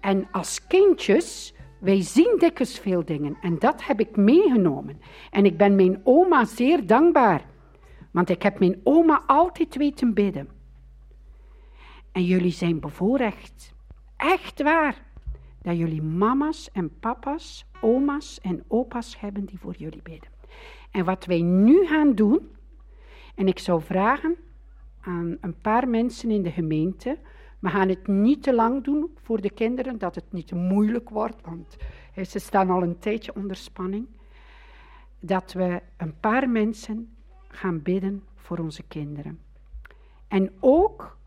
En 0.00 0.28
als 0.30 0.66
kindjes, 0.66 1.54
wij 1.78 2.02
zien 2.02 2.36
dikwijls 2.38 2.78
veel 2.78 3.04
dingen. 3.04 3.36
En 3.40 3.58
dat 3.58 3.84
heb 3.84 4.00
ik 4.00 4.16
meegenomen. 4.16 5.00
En 5.30 5.44
ik 5.44 5.56
ben 5.56 5.74
mijn 5.74 6.00
oma 6.04 6.44
zeer 6.44 6.86
dankbaar. 6.86 7.44
Want 8.10 8.28
ik 8.28 8.42
heb 8.42 8.58
mijn 8.58 8.80
oma 8.84 9.22
altijd 9.26 9.76
weten 9.76 10.14
bidden. 10.14 10.48
En 12.12 12.24
jullie 12.24 12.52
zijn 12.52 12.80
bevoorrecht. 12.80 13.74
Echt 14.16 14.62
waar. 14.62 15.09
Dat 15.62 15.76
jullie 15.76 16.02
mama's 16.02 16.70
en 16.72 16.98
papa's, 16.98 17.66
oma's 17.80 18.40
en 18.40 18.64
opa's 18.68 19.20
hebben 19.20 19.44
die 19.44 19.58
voor 19.58 19.74
jullie 19.76 20.02
bidden. 20.02 20.30
En 20.90 21.04
wat 21.04 21.24
wij 21.24 21.40
nu 21.42 21.86
gaan 21.86 22.14
doen, 22.14 22.50
en 23.34 23.48
ik 23.48 23.58
zou 23.58 23.82
vragen 23.82 24.36
aan 25.00 25.36
een 25.40 25.60
paar 25.60 25.88
mensen 25.88 26.30
in 26.30 26.42
de 26.42 26.50
gemeente, 26.50 27.18
we 27.58 27.68
gaan 27.68 27.88
het 27.88 28.06
niet 28.06 28.42
te 28.42 28.54
lang 28.54 28.84
doen 28.84 29.10
voor 29.22 29.40
de 29.40 29.50
kinderen, 29.50 29.98
dat 29.98 30.14
het 30.14 30.32
niet 30.32 30.52
moeilijk 30.52 31.08
wordt, 31.08 31.40
want 31.44 31.76
ze 32.28 32.38
staan 32.38 32.70
al 32.70 32.82
een 32.82 32.98
tijdje 32.98 33.34
onder 33.34 33.56
spanning. 33.56 34.06
Dat 35.20 35.52
we 35.52 35.82
een 35.96 36.20
paar 36.20 36.48
mensen 36.48 37.16
gaan 37.48 37.82
bidden 37.82 38.22
voor 38.34 38.58
onze 38.58 38.82
kinderen. 38.82 39.40
En 40.28 40.52
ook 40.60 41.18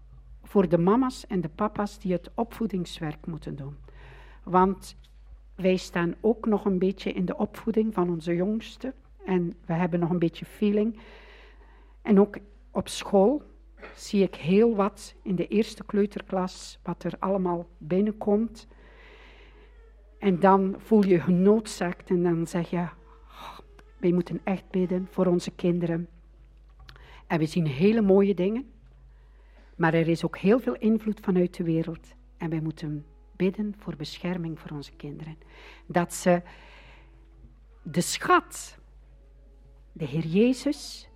voor 0.44 0.70
de 0.70 0.78
mama's 0.78 1.28
en 1.28 1.42
de 1.42 1.50
papa's 1.50 2.00
die 2.00 2.12
het 2.12 2.32
opvoedingswerk 2.36 3.26
moeten 3.26 3.56
doen. 3.56 3.76
Want 4.44 4.96
wij 5.56 5.76
staan 5.76 6.16
ook 6.22 6.46
nog 6.46 6.66
een 6.66 6.80
beetje 6.80 7.12
in 7.12 7.26
de 7.26 7.38
opvoeding 7.38 7.94
van 7.94 8.10
onze 8.10 8.36
jongsten. 8.36 8.94
En 9.26 9.54
we 9.66 9.74
hebben 9.74 10.00
nog 10.00 10.10
een 10.10 10.20
beetje 10.20 10.46
feeling. 10.46 11.00
En 12.02 12.20
ook 12.20 12.38
op 12.72 12.88
school 12.88 13.42
zie 13.96 14.24
ik 14.24 14.36
heel 14.36 14.76
wat 14.76 15.16
in 15.22 15.36
de 15.36 15.48
eerste 15.48 15.84
kleuterklas, 15.84 16.80
wat 16.84 17.04
er 17.04 17.14
allemaal 17.20 17.68
binnenkomt. 17.78 18.68
En 20.20 20.40
dan 20.40 20.76
voel 20.78 21.06
je 21.06 21.20
genoodzaakt 21.20 22.10
en 22.10 22.24
dan 22.24 22.48
zeg 22.48 22.70
je, 22.70 22.78
"Oh, 22.78 23.58
wij 23.98 24.12
moeten 24.12 24.42
echt 24.44 24.70
bidden 24.70 25.08
voor 25.10 25.26
onze 25.26 25.52
kinderen. 25.52 26.08
En 27.28 27.40
we 27.40 27.46
zien 27.46 27.68
hele 27.68 28.02
mooie 28.02 28.34
dingen, 28.34 28.72
maar 29.76 29.94
er 29.94 30.08
is 30.08 30.26
ook 30.26 30.38
heel 30.38 30.60
veel 30.60 30.76
invloed 30.76 31.20
vanuit 31.20 31.58
de 31.58 31.64
wereld. 31.64 32.16
En 32.38 32.50
wij 32.50 32.60
moeten 32.62 33.06
bidden 33.36 33.76
voor 33.78 33.96
bescherming 33.96 34.60
voor 34.60 34.72
onze 34.72 34.92
kinderen. 34.92 35.38
Dat 35.86 36.14
ze 36.14 36.42
de 37.84 38.02
schat, 38.02 38.78
de 39.92 40.06
Heer 40.06 40.26
Jezus, 40.26 41.10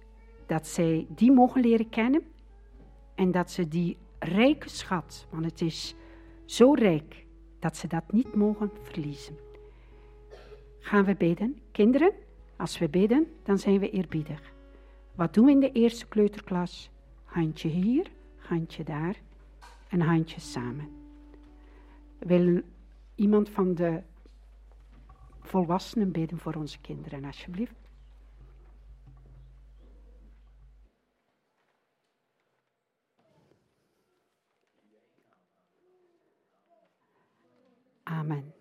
dat 0.45 0.67
zij 0.67 1.07
die 1.09 1.31
mogen 1.31 1.61
leren 1.61 1.89
kennen 1.89 2.21
en 3.15 3.31
dat 3.31 3.51
ze 3.51 3.67
die 3.67 3.97
rijke 4.19 4.69
schat, 4.69 5.27
want 5.29 5.45
het 5.45 5.61
is 5.61 5.95
zo 6.45 6.73
rijk, 6.73 7.25
dat 7.59 7.77
ze 7.77 7.87
dat 7.87 8.11
niet 8.11 8.35
mogen 8.35 8.71
verliezen. 8.81 9.37
Gaan 10.79 11.05
we 11.05 11.15
bidden? 11.15 11.61
Kinderen, 11.71 12.11
als 12.57 12.77
we 12.77 12.89
bidden, 12.89 13.27
dan 13.43 13.57
zijn 13.57 13.79
we 13.79 13.89
eerbiedig. 13.89 14.53
Wat 15.15 15.33
doen 15.33 15.45
we 15.45 15.51
in 15.51 15.59
de 15.59 15.71
eerste 15.71 16.07
kleuterklas? 16.07 16.89
Handje 17.23 17.69
hier, 17.69 18.11
handje 18.35 18.83
daar 18.83 19.15
en 19.89 20.01
handje 20.01 20.39
samen. 20.39 20.96
Wil 22.19 22.63
iemand 23.15 23.49
van 23.49 23.75
de 23.75 24.03
volwassenen 25.41 26.11
bidden 26.11 26.37
voor 26.37 26.55
onze 26.55 26.81
kinderen, 26.81 27.25
alsjeblieft? 27.25 27.87
Amen. 38.03 38.53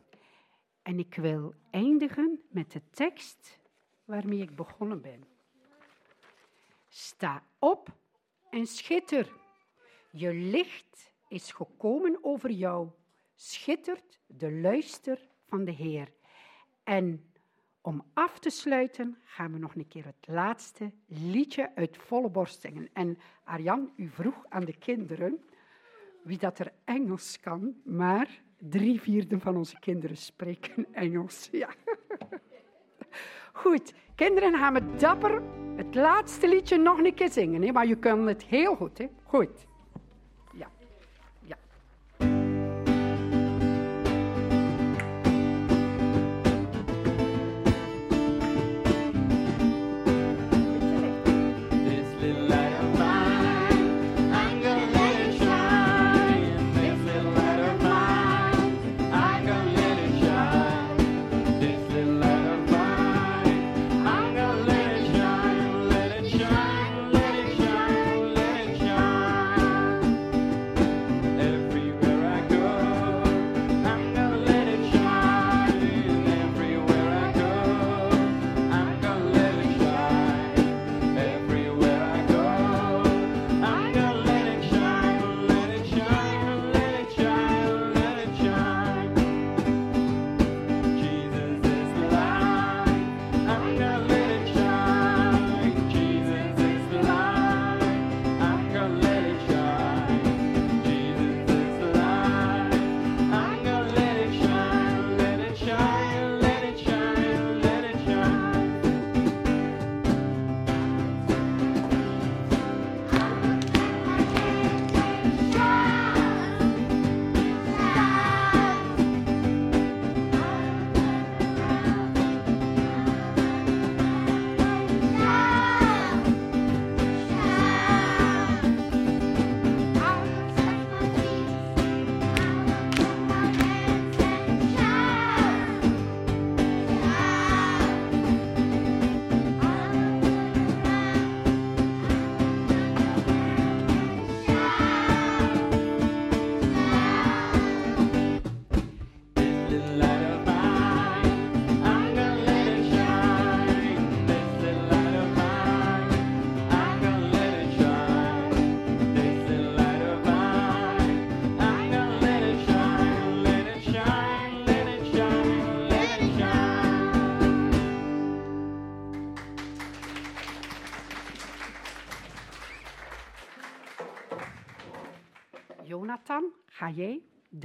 En 0.83 0.99
ik 0.99 1.15
wil 1.15 1.55
eindigen 1.71 2.41
met 2.51 2.73
de 2.73 2.83
tekst 2.91 3.61
waarmee 4.05 4.41
ik 4.41 4.57
begonnen 4.57 5.01
ben. 5.01 5.25
Sta 6.89 7.43
op 7.59 7.97
en 8.51 8.67
schitter. 8.67 9.33
Je 10.11 10.33
licht 10.33 11.15
is 11.29 11.53
gekomen 11.53 12.19
over 12.23 12.51
jou. 12.51 12.91
Schittert 13.39 14.21
de 14.27 14.53
luister 14.53 15.29
van 15.49 15.65
de 15.65 15.71
Heer. 15.71 16.13
En 16.85 17.33
om 17.81 18.05
af 18.13 18.39
te 18.39 18.51
sluiten 18.51 19.19
gaan 19.25 19.53
we 19.53 19.59
nog 19.59 19.75
een 19.75 19.89
keer 19.89 20.05
het 20.05 20.27
laatste 20.27 20.93
liedje 21.07 21.75
uit 21.75 21.97
volle 21.97 22.31
borst 22.31 22.61
zingen. 22.61 22.89
En 22.93 23.19
Arjan, 23.45 23.93
u 23.97 24.09
vroeg 24.09 24.45
aan 24.49 24.65
de 24.65 24.77
kinderen 24.77 25.45
wie 26.23 26.39
dat 26.39 26.59
er 26.59 26.73
Engels 26.85 27.41
kan, 27.41 27.75
maar 27.85 28.43
drie 28.59 29.01
vierde 29.01 29.41
van 29.41 29.57
onze 29.57 29.79
kinderen 29.79 30.17
spreken 30.17 30.87
Engels. 30.93 31.49
Ja. 31.53 31.75
Goed, 33.53 33.95
kinderen 34.15 34.59
gaan 34.59 34.75
we 34.75 34.97
dapper 34.97 35.43
het 35.77 35.95
laatste 35.95 36.49
liedje 36.49 36.77
nog 36.77 36.99
een 36.99 37.15
keer 37.15 37.31
zingen, 37.31 37.63
hè? 37.63 37.73
maar 37.73 37.87
je 37.87 37.99
kan 37.99 38.27
het 38.27 38.45
heel 38.45 38.77
goed. 38.77 38.99
Hè? 38.99 39.09
Goed. 39.23 39.67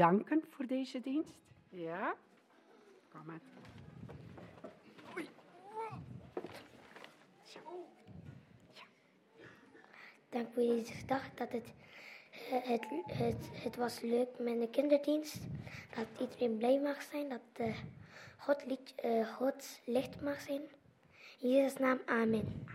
Danken 0.01 0.43
voor 0.49 0.65
deze 0.65 1.01
dienst? 1.01 1.39
Ja? 1.69 2.15
Kom 3.11 3.21
maar. 3.25 3.41
Oei. 5.15 5.29
Zo. 7.43 7.59
Dank 10.29 10.47
voor 10.53 10.63
deze 10.63 11.05
dag 11.05 11.33
dat 11.33 11.51
het, 11.51 11.73
eh, 12.49 12.63
het, 12.63 12.85
het, 13.05 13.49
het 13.51 13.75
was 13.75 13.99
leuk 13.99 14.39
met 14.39 14.59
de 14.59 14.69
kinderdienst. 14.71 15.39
Dat 15.95 16.07
iedereen 16.19 16.57
blij 16.57 16.79
mag 16.79 17.01
zijn. 17.01 17.29
Dat 17.29 17.41
eh, 17.53 17.77
God, 18.37 18.65
lied, 18.65 18.95
eh, 18.95 19.35
Gods 19.35 19.81
licht 19.85 20.21
mag 20.21 20.41
zijn. 20.41 20.61
In 21.39 21.49
Jezus' 21.49 21.77
naam, 21.77 21.99
amen. 22.05 22.65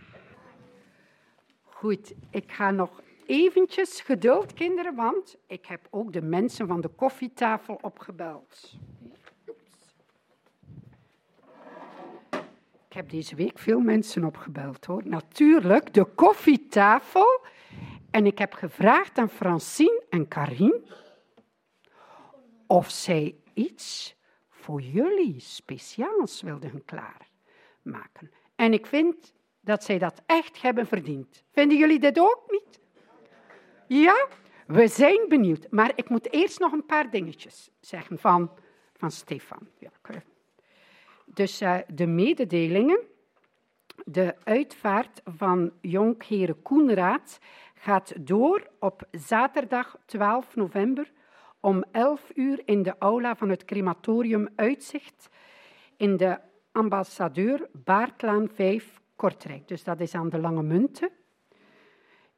Goed, 1.63 2.13
ik 2.29 2.51
ga 2.51 2.71
nog 2.71 3.01
eventjes 3.27 4.01
geduld, 4.01 4.53
kinderen, 4.53 4.95
want 4.95 5.37
ik 5.47 5.65
heb 5.65 5.87
ook 5.89 6.13
de 6.13 6.21
mensen 6.21 6.67
van 6.67 6.81
de 6.81 6.87
koffietafel 6.87 7.79
opgebeld. 7.81 8.77
Ik 12.87 12.93
heb 12.93 13.09
deze 13.09 13.35
week 13.35 13.59
veel 13.59 13.79
mensen 13.79 14.23
opgebeld, 14.23 14.85
hoor. 14.85 15.01
Natuurlijk, 15.05 15.93
de 15.93 16.05
koffietafel. 16.05 17.45
En 18.11 18.25
ik 18.25 18.37
heb 18.37 18.53
gevraagd 18.53 19.17
aan 19.17 19.29
Francine 19.29 20.03
en 20.09 20.27
Karin 20.27 20.85
of 22.67 22.89
zij 22.89 23.35
iets 23.53 24.15
voor 24.49 24.81
jullie 24.81 25.39
speciaals 25.39 26.41
wilden 26.41 26.85
klaarmaken. 26.85 28.31
En 28.55 28.73
ik 28.73 28.85
vind 28.85 29.33
dat 29.61 29.83
zij 29.83 29.97
dat 29.97 30.21
echt 30.25 30.61
hebben 30.61 30.87
verdiend. 30.87 31.43
Vinden 31.51 31.77
jullie 31.77 31.99
dit 31.99 32.19
ook 32.19 32.43
niet? 32.47 32.79
Ja? 33.87 34.27
We 34.67 34.87
zijn 34.87 35.25
benieuwd. 35.27 35.67
Maar 35.69 35.91
ik 35.95 36.09
moet 36.09 36.31
eerst 36.33 36.59
nog 36.59 36.71
een 36.71 36.85
paar 36.85 37.09
dingetjes 37.09 37.69
zeggen 37.79 38.19
van, 38.19 38.51
van 38.93 39.11
Stefan. 39.11 39.67
Dus 41.25 41.61
eh, 41.61 41.77
de 41.93 42.07
mededelingen. 42.07 42.99
De 44.05 44.35
uitvaart 44.43 45.21
van 45.25 45.71
Jonkheren 45.81 46.61
Koenraad 46.61 47.39
gaat 47.73 48.13
door 48.27 48.67
op 48.79 49.07
zaterdag 49.11 49.97
12 50.05 50.55
november 50.55 51.11
om 51.59 51.83
11 51.91 52.31
uur 52.35 52.61
in 52.65 52.83
de 52.83 52.95
aula 52.99 53.35
van 53.35 53.49
het 53.49 53.65
crematorium 53.65 54.47
Uitzicht 54.55 55.29
in 55.97 56.17
de 56.17 56.39
ambassadeur 56.71 57.69
Baartlaan 57.71 58.49
5 58.53 59.01
Kortrijk. 59.15 59.67
Dus 59.67 59.83
dat 59.83 59.99
is 59.99 60.13
aan 60.13 60.29
de 60.29 60.39
Lange 60.39 60.63
Munten. 60.63 61.09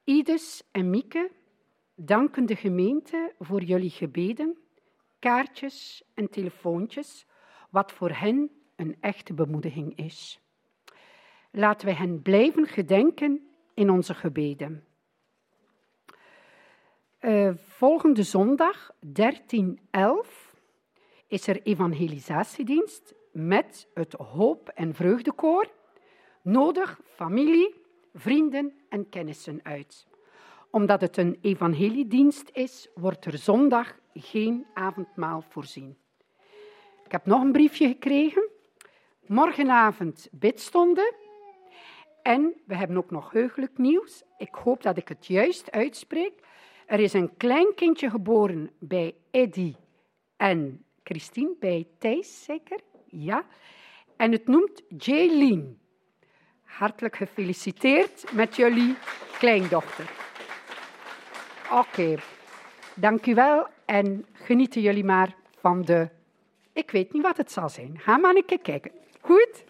Ides 0.04 0.64
en 0.72 0.90
Mieke 0.90 1.32
danken 2.06 2.46
de 2.46 2.56
gemeente 2.56 3.34
voor 3.40 3.62
jullie 3.62 3.90
gebeden, 3.90 4.58
kaartjes 5.20 6.04
en 6.14 6.30
telefoontjes, 6.30 7.26
wat 7.70 7.92
voor 7.92 8.10
hen 8.10 8.52
een 8.76 8.98
echte 9.00 9.34
bemoediging 9.34 9.98
is. 9.98 10.40
Laten 11.52 11.88
we 11.88 11.94
hen 11.94 12.22
blijven 12.22 12.68
gedenken 12.68 13.50
in 13.74 13.90
onze 13.90 14.14
gebeden. 14.14 14.84
Uh, 17.22 17.52
volgende 17.56 18.24
zondag, 18.24 18.92
1311, 19.00 20.56
is 21.28 21.48
er 21.48 21.62
evangelisatiedienst 21.62 23.16
met 23.32 23.88
het 23.94 24.14
Hoop- 24.14 24.70
en 24.70 24.94
Vreugdekoor. 24.94 25.72
Nodig 26.42 27.00
familie, 27.04 27.76
vrienden 28.14 28.74
en 28.90 29.10
kennissen 29.10 29.60
uit. 29.64 30.09
Omdat 30.72 31.02
het 31.02 31.18
een 31.18 31.38
evangeliedienst 31.42 32.50
is, 32.54 32.90
wordt 32.96 33.26
er 33.26 33.38
zondag 33.38 34.00
geen 34.14 34.66
avondmaal 34.74 35.44
voorzien. 35.50 35.98
Ik 37.06 37.12
heb 37.12 37.26
nog 37.26 37.42
een 37.42 37.52
briefje 37.52 37.88
gekregen. 37.88 38.50
Morgenavond 39.26 40.28
bidstonden. 40.32 41.14
En 42.22 42.54
we 42.66 42.76
hebben 42.76 42.98
ook 42.98 43.12
nog 43.12 43.32
heugelijk 43.32 43.78
nieuws. 43.78 44.24
Ik 44.38 44.56
hoop 44.56 44.84
dat 44.84 44.98
ik 44.98 45.08
het 45.08 45.28
juist 45.28 45.72
uitspreek. 45.72 46.34
Er 46.86 47.00
is 47.00 47.14
een 47.14 47.38
klein 47.38 47.74
kindje 47.76 48.10
geboren 48.10 48.72
bij 48.80 49.16
Eddy 49.32 49.76
en 50.38 50.86
Christine, 51.04 51.56
bij 51.60 51.88
Thijs 51.98 52.44
zeker? 52.44 52.80
Ja. 53.06 53.46
En 54.18 54.32
het 54.32 54.48
noemt 54.48 54.82
Jaylene. 54.98 55.74
Hartelijk 56.64 57.16
gefeliciteerd 57.16 58.32
met 58.34 58.56
jullie 58.56 58.96
kleindochter. 59.40 60.29
Oké, 61.72 61.80
okay. 62.02 62.18
dank 62.94 63.26
u 63.26 63.34
wel 63.34 63.68
en 63.86 64.26
genieten 64.34 64.82
jullie 64.82 65.04
maar 65.04 65.36
van 65.60 65.82
de... 65.82 66.10
Ik 66.74 66.92
weet 66.92 67.14
niet 67.14 67.24
wat 67.24 67.38
het 67.38 67.52
zal 67.52 67.70
zijn. 67.70 68.00
Ga 68.00 68.18
maar 68.18 68.36
een 68.36 68.46
keer 68.46 68.60
kijken. 68.60 68.92
Goed? 69.22 69.64